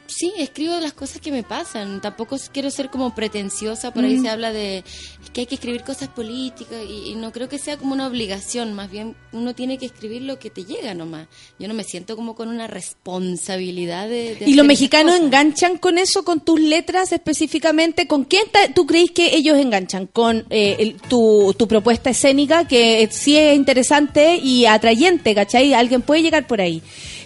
[0.07, 2.01] sí, escribo las cosas que me pasan.
[2.01, 4.21] Tampoco quiero ser como pretenciosa, por ahí Mm.
[4.23, 4.83] se habla de
[5.33, 8.73] que hay que escribir cosas políticas y, y no creo que sea como una obligación,
[8.73, 11.27] más bien uno tiene que escribir lo que te llega nomás.
[11.59, 14.35] Yo no me siento como con una responsabilidad de...
[14.35, 18.07] de ¿Y los mexicanos enganchan con eso, con tus letras específicamente?
[18.07, 18.43] ¿Con quién
[18.73, 20.07] tú crees que ellos enganchan?
[20.07, 25.73] ¿Con eh, el- tu, tu propuesta escénica, que sí es interesante y atrayente, ¿cachai?
[25.73, 26.81] Alguien puede llegar por ahí.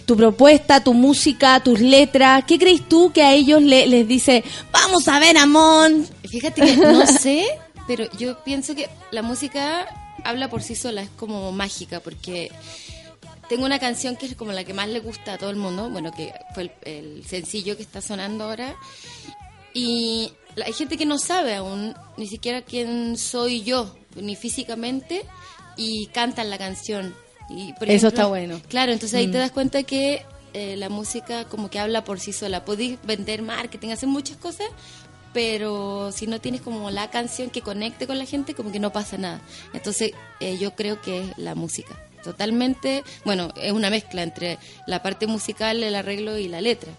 [0.06, 4.42] Tu propuesta, tu música, tus letras, ¿qué crees tú que a ellos le- les dice,
[4.72, 6.06] vamos a ver, Amón?
[6.28, 7.46] Fíjate que no sé,
[7.86, 9.86] pero yo pienso que la música
[10.24, 12.50] habla por sí sola, es como mágica, porque
[13.48, 15.88] tengo una canción que es como la que más le gusta a todo el mundo,
[15.90, 18.74] bueno, que fue el, el sencillo que está sonando ahora,
[19.74, 25.24] y la- hay gente que no sabe aún ni siquiera quién soy yo, ni físicamente,
[25.76, 27.14] y cantan la canción.
[27.48, 28.60] Y, por Eso ejemplo, está bueno.
[28.68, 29.32] Claro, entonces ahí Mm.
[29.32, 30.24] te das cuenta que
[30.54, 32.64] eh, la música como que habla por sí sola.
[32.64, 34.66] Podéis vender marketing, hacer muchas cosas,
[35.32, 38.92] pero si no tienes como la canción que conecte con la gente, como que no
[38.92, 39.40] pasa nada.
[39.72, 41.98] Entonces eh, yo creo que es la música.
[42.22, 46.92] Totalmente, bueno, es una mezcla entre la parte musical, el arreglo y la letra.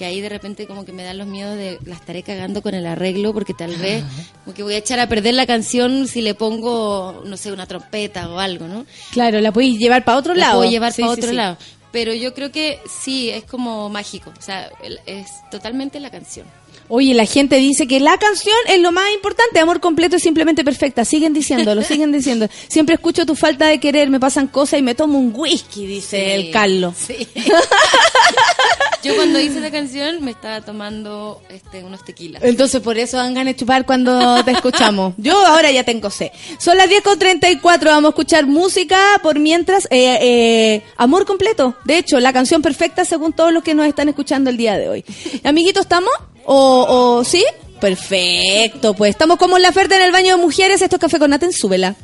[0.00, 2.74] Que ahí de repente como que me dan los miedos de la estaré cagando con
[2.74, 4.02] el arreglo porque tal vez
[4.46, 7.66] como que voy a echar a perder la canción si le pongo, no sé, una
[7.66, 8.86] trompeta o algo, ¿no?
[9.12, 10.60] Claro, la podéis llevar para otro la lado.
[10.60, 11.36] puedo llevar Sí, para sí, otro sí.
[11.36, 11.58] lado.
[11.92, 14.32] Pero yo creo que sí, es como mágico.
[14.38, 14.70] O sea,
[15.04, 16.46] es totalmente la canción.
[16.92, 20.64] Oye, la gente dice que la canción es lo más importante, amor completo es simplemente
[20.64, 21.04] perfecta.
[21.04, 22.48] Siguen diciéndolo, siguen diciendo.
[22.68, 26.16] Siempre escucho tu falta de querer, me pasan cosas y me tomo un whisky, dice
[26.24, 26.94] Sí, el Carlos.
[26.96, 27.28] Sí.
[29.02, 32.42] yo cuando hice la canción me estaba tomando este, unos tequilas.
[32.42, 35.14] Entonces por eso dan ganas de chupar cuando te escuchamos.
[35.16, 36.30] Yo ahora ya tengo sed.
[36.58, 39.86] Son las 10 con 34, vamos a escuchar música por mientras.
[39.90, 41.74] eh, eh, amor completo.
[41.84, 44.88] De hecho, la canción perfecta según todos los que nos están escuchando el día de
[44.88, 45.04] hoy.
[45.44, 46.10] Amiguitos, ¿estamos?
[46.44, 47.44] ¿O, o sí?
[47.80, 50.82] Perfecto, pues estamos como en la oferta en el baño de mujeres.
[50.82, 51.96] Esto es Café con Naten, súbela.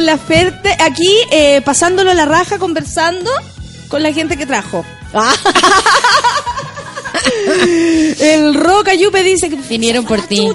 [0.00, 0.76] La Ferte.
[0.80, 3.30] Aquí, eh, pasándolo la raja, conversando
[3.88, 4.84] con la gente que trajo.
[8.20, 10.48] El Roca Yupe dice que Vinieron por ti.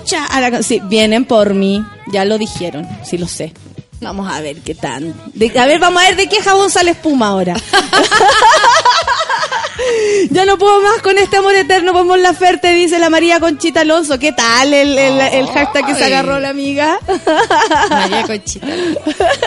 [0.61, 1.84] Sí, vienen por mí.
[2.11, 3.53] Ya lo dijeron, sí lo sé.
[4.01, 5.13] Vamos a ver qué tal.
[5.34, 7.55] De- a ver, vamos a ver de qué jabón sale espuma ahora.
[10.35, 13.81] ya no puedo más con este amor eterno por Mon Laferte, dice la María Conchita
[13.81, 14.19] Alonso.
[14.19, 16.99] ¿Qué tal el, el- el hashtag que se agarró la amiga?
[17.89, 18.67] María Conchita.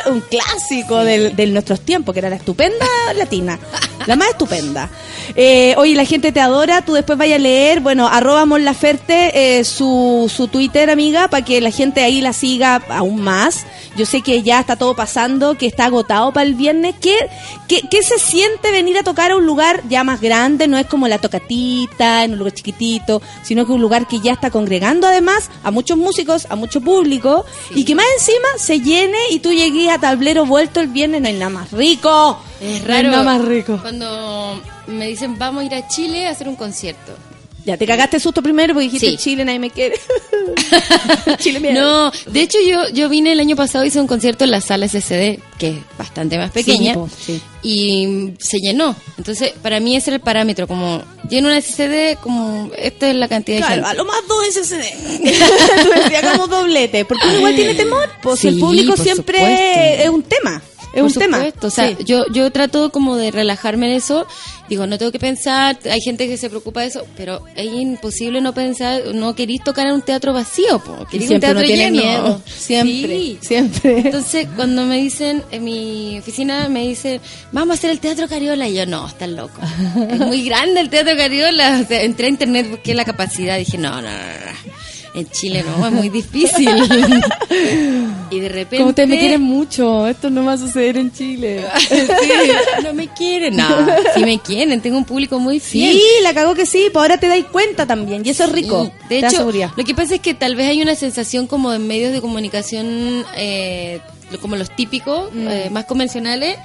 [0.07, 3.59] Un clásico del- de nuestros tiempos, que era la estupenda latina.
[4.07, 4.89] La más estupenda.
[5.37, 9.59] Eh, oye, la gente te adora, tú después vayas a leer, bueno, arroba Mon Laferte,
[9.59, 13.67] eh, su, su Twitter, amiga, para que la gente ahí la siga aún más.
[13.97, 16.95] Yo sé que ya está todo pasando, que está agotado para el viernes.
[17.01, 17.15] ¿Qué,
[17.67, 20.69] qué, qué se siente venir a tocar a un lugar ya más grande?
[20.69, 24.33] No es como la tocatita, en un lugar chiquitito, sino que un lugar que ya
[24.33, 27.45] está congregando además a muchos músicos, a mucho público,
[27.75, 31.29] y que más encima se llene y tú llegues a tablero vuelto el viernes, no
[31.29, 32.39] hay nada más rico.
[32.61, 33.11] Es No hay raro.
[33.11, 33.79] nada más rico.
[33.81, 37.13] Cuando me dicen vamos a ir a Chile a hacer un concierto.
[37.69, 39.17] Ya te cagaste susto primero porque dijiste Sí.
[39.19, 39.97] Chile, nadie me quiere.
[41.39, 41.81] Chile, mierda.
[41.81, 44.89] No, de hecho yo, yo vine el año pasado, hice un concierto en la sala
[44.89, 47.43] SCD, que es bastante más pequeña, Sí, po, sí.
[47.63, 48.97] y se llenó.
[49.19, 53.29] Entonces, para mí ese era el parámetro, como lleno una SCD, como esta es la
[53.29, 53.91] cantidad de Claro, gente.
[53.91, 54.83] a lo más dos SSD.
[55.83, 57.05] Tú decías, hagamos doblete.
[57.05, 58.09] Porque uno igual tiene temor.
[58.23, 60.03] Pues Sí, el público siempre supuesto.
[60.05, 60.63] es un tema.
[60.93, 61.37] Es Por un tema.
[61.39, 62.05] supuesto, O sea, Sí.
[62.05, 64.27] yo, yo trato como de relajarme en eso.
[64.69, 65.79] Digo, no tengo que pensar.
[65.91, 69.03] Hay gente que se preocupa de eso, pero es imposible no pensar.
[69.15, 71.07] No queréis tocar en un teatro vacío, po.
[71.11, 72.03] Queréis un uno teatro tiene lleno.
[72.03, 72.43] miedo.
[72.47, 73.09] Siempre.
[73.17, 73.39] Sí.
[73.41, 73.99] Siempre.
[74.01, 77.21] Entonces, cuando me dicen, en mi oficina me dicen,
[77.53, 79.61] vamos a hacer el Teatro Cariola, y yo, no, estás loco.
[80.11, 81.81] es muy grande el Teatro Cariola.
[81.83, 84.73] O sea, entré a internet, busqué la capacidad, dije, no, no, no, no.
[85.21, 86.69] En Chile no, es muy difícil.
[88.31, 88.79] y de repente...
[88.79, 91.65] Como ustedes me quieren mucho, esto no va a suceder en Chile.
[91.89, 93.57] Sí, no me quieren.
[93.57, 94.81] No, sí me quieren.
[94.81, 95.95] Tengo un público muy fiel.
[95.97, 98.23] Sí, la cagó que sí, pues ahora te dais cuenta también.
[98.25, 98.91] Y eso es rico.
[99.09, 102.13] De hecho, lo que pasa es que tal vez hay una sensación como en medios
[102.13, 104.01] de comunicación, eh,
[104.41, 105.49] como los típicos, Mm.
[105.49, 106.57] eh, más convencionales,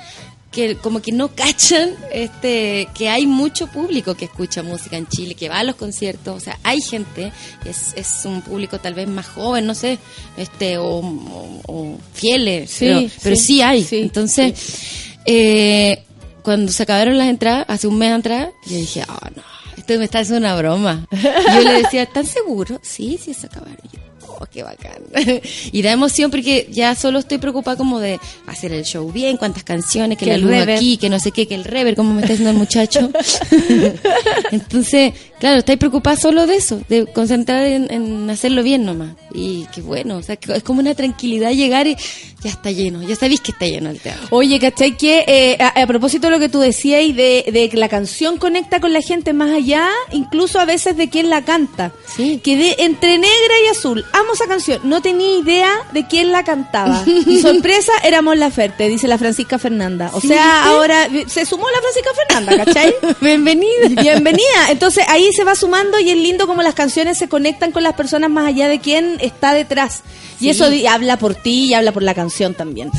[0.53, 5.33] que como que no cachan este que hay mucho público que escucha música en Chile,
[5.35, 7.31] que va a los conciertos, o sea, hay gente,
[7.65, 9.97] es, es un público tal vez más joven, no sé,
[10.37, 13.83] este o, o- o fieles, Sí, pero, pero sí, hay.
[13.83, 14.53] sí, Entonces,
[15.25, 16.03] eh,
[16.43, 19.41] cuando se acabaron las entradas, hace un mes atrás, yo dije, ah, no,
[19.77, 21.07] esto me está haciendo una broma.
[21.11, 22.79] Y yo le decía, ¿están seguros?
[22.83, 23.77] Sí, sí, se acabaron.
[23.91, 23.99] Yo,
[24.39, 25.01] oh, qué bacán.
[25.71, 29.63] y da emoción porque ya solo estoy preocupada como de hacer el show bien, cuántas
[29.63, 32.21] canciones, que, Que la luz aquí, que no sé qué, que el rever, como me
[32.21, 33.09] está diciendo el muchacho.
[34.51, 39.15] Entonces, claro, estáis preocupada solo de eso, de concentrar en, en hacerlo bien nomás.
[39.33, 41.95] Y qué bueno, o sea, que es como una tranquilidad llegar y
[42.43, 44.27] ya está lleno, ya sabéis que está lleno el teatro.
[44.31, 44.97] Oye, ¿cachai?
[44.97, 47.89] Que eh, a, a propósito de lo que tú decías y de, de que la
[47.89, 51.91] canción conecta con la gente más allá, incluso a veces de quién la canta.
[52.15, 52.39] Sí.
[52.43, 56.43] Que de entre negra y azul, amo esa canción, no tenía idea de quién la
[56.43, 57.03] cantaba.
[57.05, 60.09] y sorpresa, éramos la Ferte, dice la Francisca Fernanda.
[60.13, 62.95] O Sí, sea, ahora se sumó la Francisca Fernanda, ¿cachai?
[63.21, 64.01] Bienvenida.
[64.01, 64.69] Bienvenida.
[64.69, 67.93] Entonces ahí se va sumando y es lindo como las canciones se conectan con las
[67.93, 70.01] personas más allá de quién está detrás.
[70.39, 70.49] Y Sí.
[70.51, 72.89] eso habla por ti y habla por la canción también.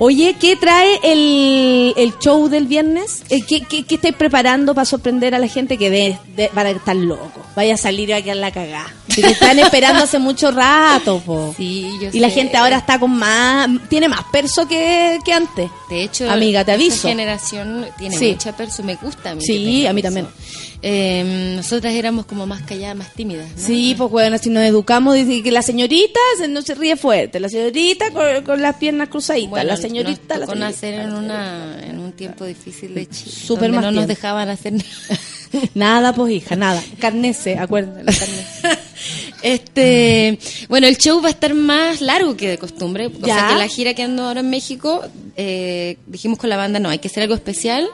[0.00, 3.22] Oye, ¿qué trae el, el show del viernes?
[3.30, 6.66] Eh, ¿Qué, qué, qué estáis preparando para sorprender a la gente que de, de- van
[6.68, 7.42] a estar locos?
[7.56, 8.86] Vaya a salir aquí a la cagá.
[9.08, 11.52] Si te están esperando hace mucho rato, po.
[11.56, 15.68] Sí, yo Y la gente ahora está con más, tiene más perso que, que antes.
[15.90, 17.08] De hecho, Amiga, te esta aviso.
[17.08, 18.30] generación tiene Sí.
[18.32, 19.40] mucha perso, me gusta a mí.
[19.44, 20.28] Sí, a mí también.
[20.80, 23.48] Eh, nosotras éramos como más calladas, más tímidas.
[23.56, 23.66] ¿no?
[23.66, 27.40] Sí, pues bueno, si nos educamos, dice que la señorita se- no se ríe fuerte,
[27.40, 30.68] la señorita con, con las piernas cruzaditas, Bueno, la señorita, nos la tocó señorita.
[30.70, 33.32] nacer en, una, en un tiempo difícil de Chile.
[33.32, 34.84] Súper donde más no nos dejaban hacer nada.
[35.74, 36.82] Nada, pues hija, nada.
[36.98, 38.78] Carnese, acuérdense, la.
[39.42, 40.38] Este,
[40.68, 43.06] bueno, el show va a estar más largo que de costumbre.
[43.06, 43.34] O Ya.
[43.34, 45.02] sea que la gira que ando ahora en México,
[45.36, 47.88] eh, dijimos con la banda, no, hay que hacer algo especial.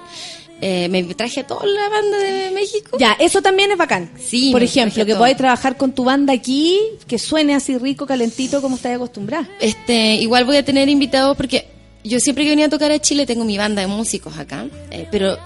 [0.60, 2.96] Eh, me traje a toda la banda de México.
[2.98, 4.10] Ya, eso también es bacán.
[4.18, 8.62] Sí, Por ejemplo, que podáis trabajar con tu banda aquí, que suene así rico, calentito,
[8.62, 9.48] como estáis acostumbrada.
[9.60, 11.66] Este, igual voy a tener invitados porque
[12.02, 15.06] yo siempre que venía a tocar a Chile tengo mi banda de músicos acá, eh,
[15.10, 15.36] pero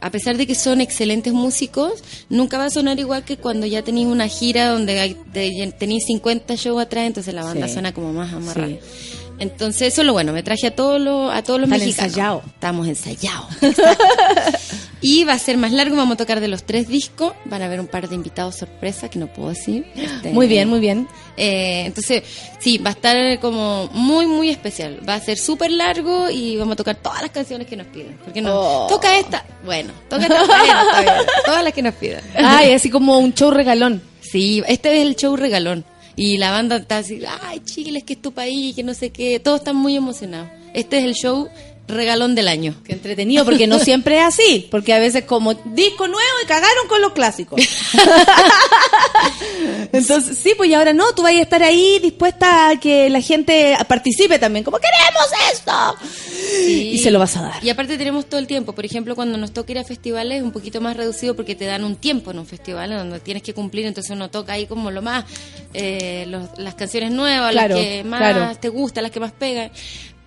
[0.00, 1.92] a pesar de que son excelentes músicos,
[2.28, 5.16] nunca va a sonar igual que cuando ya tenéis una gira donde hay-
[5.78, 7.72] tenéis 50 shows atrás, entonces la banda Sí.
[7.72, 8.68] suena como más amarrada.
[8.68, 8.78] Sí.
[9.40, 12.08] Entonces, eso es lo bueno, me traje a todos los, a todos los Están mexicanos.
[12.10, 12.42] ensayados.
[12.46, 13.46] Estamos ensayados.
[15.00, 17.32] Y va a ser más largo, vamos a tocar de los tres discos.
[17.44, 19.86] Van a haber un par de invitados sorpresa que no puedo decir.
[19.94, 21.06] Este, Muy bien, muy bien.
[21.36, 22.24] eh, entonces,
[22.58, 24.98] sí, va a estar como muy, muy especial.
[25.08, 28.18] Va a ser súper largo y vamos a tocar todas las canciones que nos piden.
[28.24, 28.86] Porque no, Oh.
[28.88, 29.44] toca esta.
[29.64, 30.44] Bueno, toca esta.
[30.44, 31.12] bueno.
[31.44, 32.22] Todas las que nos pidan.
[32.34, 34.02] Ay, así como un show regalón.
[34.20, 35.84] Sí, este es el show regalón.
[36.18, 39.10] Y la banda está así, ay, Chile, es que es tu país, que no sé
[39.10, 39.38] qué.
[39.38, 40.48] Todos están muy emocionados.
[40.74, 41.48] Este es el show
[41.88, 42.74] regalón del año.
[42.84, 44.68] Qué entretenido, porque no siempre es así.
[44.70, 47.60] Porque a veces como disco nuevo y cagaron con los clásicos.
[49.92, 53.20] Entonces, sí, pues y ahora no, tú vas a estar ahí dispuesta a que la
[53.20, 55.72] gente participe también, como queremos esto.
[56.56, 56.90] Sí.
[56.92, 57.64] Y se lo vas a dar.
[57.64, 58.74] Y aparte tenemos todo el tiempo.
[58.74, 61.64] Por ejemplo, cuando nos toca ir a festivales es un poquito más reducido porque te
[61.64, 63.86] dan un tiempo en un festival donde tienes que cumplir.
[63.86, 65.24] Entonces uno toca ahí como lo más,
[65.74, 68.56] eh, los- las canciones nuevas, Claro, las que más claro.
[68.60, 69.70] te gustan, las que más pegan.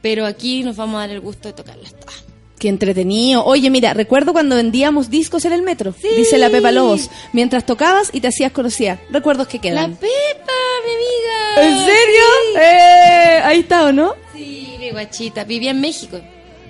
[0.01, 2.23] Pero aquí nos vamos a dar el gusto de tocarlas todas.
[2.59, 3.43] Qué entretenido.
[3.43, 8.11] Oye, mira, recuerdo cuando vendíamos discos en el metro, dice la Pepa Lobos, mientras tocabas
[8.13, 8.99] y te hacías conocida.
[9.09, 9.95] Recuerdos que La quedan.
[9.95, 10.53] Pepa,
[10.85, 11.69] mi amiga.
[11.69, 12.23] ¿En serio?
[12.61, 14.13] Eh, ahí está, ¿o no?
[14.33, 15.43] Sí, mi guachita.
[15.43, 16.19] Vivía en México.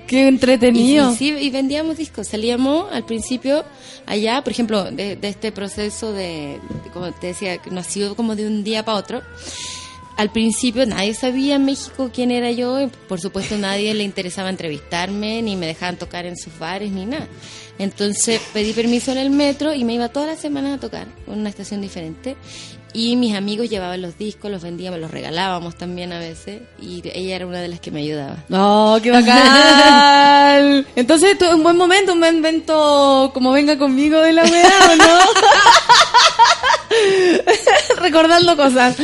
[0.08, 1.12] Qué entretenido.
[1.12, 2.28] y sí, y vendíamos discos.
[2.28, 3.66] Salíamos al principio
[4.06, 8.36] allá, por ejemplo, de, de este proceso de, de, como te decía, que nació como
[8.38, 9.22] de un día para otro.
[10.22, 14.52] Al principio nadie sabía en México quién era yo, y por supuesto nadie le interesaba
[14.52, 17.28] entrevistarme, ni me dejaban tocar en sus bares, ni nada.
[17.80, 21.40] Entonces pedí permiso en el metro y me iba todas las semanas a tocar en
[21.40, 22.36] una estación diferente.
[22.94, 26.62] Y mis amigos llevaban los discos, los vendíamos, los regalábamos también a veces.
[26.80, 28.44] Y ella era una de las que me ayudaba.
[28.52, 30.86] ¡Oh, qué bacán!
[30.96, 34.96] Entonces, es un buen momento, un buen evento como venga conmigo de la weá, ¿o
[34.98, 35.20] no?
[38.02, 38.96] Recordando cosas.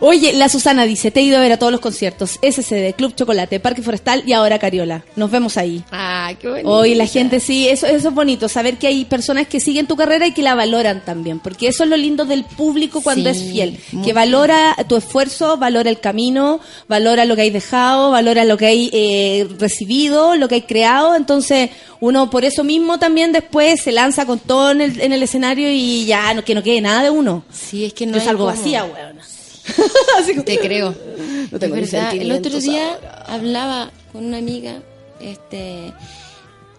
[0.00, 2.38] Oye, la Susana dice, te he ido a ver a todos los conciertos.
[2.42, 5.04] SCD, Club Chocolate, Parque Forestal y ahora Cariola.
[5.16, 5.82] Nos vemos ahí.
[5.92, 6.68] ¡Ah, qué bonito!
[6.68, 9.96] Hoy la gente sí, eso, eso es bonito, saber que hay personas que siguen tu
[9.96, 13.38] carrera y que la valoran también, porque eso es lo lindo del público cuando Sí,
[13.38, 18.44] es fiel, que valora tu esfuerzo, valora el camino, valora lo que hay dejado, valora
[18.44, 21.70] lo que hay eh, recibido, lo que hay creado, entonces
[22.02, 25.70] uno por eso mismo también después se lanza con todo en el, en el escenario
[25.70, 27.44] y ya no, que no quede nada de uno.
[27.48, 29.20] Sí, es que no Yo salgo vacía, weón.
[30.18, 30.92] Así Te creo.
[31.52, 33.24] No tengo Es verdad, el otro día ahora.
[33.28, 34.82] hablaba con una amiga,
[35.20, 35.92] este,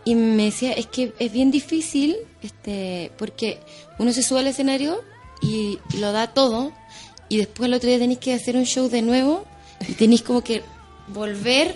[0.04, 3.60] y me decía, es que es bien difícil, este, porque
[4.00, 5.04] uno se sube al escenario
[5.42, 6.74] y lo da todo,
[7.30, 9.46] y después el otro día tenéis que hacer un show de nuevo,
[9.88, 10.64] y tenéis como que
[11.08, 11.76] volver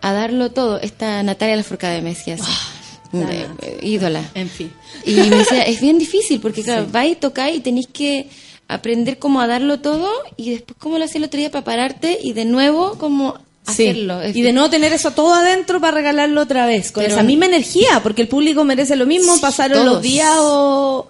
[0.00, 0.80] a darlo todo.
[0.80, 2.75] Esta Natalia Lafourcade me decía así, Nana.
[3.22, 4.22] Eh, ídola.
[4.34, 4.70] En fin.
[5.04, 8.28] Y me decía, es bien difícil porque, claro, vais y tocáis y tenéis que
[8.68, 12.18] aprender cómo a darlo todo y después cómo lo hacía el otro día para pararte
[12.20, 13.38] y de nuevo cómo
[13.74, 13.88] Sí.
[13.88, 14.20] hacerlo.
[14.32, 17.46] Y de no tener eso todo adentro para regalarlo otra vez, con Pero- esa misma
[17.46, 19.92] energía, porque el público merece lo mismo, pasaron todos.
[19.94, 21.08] los días o...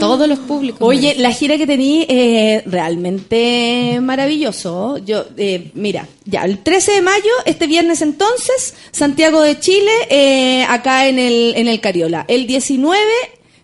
[0.00, 0.80] Todos los públicos.
[0.80, 4.96] Oye, la gira que tení eh, realmente maravilloso.
[5.04, 10.64] Yo, eh, mira, ya, el 13 de mayo, este viernes entonces, Santiago de Chile, eh,
[10.68, 12.24] acá en el, en el Cariola.
[12.28, 12.98] El 19,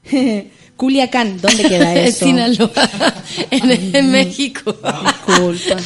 [0.76, 2.26] Culiacán, ¿dónde queda en eso?
[2.26, 2.70] Sinaloa,
[3.50, 4.74] en, en México.
[4.74, 5.80] Disculpa.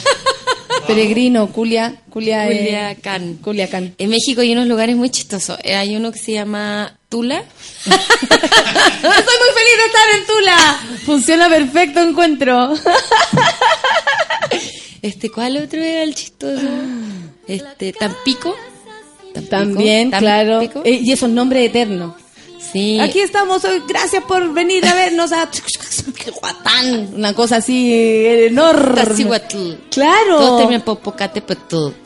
[0.89, 2.97] Peregrino, Culia, Culia, eh,
[3.43, 3.95] Culiacán.
[3.99, 5.59] En México hay unos lugares muy chistosos.
[5.63, 7.37] Eh, Hay uno que se llama Tula.
[7.85, 10.81] Estoy muy feliz de estar en Tula.
[11.05, 12.75] Funciona perfecto, encuentro.
[15.01, 16.67] Este, ¿cuál otro era el chistoso?
[17.47, 18.55] Este, Tampico.
[19.33, 19.49] Tampico.
[19.49, 20.21] También, Tampico.
[20.21, 20.61] claro.
[20.85, 22.15] Eh, y esos nombres eternos.
[22.59, 22.99] Sí.
[23.01, 23.83] Aquí estamos hoy.
[23.89, 25.49] Gracias por venir a vernos a
[26.41, 27.15] Guatán.
[27.15, 29.03] Una cosa así enorme.
[29.05, 29.73] Tacihuatl.
[29.91, 30.41] Claro.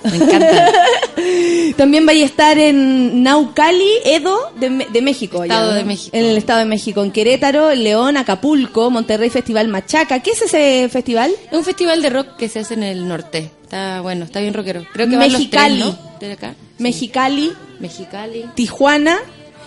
[0.05, 0.71] Me encanta.
[1.77, 5.43] También vaya a estar en Naucali, Edo, de, de México.
[5.43, 5.79] Estado allá, ¿no?
[5.79, 6.17] de México.
[6.17, 7.03] En el Estado de México.
[7.03, 10.21] En Querétaro, León, Acapulco, Monterrey Festival Machaca.
[10.21, 11.33] ¿Qué es ese festival?
[11.51, 13.51] Es un festival de rock que se hace en el norte.
[13.63, 14.85] Está bueno, está bien rockero.
[14.93, 15.83] Creo que van los Mexicali.
[16.19, 16.33] tres, ¿no?
[16.35, 16.55] Acá.
[16.79, 18.47] Mexicali, Mexicali.
[18.55, 19.19] Tijuana.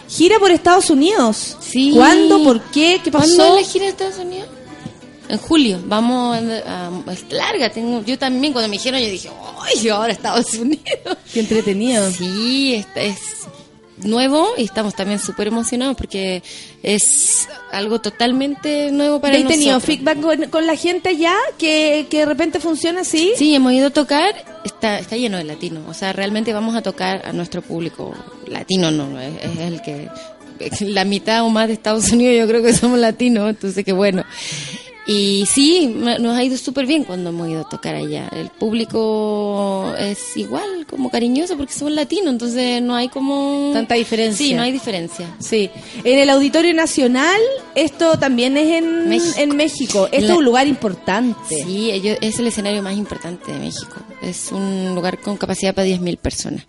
[0.10, 1.57] Gira por Estados Unidos.
[1.60, 1.91] Sí.
[1.95, 2.44] ¿Cuándo?
[2.44, 3.02] ¿Por qué?
[3.03, 3.36] ¿Qué pasó?
[3.36, 4.48] ¿Cuándo es la gira de Estados Unidos?
[5.27, 5.80] En julio.
[5.86, 7.69] Vamos a, a- es larga.
[7.72, 9.30] Tengo, yo también cuando me dijeron yo dije,
[9.61, 11.18] ¡ay, ahora Estados Unidos!
[11.34, 12.10] Qué entretenido.
[12.11, 13.18] Sí, es, es
[14.04, 16.44] nuevo y estamos también súper emocionados porque
[16.84, 21.36] es algo totalmente nuevo para ¿Ya has tenido feedback con, con la gente allá?
[21.58, 23.34] Que, que de repente funciona así.
[23.36, 25.84] Sí, hemos ido a tocar, está, está lleno de latinos.
[25.88, 28.14] O sea, realmente vamos a tocar a nuestro público
[28.48, 30.10] latino, no, es, es el que.
[30.80, 34.24] La mitad o más de Estados Unidos yo creo que somos latinos, entonces que bueno.
[35.07, 38.27] Y sí, nos ha ido súper bien cuando hemos ido a tocar allá.
[38.36, 43.69] El público es igual, como cariñoso, porque somos latinos, entonces no hay como...
[43.73, 44.45] Tanta diferencia.
[44.45, 45.27] Sí, no hay diferencia.
[45.40, 45.69] Sí.
[46.03, 47.40] En el Auditorio Nacional,
[47.76, 49.34] esto también es en México.
[49.38, 50.06] en México.
[50.11, 51.64] Esto La- es un lugar importante.
[51.64, 51.91] Sí,
[52.22, 53.98] es el escenario más importante de México.
[54.23, 56.65] Es un lugar con capacidad para 10.000 personas.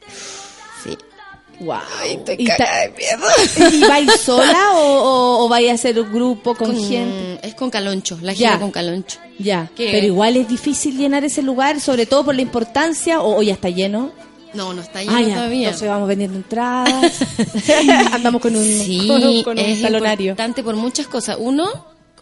[1.61, 1.79] Wow.
[2.05, 6.55] estoy ¿Y, cagada ta- ¿Y vais sola o, o, o vais a hacer un grupo
[6.55, 7.47] con, Con- gente?
[7.47, 8.61] Es con Caloncho, la gira Ya.
[8.61, 9.19] con Caloncho.
[9.39, 9.71] Ya.
[9.75, 9.89] ¿Qué?
[9.91, 13.55] Pero igual es difícil llenar ese lugar, sobre todo por la importancia, o, o ya
[13.55, 14.13] está lleno.
[14.55, 15.69] No, no está lleno Ah, todavía.
[15.69, 17.21] Entonces vamos vendiendo entradas.
[18.13, 20.31] Andamos con un, Sí, con, con un es talonario.
[20.33, 21.37] importante por muchas cosas.
[21.39, 21.69] Uno,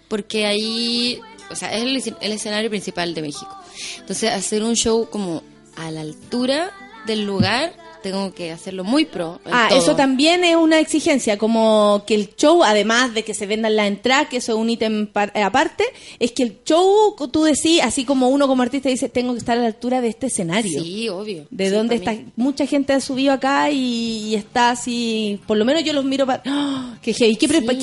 [0.09, 1.20] porque ahí,
[1.51, 3.56] o sea, es el, el escenario principal de México.
[3.98, 5.43] Entonces, hacer un show como
[5.77, 6.70] a la altura
[7.06, 7.73] del lugar,
[8.05, 9.40] tengo que hacerlo muy pro.
[9.51, 9.78] Ah, todo.
[9.81, 13.89] eso también es una exigencia, como que el show, además de que se vendan las
[13.89, 15.82] entradas, que eso es un ítem eh, aparte,
[16.20, 19.59] es que el show, tú decís, así como uno como artista dice, tengo que estar
[19.59, 20.81] a la altura de este escenario.
[20.82, 21.47] Sí, obvio.
[21.51, 25.64] De Sí, donde está, mucha gente ha subido acá y, y está así, por lo
[25.64, 26.43] menos yo los miro para...
[26.47, 26.97] ¡Ah!
[27.02, 27.12] ¡Qué!
[27.14, 27.36] ¿Qué, Sí.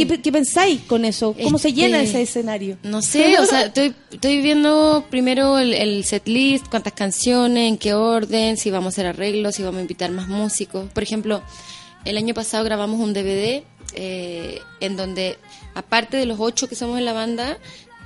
[0.07, 1.33] qué- qué pensáis con eso?
[1.41, 2.77] ¿Cómo se Este, llena ese escenario?
[2.83, 7.77] No sé, o sea, estoy, estoy viendo primero el, el set list, cuántas canciones, en
[7.77, 10.89] qué orden, si vamos a hacer arreglos, si vamos a invitar más músicos.
[10.93, 11.41] Por ejemplo,
[12.05, 13.63] el año pasado grabamos un DVD
[13.93, 15.37] eh, en donde,
[15.75, 17.57] aparte de los ocho que somos en la banda,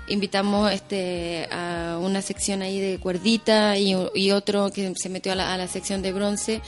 [0.08, 5.36] invitamos este a una sección ahí de cuerdita y, y otro que se metió a
[5.36, 6.62] la, a la sección de bronce.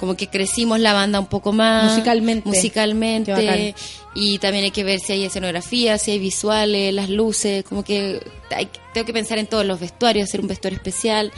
[0.00, 1.92] Como que crecimos la banda un poco más.
[1.92, 2.48] Musicalmente.
[3.32, 3.74] Musicalmente.
[4.16, 8.20] Y también hay que ver si hay escenografía, si hay visuales, las luces, como que
[8.50, 11.30] hay- tengo que pensar en todos los vestuarios, hacer un vestuario especial.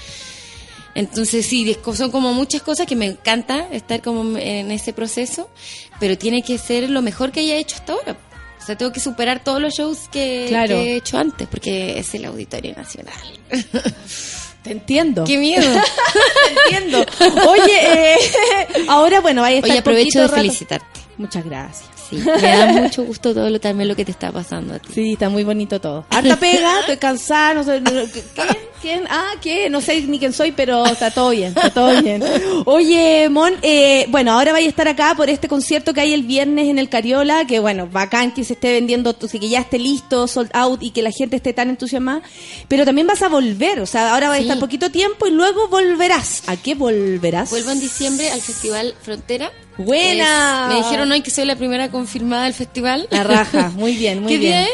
[0.94, 5.50] Entonces sí, son como muchas cosas que me encanta estar como en ese proceso,
[5.98, 8.16] pero tiene que ser lo mejor que haya hecho hasta ahora.
[8.62, 10.68] O sea, tengo que superar todos los shows que, Claro.
[10.76, 13.14] que he hecho antes, porque es el Auditorio Nacional.
[14.62, 15.24] Te entiendo.
[15.24, 15.66] ¡Qué miedo!
[16.46, 17.04] Te entiendo.
[17.48, 18.16] Oye, eh,
[18.88, 21.00] ahora bueno, vaya a estar Oye, aprovecho de rato- felicitarte.
[21.18, 21.90] Muchas gracias.
[22.22, 24.88] Sí, me da mucho gusto todo lo, también lo que te está pasando a ti.
[24.94, 26.04] Sí, está muy bonito todo.
[26.10, 28.46] Harta pega, estoy cansada, no sé, ¿quién?
[28.82, 29.04] ¿Quién?
[29.08, 29.70] Ah, ¿qué?
[29.70, 32.22] No sé ni quién soy, pero está todo bien, está todo bien.
[32.66, 36.22] Oye, Mon, eh, bueno, ahora vais a estar acá por este concierto que hay el
[36.24, 40.26] viernes en el Cariola, que bueno, bacán que se esté vendiendo, que ya esté listo,
[40.26, 42.20] sold out y que la gente esté tan entusiasmada,
[42.68, 44.48] pero también vas a volver, o sea, ahora vas a Sí.
[44.48, 46.42] estar poquito tiempo y luego volverás.
[46.46, 47.48] ¿A qué volverás?
[47.50, 49.50] Vuelvo en diciembre al Festival Frontera.
[49.78, 50.68] Buena.
[50.70, 53.06] Es- me dijeron hoy que soy la primera confirmada del festival.
[53.10, 54.52] La raja, muy bien, muy ¿Qué bien.
[54.52, 54.70] día es?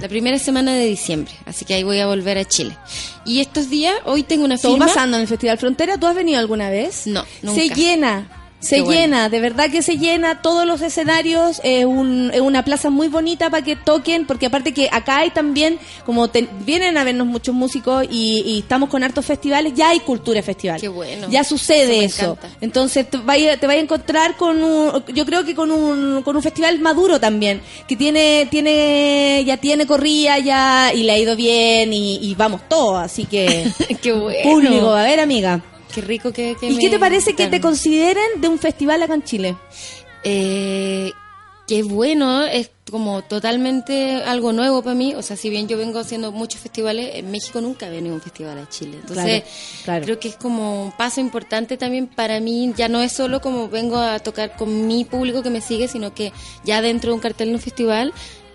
[0.00, 2.76] La primera semana de diciembre, así que ahí voy a volver a Chile.
[3.24, 4.86] Y estos días, hoy tengo una Todo firma.
[4.88, 5.96] pasando en el Festival Frontera.
[5.96, 7.06] ¿Tú has venido alguna vez?
[7.06, 7.74] No, Se nunca.
[7.74, 8.26] llena.
[8.62, 9.00] Se Qué bueno.
[9.00, 13.08] llena, de verdad que se llena todos los escenarios, es un- es una plaza muy
[13.08, 17.26] bonita para que toquen, porque aparte que acá hay también, como te- vienen a vernos
[17.26, 20.80] muchos músicos y, y estamos con hartos festivales, ya hay cultura festival.
[20.80, 21.26] Qué bueno.
[21.28, 22.38] Ya sucede Eso.
[22.60, 26.36] Entonces te vaya, te vaya a encontrar con un, yo creo que con un, con
[26.36, 31.34] un festival maduro también, que tiene, tiene, ya tiene corrida ya y le ha ido
[31.34, 33.66] bien y, y vamos todos, así que
[34.02, 34.38] Qué bueno.
[34.44, 35.60] público, a ver amiga.
[35.94, 39.02] Qué rico que, que ¿Y me qué te parece que te consideren de un festival
[39.02, 39.56] acá en Chile?
[40.24, 41.12] Eh,
[41.66, 45.14] qué bueno, es como totalmente algo nuevo para mí.
[45.14, 48.16] O sea, si bien yo vengo haciendo muchos festivales, en México nunca he venido a
[48.16, 48.98] un festival a Chile.
[49.00, 49.46] Entonces, Claro,
[49.84, 50.04] claro.
[50.04, 52.72] creo que es como un paso importante también para mí.
[52.76, 56.14] Ya no es solo como vengo a tocar con mi público que me sigue, sino
[56.14, 56.32] que
[56.64, 58.12] ya dentro de un cartel de un festival.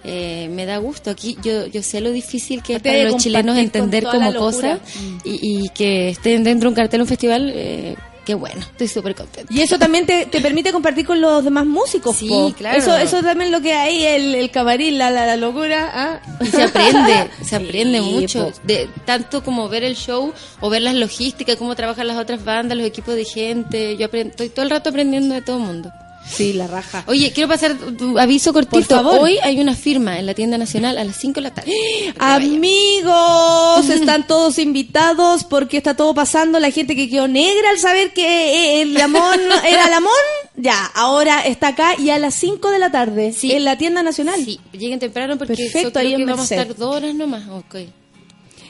[0.08, 3.58] Eh, me da gusto aquí yo yo sé lo difícil que es para los chilenos
[3.58, 4.80] entender como cosas
[5.24, 9.16] y, y que estén dentro de un cartel un festival eh, qué bueno estoy súper
[9.16, 12.16] contenta Y eso también te, te permite compartir con los demás músicos.
[12.18, 12.54] Sí, po.
[12.58, 12.78] claro.
[12.78, 15.90] Eso, eso también lo que hay, el, el camarín, la, la, la locura.
[15.94, 16.20] ¿ah?
[16.42, 18.52] Y se aprende, se aprende Sí, mucho.
[18.64, 22.78] De, tanto como ver el show o ver las logísticas, cómo trabajan las otras bandas,
[22.78, 23.96] los equipos de gente.
[23.96, 25.92] Yo aprendo, estoy todo el rato aprendiendo de todo el mundo.
[26.30, 27.04] Sí, la raja.
[27.08, 28.99] Oye, quiero pasar tu aviso cortito.
[29.10, 31.72] Hoy hay una firma en la tienda nacional a las 5 de la tarde.
[32.20, 36.60] Amigos, están todos invitados porque está todo pasando.
[36.60, 40.12] La gente que quedó negra al saber que eh, el Lamón era Lamón,
[40.56, 43.52] ya, ahora está acá y a las 5 de la tarde Sí.
[43.52, 44.44] en la tienda nacional.
[44.44, 47.48] Sí, lleguen temprano porque Perfecto, ahí que vamos a estar dos horas nomás.
[47.48, 47.76] Ok.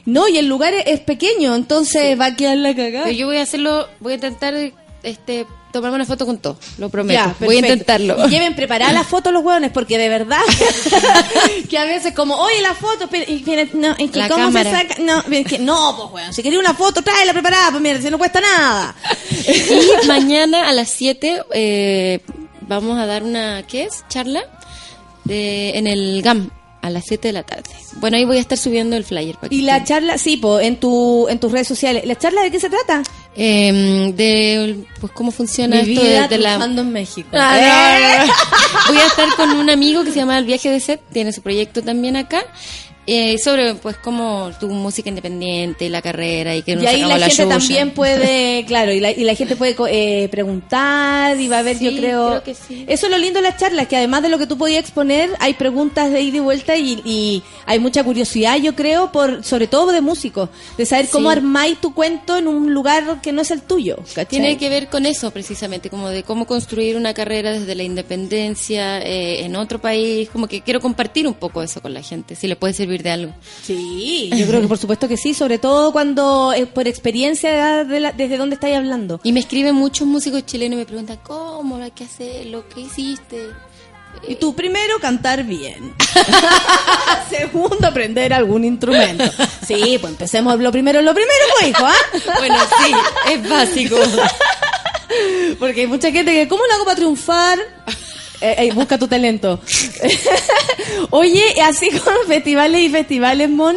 [0.05, 3.05] No, y el lugar es, pequeño, entonces va a quedar la cagada.
[3.05, 4.53] Pero yo voy a hacerlo, voy a intentar
[5.03, 5.45] este
[5.77, 7.13] tomarme una foto con todo, lo prometo.
[7.19, 8.25] Ya, voy a intentarlo.
[8.27, 10.41] Y lleven preparadas las fotos los hueones, porque de verdad
[11.69, 14.45] que a veces como, oye, la foto, pero, y viene- no, es que La ¿cómo
[14.45, 14.69] cámara.
[14.69, 15.01] se saca?
[15.01, 18.09] No, es que, no, pues weón, si quería una foto, tráela preparada, pues mira, si
[18.09, 18.95] no cuesta nada.
[19.47, 22.19] Y mañana a las 7 eh,
[22.61, 24.03] vamos a dar una, ¿qué es?
[24.09, 24.41] Charla
[25.23, 26.49] de, en el GAM,
[26.81, 27.63] a las 7 de la tarde.
[27.97, 29.35] Bueno, ahí voy a estar subiendo el flyer.
[29.35, 29.87] para que Y la estén.
[29.87, 32.03] charla, sí, po, en, tu, en tus redes sociales.
[32.05, 33.03] ¿La charla de qué se trata?
[33.35, 37.29] Em, de pues cómo funciona Mi esto vida de, de la en México.
[37.33, 38.17] Ah, Eh.
[38.19, 38.33] no, no, no.
[38.89, 41.41] Voy a estar con un amigo que se llama El Viaje de Set, tiene su
[41.41, 42.43] proyecto también acá,
[43.07, 46.99] eh, sobre pues como tu música independiente y la carrera y que no Y ahí
[46.99, 51.47] la acabó gente también puede, claro, y la, y la gente puede eh, preguntar y
[51.47, 52.27] va a ver, yo Sí, creo.
[52.29, 52.83] creo que sí.
[52.87, 55.29] Eso es lo lindo de las charlas, que además de lo que tú podías exponer,
[55.39, 59.67] hay preguntas de ida y vuelta y, y hay mucha curiosidad, yo creo, por sobre
[59.67, 63.51] todo de músicos, de saber cómo armáis tu cuento en un lugar que no es
[63.51, 63.97] el tuyo.
[63.97, 64.25] ¿cachai?
[64.25, 68.99] Tiene que ver con eso precisamente, como de cómo construir una carrera desde la independencia
[69.01, 72.47] eh, en otro país, como que quiero compartir un poco eso con la gente, si
[72.47, 73.33] le puede servir de algo.
[73.63, 77.99] Sí, yo creo que por supuesto que sí, sobre todo cuando eh, por experiencia de
[77.99, 79.19] la- desde dónde estáis hablando.
[79.23, 82.65] Y me escriben muchos músicos chilenos y me preguntan, ¿cómo hay que hacerlo?
[82.73, 83.47] ¿Qué hiciste?
[84.27, 85.93] Y tú primero cantar bien.
[87.29, 89.25] Segundo aprender algún instrumento.
[89.67, 92.33] Sí, pues empecemos lo primero, lo primero, pues, hijo, ¿ah?
[92.39, 92.93] Bueno, sí,
[93.33, 93.95] es básico.
[95.59, 97.59] Porque hay mucha gente que, ¿cómo lo hago para triunfar?
[98.41, 99.59] Eh, eh, busca tu talento.
[101.09, 103.75] Oye, así con festivales y festivales, Mon.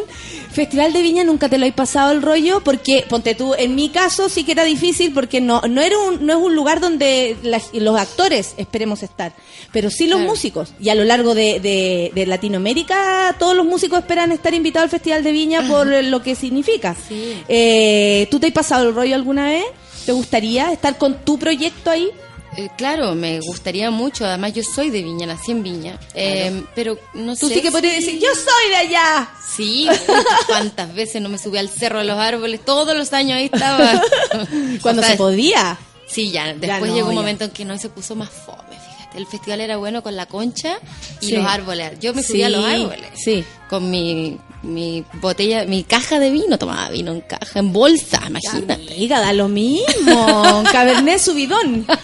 [0.52, 3.88] Festival de Viña nunca te lo has pasado el rollo porque, ponte tú, en mi
[3.88, 7.36] caso sí que era difícil porque no no era un, no es un lugar donde
[7.72, 9.32] los actores esperemos estar,
[9.72, 10.30] pero sí los Claro.
[10.30, 10.72] músicos.
[10.80, 14.90] Y a lo largo de, de- de Latinoamérica todos los músicos esperan estar invitados al
[14.90, 16.96] Festival de Viña por lo que significa.
[17.08, 17.44] Sí.
[17.48, 19.64] Eh, ¿Tú te has pasado el rollo alguna vez?
[20.04, 22.08] ¿Te gustaría estar con tu proyecto ahí?
[22.56, 24.24] Eh, claro, me gustaría mucho.
[24.26, 25.98] Además, yo soy de Viña, nací en Viña.
[26.14, 27.54] Eh, pero no Tú sé.
[27.54, 29.30] sí que podrías si- decir, yo soy de allá.
[29.54, 29.88] Sí,
[30.46, 32.64] cuántas veces no me subí al cerro de los árboles.
[32.64, 34.02] Todos los años ahí estaba.
[34.82, 35.78] Cuando O sea, se podía.
[36.06, 36.52] Sí, ya.
[36.54, 37.20] Después no, llegó un ya.
[37.20, 38.79] momento en que no se puso más fome.
[39.14, 40.78] El festival era bueno con la concha
[41.20, 41.32] y Sí.
[41.36, 41.98] los árboles.
[42.00, 43.10] Yo me subía a los árboles.
[43.14, 43.44] sí.
[43.68, 46.58] Con mi, mi botella, mi caja de vino.
[46.58, 48.72] Tomaba vino en caja, en bolsa, imagínate.
[48.94, 50.64] Amiga, da lo mismo.
[50.72, 51.86] Cabernet subidón.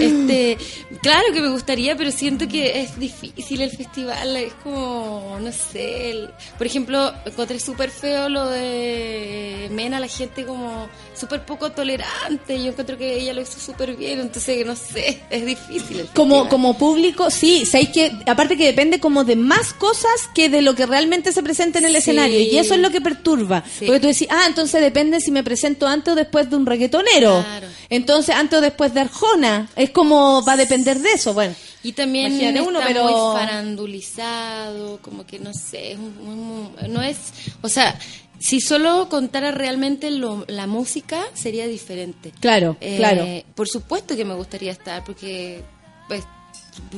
[0.00, 0.56] Este,
[1.02, 6.10] claro que me gustaría, pero siento que es difícil el festival, es como, no sé,
[6.10, 10.88] el- por ejemplo, encontré súper feo lo de Mena, la gente como
[11.22, 15.46] súper poco tolerante, yo encuentro que ella lo hizo súper bien, entonces, no sé, es
[15.46, 16.08] difícil.
[16.14, 20.62] Como, como público, sí, sabéis que, aparte que depende como de más cosas que de
[20.62, 21.98] lo que realmente se presenta en el Sí.
[21.98, 22.40] escenario.
[22.40, 23.62] Y eso es lo que perturba.
[23.78, 23.86] Sí.
[23.86, 27.42] Porque tú decís, ah, entonces depende si me presento antes o después de un reggaetonero.
[27.44, 27.66] Claro.
[27.88, 29.68] Entonces, antes o después de Arjona.
[29.76, 31.32] Es como, va a depender de eso.
[31.34, 31.54] Bueno.
[31.84, 37.02] Y también está uno, pero- muy farandulizado, como que no sé, es un- un- no
[37.02, 37.16] es,
[37.60, 37.98] o sea,
[38.42, 42.32] si solo contara realmente lo- la música sería diferente.
[42.40, 43.26] Claro, Eh, claro.
[43.54, 45.62] Por supuesto que me gustaría estar, porque
[46.08, 46.24] pues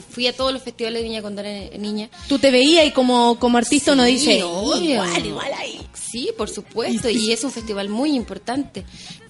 [0.08, 2.08] fui a todos los festivales de Viña cuando era niña.
[2.28, 4.94] Tú te veías y como, como artista uno Sí, dice, obvio.
[5.04, 5.80] igual, igual ahí.
[5.92, 8.84] Sí, por supuesto, y es un festival muy importante,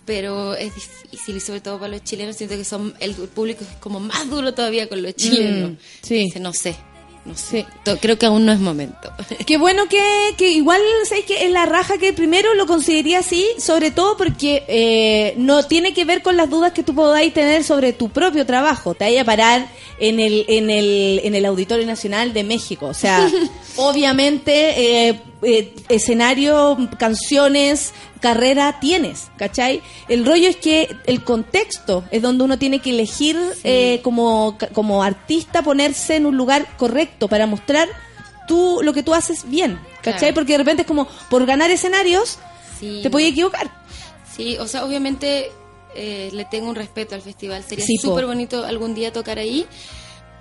[0.04, 3.76] pero es difícil y sobre todo para los chilenos siento que son el público es
[3.80, 5.70] como más duro todavía con los chilenos.
[5.72, 6.14] Mm, sí.
[6.24, 6.76] Dice, No sé,
[7.24, 7.66] no sé.
[8.00, 9.10] Creo que aún no es momento.
[9.46, 10.02] Qué bueno que,
[10.36, 14.64] que igual, ¿sabes que Es la raja que primero lo consideraría así, sobre todo porque
[14.68, 18.44] eh, no tiene que ver con las dudas que tú podáis tener sobre tu propio
[18.44, 18.94] trabajo.
[18.94, 19.68] Te vaya a parar
[19.98, 22.86] en el, en el, en el Auditorio Nacional de México.
[22.86, 23.30] O sea,
[23.76, 29.82] obviamente, eh, eh, escenario, canciones, carrera tienes, ¿cachai?
[30.08, 35.02] El rollo es que el contexto es donde uno tiene que elegir eh, como, como
[35.02, 37.88] artista ponerse en un lugar correcto para mostrar
[38.48, 40.18] tú lo que tú haces bien, ¿cachai?
[40.20, 40.34] Claro.
[40.34, 42.38] Porque de repente es como por ganar escenarios
[42.80, 43.00] Sí.
[43.02, 43.70] te puedes equivocar.
[44.36, 45.50] Sí, o sea, obviamente
[45.94, 47.62] eh, le tengo un respeto al festival.
[47.62, 49.64] Sería Sí, súper bonito algún día tocar ahí.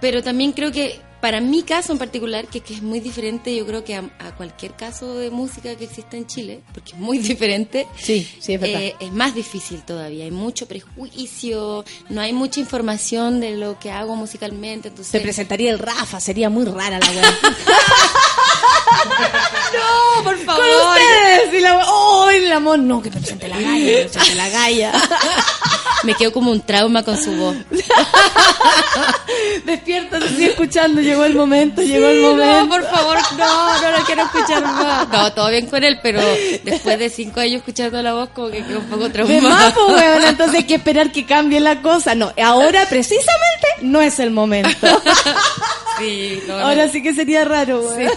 [0.02, 3.66] Pero también creo que para mi caso en particular, que, que es muy diferente, yo
[3.66, 7.18] creo que a, a cualquier caso de música que exista en Chile, porque es muy
[7.32, 8.82] diferente, Sí, sí, es verdad.
[8.82, 10.26] eh, es más difícil todavía.
[10.26, 14.90] Hay mucho prejuicio, no hay mucha información de lo que hago musicalmente.
[14.90, 17.32] Entonces, Se presentaría el Rafa, sería muy rara la weá.
[20.18, 20.62] no, por favor.
[20.62, 21.54] Con ustedes.
[21.54, 22.80] Y la ¡oh, el amor!
[22.80, 24.92] No, que me presente la galla, que me presente la galla.
[26.04, 27.56] me quedo como un trauma con su voz.
[29.66, 32.62] Despierta, te estoy escuchando, llegó el momento, llegó el momento.
[32.62, 35.08] No, por favor, no, no lo quiero escuchar más.
[35.10, 36.20] No, todo bien con él, pero
[36.64, 39.88] después de cinco años escuchando la voz, como que quedó un poco De más, traumado.
[39.88, 42.16] pues, entonces hay que esperar que cambie la cosa.
[42.16, 44.88] No, ahora precisamente no es el momento.
[46.00, 46.66] Sí, no, no.
[46.66, 48.12] Ahora sí que sería raro, weón.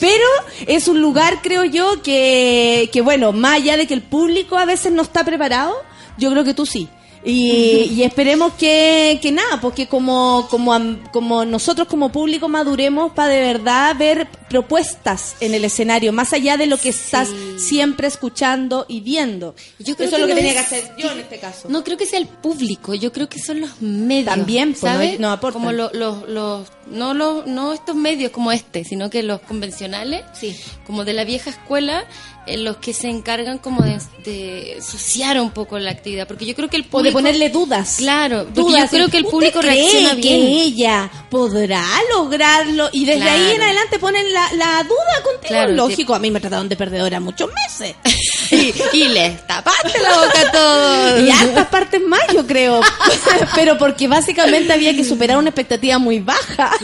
[0.00, 0.24] Pero
[0.66, 4.64] es un lugar, creo yo, que, que bueno, más allá de que el público a
[4.64, 5.74] veces no está preparado,
[6.16, 6.88] yo creo que tú sí.
[7.24, 10.72] Y, y esperemos que, que nada, porque como, como,
[11.12, 16.56] como nosotros como público maduremos para de verdad ver propuestas en el escenario, más allá
[16.56, 19.54] de lo que estás siempre escuchando y viendo.
[19.78, 21.68] Yo creo Eso es lo que no tenía que hacer yo en este caso.
[21.70, 24.26] No creo que sea el público, yo creo que son los medios.
[24.26, 25.10] También, pues, no ¿sabes?
[25.12, 25.60] hay- no aportan.
[25.62, 30.22] Como lo- los, los, no los, no estos medios como este, sino que los convencionales,
[30.38, 30.54] Sí.
[30.86, 32.04] como de la vieja escuela,
[32.46, 36.68] los que se encargan como de, de ensuciar un poco la actividad, porque yo creo
[36.68, 37.94] que el O público de ponerle dudas.
[37.98, 40.42] Claro, porque Dudas, yo creo que el ¿usted público cree reacciona que bien.
[40.42, 43.32] ella podrá lograrlo y desde Claro.
[43.44, 45.48] ahí en adelante ponen la, la duda contigo.
[45.48, 47.94] Claro, Lógico, a mí me trataron de perdedora muchos meses.
[48.50, 51.20] y, y les tapaste la boca a todos.
[51.22, 52.80] Y hartas partes más, yo creo.
[53.54, 56.70] Pero porque básicamente había que superar una expectativa muy baja.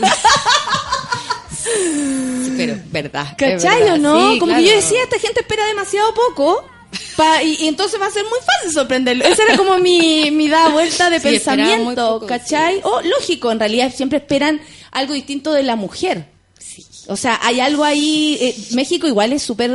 [2.59, 3.27] Sí, pero verdad.
[3.29, 4.33] es ¿Cachai verdad, o no?
[4.33, 4.63] sí, Como claro.
[4.63, 6.63] que yo decía, esta gente espera demasiado poco.
[7.17, 9.25] pa- y, y entonces va a ser muy fácil sorprenderlo.
[9.25, 12.81] Esa era como mi, mi da vuelta de Sí, pensamiento, poco, ¿cachai?
[12.83, 14.59] O lógico, en realidad siempre esperan
[14.91, 16.25] algo distinto de la mujer.
[17.07, 18.37] O sea, hay algo ahí.
[18.39, 19.71] eh, México igual es súper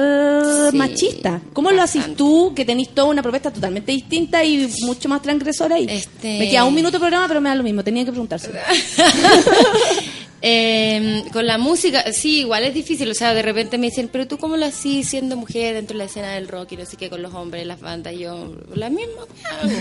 [0.70, 1.40] Sí, machista.
[1.52, 5.74] ¿Cómo lo haces tú, que tenés toda una propuesta totalmente distinta y mucho más transgresora
[5.74, 5.86] ahí?
[5.88, 7.82] Este- Me queda un minuto de programa, pero me da lo mismo.
[7.82, 8.50] Tenía que preguntarse.
[10.46, 13.10] Eh, con la música, sí, igual es difícil.
[13.10, 15.98] O sea, de repente me dicen, pero tú cómo lo haces siendo mujer dentro de
[16.00, 18.12] la escena del rock y no sé qué, con los hombres, las bandas.
[18.12, 19.22] Y Yo, la misma,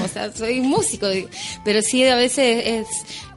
[0.04, 1.08] o sea, soy músico.
[1.66, 2.88] Pero sí, a veces es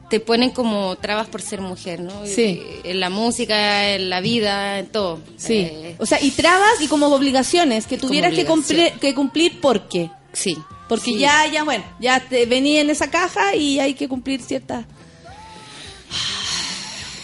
[0.09, 2.25] te ponen como trabas por ser mujer, ¿no?
[2.25, 2.61] Sí.
[2.85, 5.19] Y- En la música, en la vida, en todo.
[5.35, 5.55] Sí.
[5.69, 9.89] Eh, o sea, y trabas y como obligaciones que tuvieras que cumplir, que cumplir ¿por
[9.89, 10.09] qué?
[10.31, 10.57] sí.
[10.87, 11.17] Porque Sí.
[11.19, 14.85] ya, ya, bueno, ya te venía en esa caja y hay que cumplir ciertas...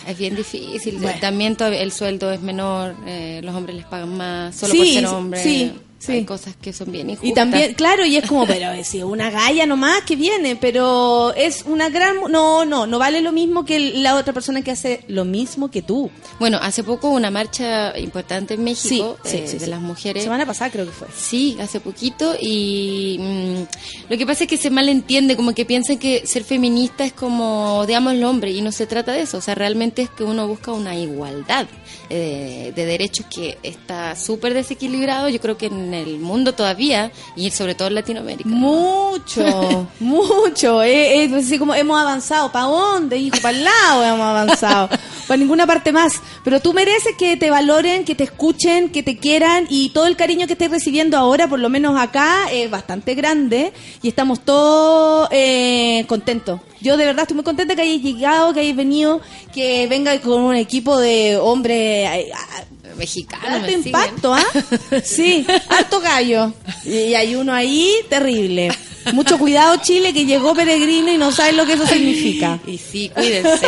[0.07, 0.97] Es bien difícil.
[0.99, 1.19] Bueno.
[1.21, 5.05] También el sueldo es menor, eh, los hombres les pagan más, solo Sí, por ser
[5.07, 5.43] hombres.
[5.43, 5.71] sí,
[6.05, 6.11] sí.
[6.13, 7.29] Hay cosas que son bien injustas.
[7.29, 11.33] Y también, claro, y es como, pero es si una galla nomás que viene, pero
[11.33, 12.17] es una gran...
[12.29, 15.81] No, no, no vale lo mismo que la otra persona que hace lo mismo que
[15.81, 16.09] tú.
[16.39, 20.23] Bueno, hace poco una marcha importante en México Sí, eh, sí, de las mujeres.
[20.23, 21.07] Semana pasada creo que fue.
[21.15, 25.97] Sí, hace poquito y mm, lo que pasa es que se malentiende, como que piensan
[25.97, 29.41] que ser feminista es como digamos el hombre y no se trata de eso, o
[29.41, 31.67] sea, realmente es que uno busca una igualdad
[32.09, 37.51] eh, de derechos que está súper desequilibrado, yo creo que en el mundo todavía y
[37.51, 38.49] sobre todo en Latinoamérica.
[38.49, 40.83] Mucho, mucho.
[40.83, 42.51] Eh, eh, así como hemos avanzado.
[42.51, 43.37] ¿Para dónde, hijo?
[43.41, 44.89] Para el lado hemos avanzado.
[45.27, 46.21] Para ninguna parte más.
[46.43, 50.15] Pero tú mereces que te valoren, que te escuchen, que te quieran y todo el
[50.15, 55.29] cariño que estés recibiendo ahora, por lo menos acá, es bastante grande y estamos todos
[55.31, 56.61] eh, contentos.
[56.81, 59.21] Yo de verdad estoy muy contenta que hayáis llegado, que hayáis venido,
[59.53, 62.63] que venga con un equipo de hombres ah,
[62.97, 64.43] Mexicano, Alto me impacto, ¿ah?
[65.03, 66.53] Sí, alto gallo.
[66.85, 68.69] Y hay uno ahí terrible.
[69.11, 72.59] Mucho cuidado, Chile, que llegó peregrino y no sabes lo que eso significa.
[72.67, 73.67] Y sí, cuídense.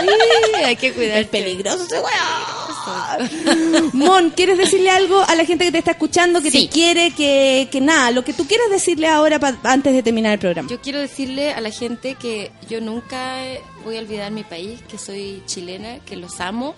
[0.00, 0.06] Sí,
[0.64, 1.18] hay que cuidar.
[1.18, 1.96] Es peligroso ese.
[3.92, 6.66] Mon, ¿quieres decirle algo a la gente que te está escuchando, que Sí.
[6.66, 10.32] te quiere, que, que nada, lo que tú quieras decirle ahora pa- antes de terminar
[10.34, 10.68] el programa?
[10.70, 13.36] Yo quiero decirle a la gente que yo nunca
[13.84, 16.74] voy a olvidar mi país, que soy chilena, que los amo,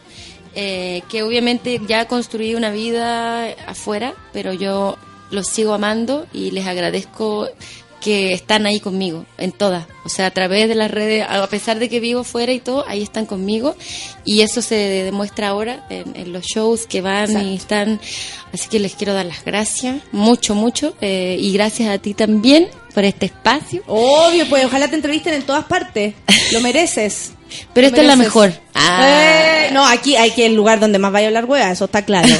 [0.54, 4.96] eh, que obviamente ya construí una vida afuera, pero yo
[5.30, 7.48] los sigo amando y les agradezco
[8.02, 9.86] que están ahí conmigo, en todas.
[10.04, 12.84] O sea, a través de las redes, a pesar de que vivo fuera y todo,
[12.88, 13.76] ahí están conmigo.
[14.24, 18.00] Y eso se demuestra ahora en, en los shows que van y están.
[18.52, 20.94] Así que les quiero dar las gracias, mucho, mucho.
[21.00, 23.82] eh, y gracias a ti también por este espacio.
[23.86, 26.14] Obvio, pues ojalá te entrevisten en todas partes.
[26.52, 27.32] Lo mereces.
[27.74, 28.52] Pero esta es la mejor.
[28.74, 29.66] Ah.
[29.66, 32.04] Eh, no, aquí hay que el lugar donde más vaya a hablar hueá, eso está
[32.04, 32.28] claro.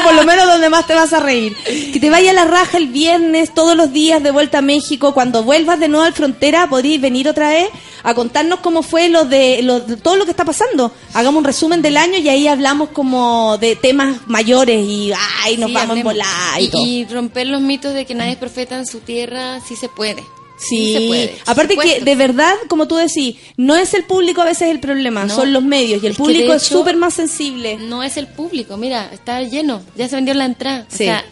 [0.00, 1.56] o por lo menos donde más te vas a reír.
[1.92, 5.14] Que te vaya a la raja el viernes, todos los días de vuelta a México.
[5.14, 7.68] Cuando vuelvas de nuevo al frontera, podréis venir otra vez
[8.02, 10.92] a contarnos cómo fue lo de, lo de todo lo que está pasando.
[11.14, 15.12] Hagamos un resumen del año y ahí hablamos como de temas mayores y
[15.42, 18.38] ay, nos Sí, vamos a volar y, y romper los mitos de que nadie es
[18.38, 20.24] profeta en su tierra, sí se puede.
[20.68, 21.36] Sí, se puede.
[21.46, 25.24] aparte que de verdad, como tú decís, no es el público a veces el problema,
[25.24, 25.34] No.
[25.34, 27.76] son los medios y el público es súper más sensible.
[27.78, 30.86] No es el público, mira, está lleno, ya se vendió la entrada.
[30.88, 31.04] Sí.
[31.04, 31.24] O sea,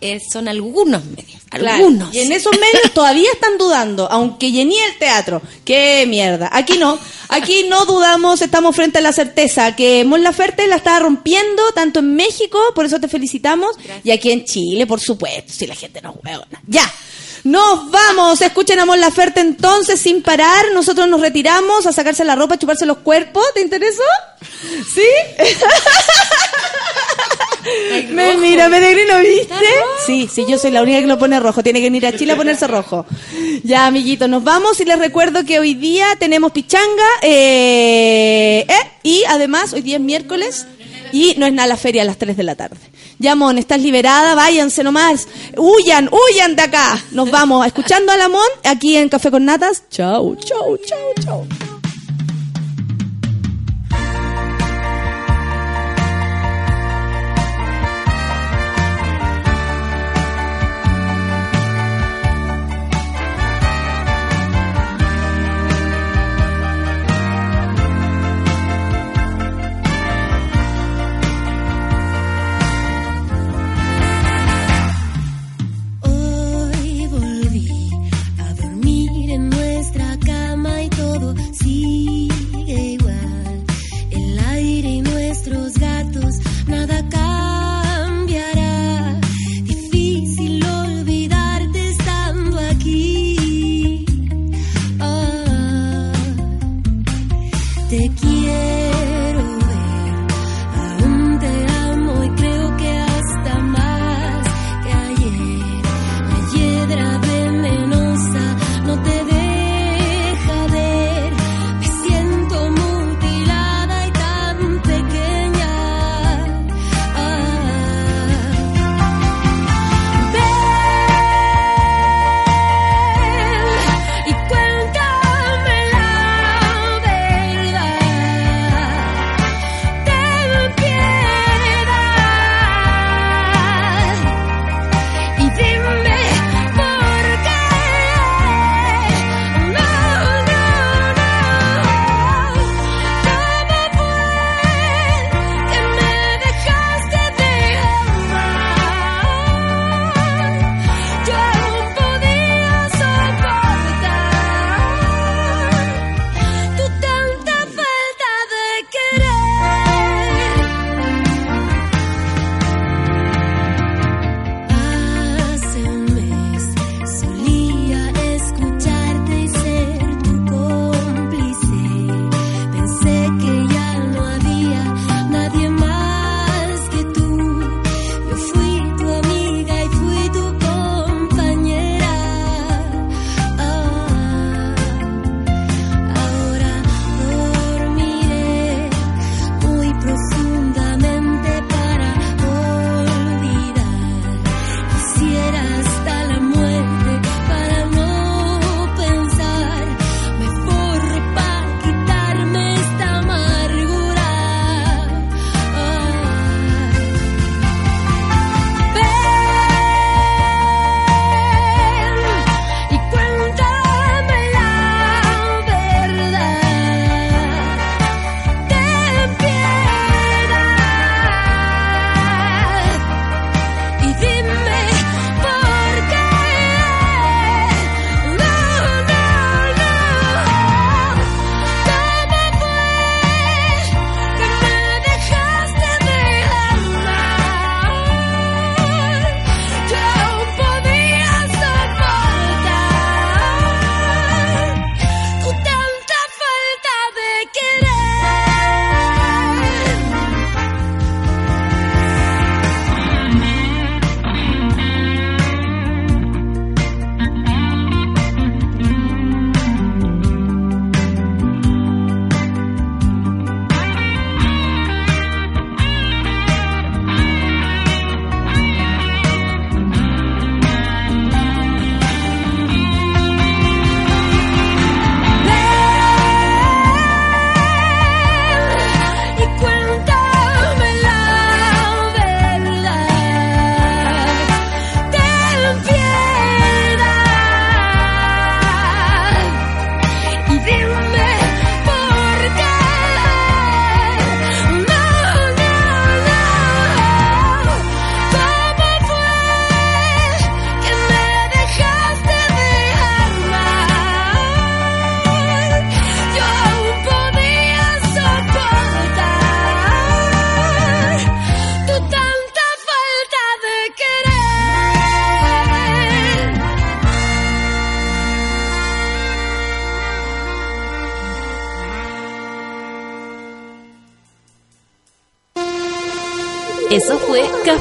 [0.00, 2.12] eh, son algunos medios, Claro, algunos.
[2.14, 5.40] Y en esos medios todavía están dudando, aunque llené el teatro.
[5.64, 6.50] ¡Qué mierda!
[6.52, 6.98] Aquí no,
[7.28, 12.00] aquí no dudamos, estamos frente a la certeza que Mon Laferte la está rompiendo tanto
[12.00, 16.02] en México, por eso te felicitamos, y aquí en Chile, por supuesto, si la gente
[16.02, 16.60] no huevona.
[16.66, 16.92] ¡Ya!
[17.44, 22.34] Nos vamos, escuchen a Mon Laferte entonces sin parar, nosotros nos retiramos a sacarse la
[22.34, 24.02] ropa, a chuparse los cuerpos, ¿te interesó?
[24.94, 25.02] ¿Sí?
[28.10, 29.54] Me mira, peregrino, ¿viste?
[30.06, 31.62] Sí, sí, yo soy la única que lo pone rojo.
[31.62, 33.06] Tiene que venir a Chile a ponerse rojo.
[33.62, 37.04] Ya, amiguitos, nos vamos y les recuerdo que hoy día tenemos pichanga.
[37.22, 40.66] eh, eh, y además, hoy día es miércoles.
[41.14, 42.76] Y no es nada la feria a las 3 de la tarde.
[43.20, 45.28] Ya, Mon, estás liberada, váyanse nomás.
[45.56, 47.00] Huyan, huyan de acá.
[47.12, 49.84] Nos vamos escuchando a la Mon aquí en Café con Natas.
[49.90, 51.73] Chau, chau, chau, chau.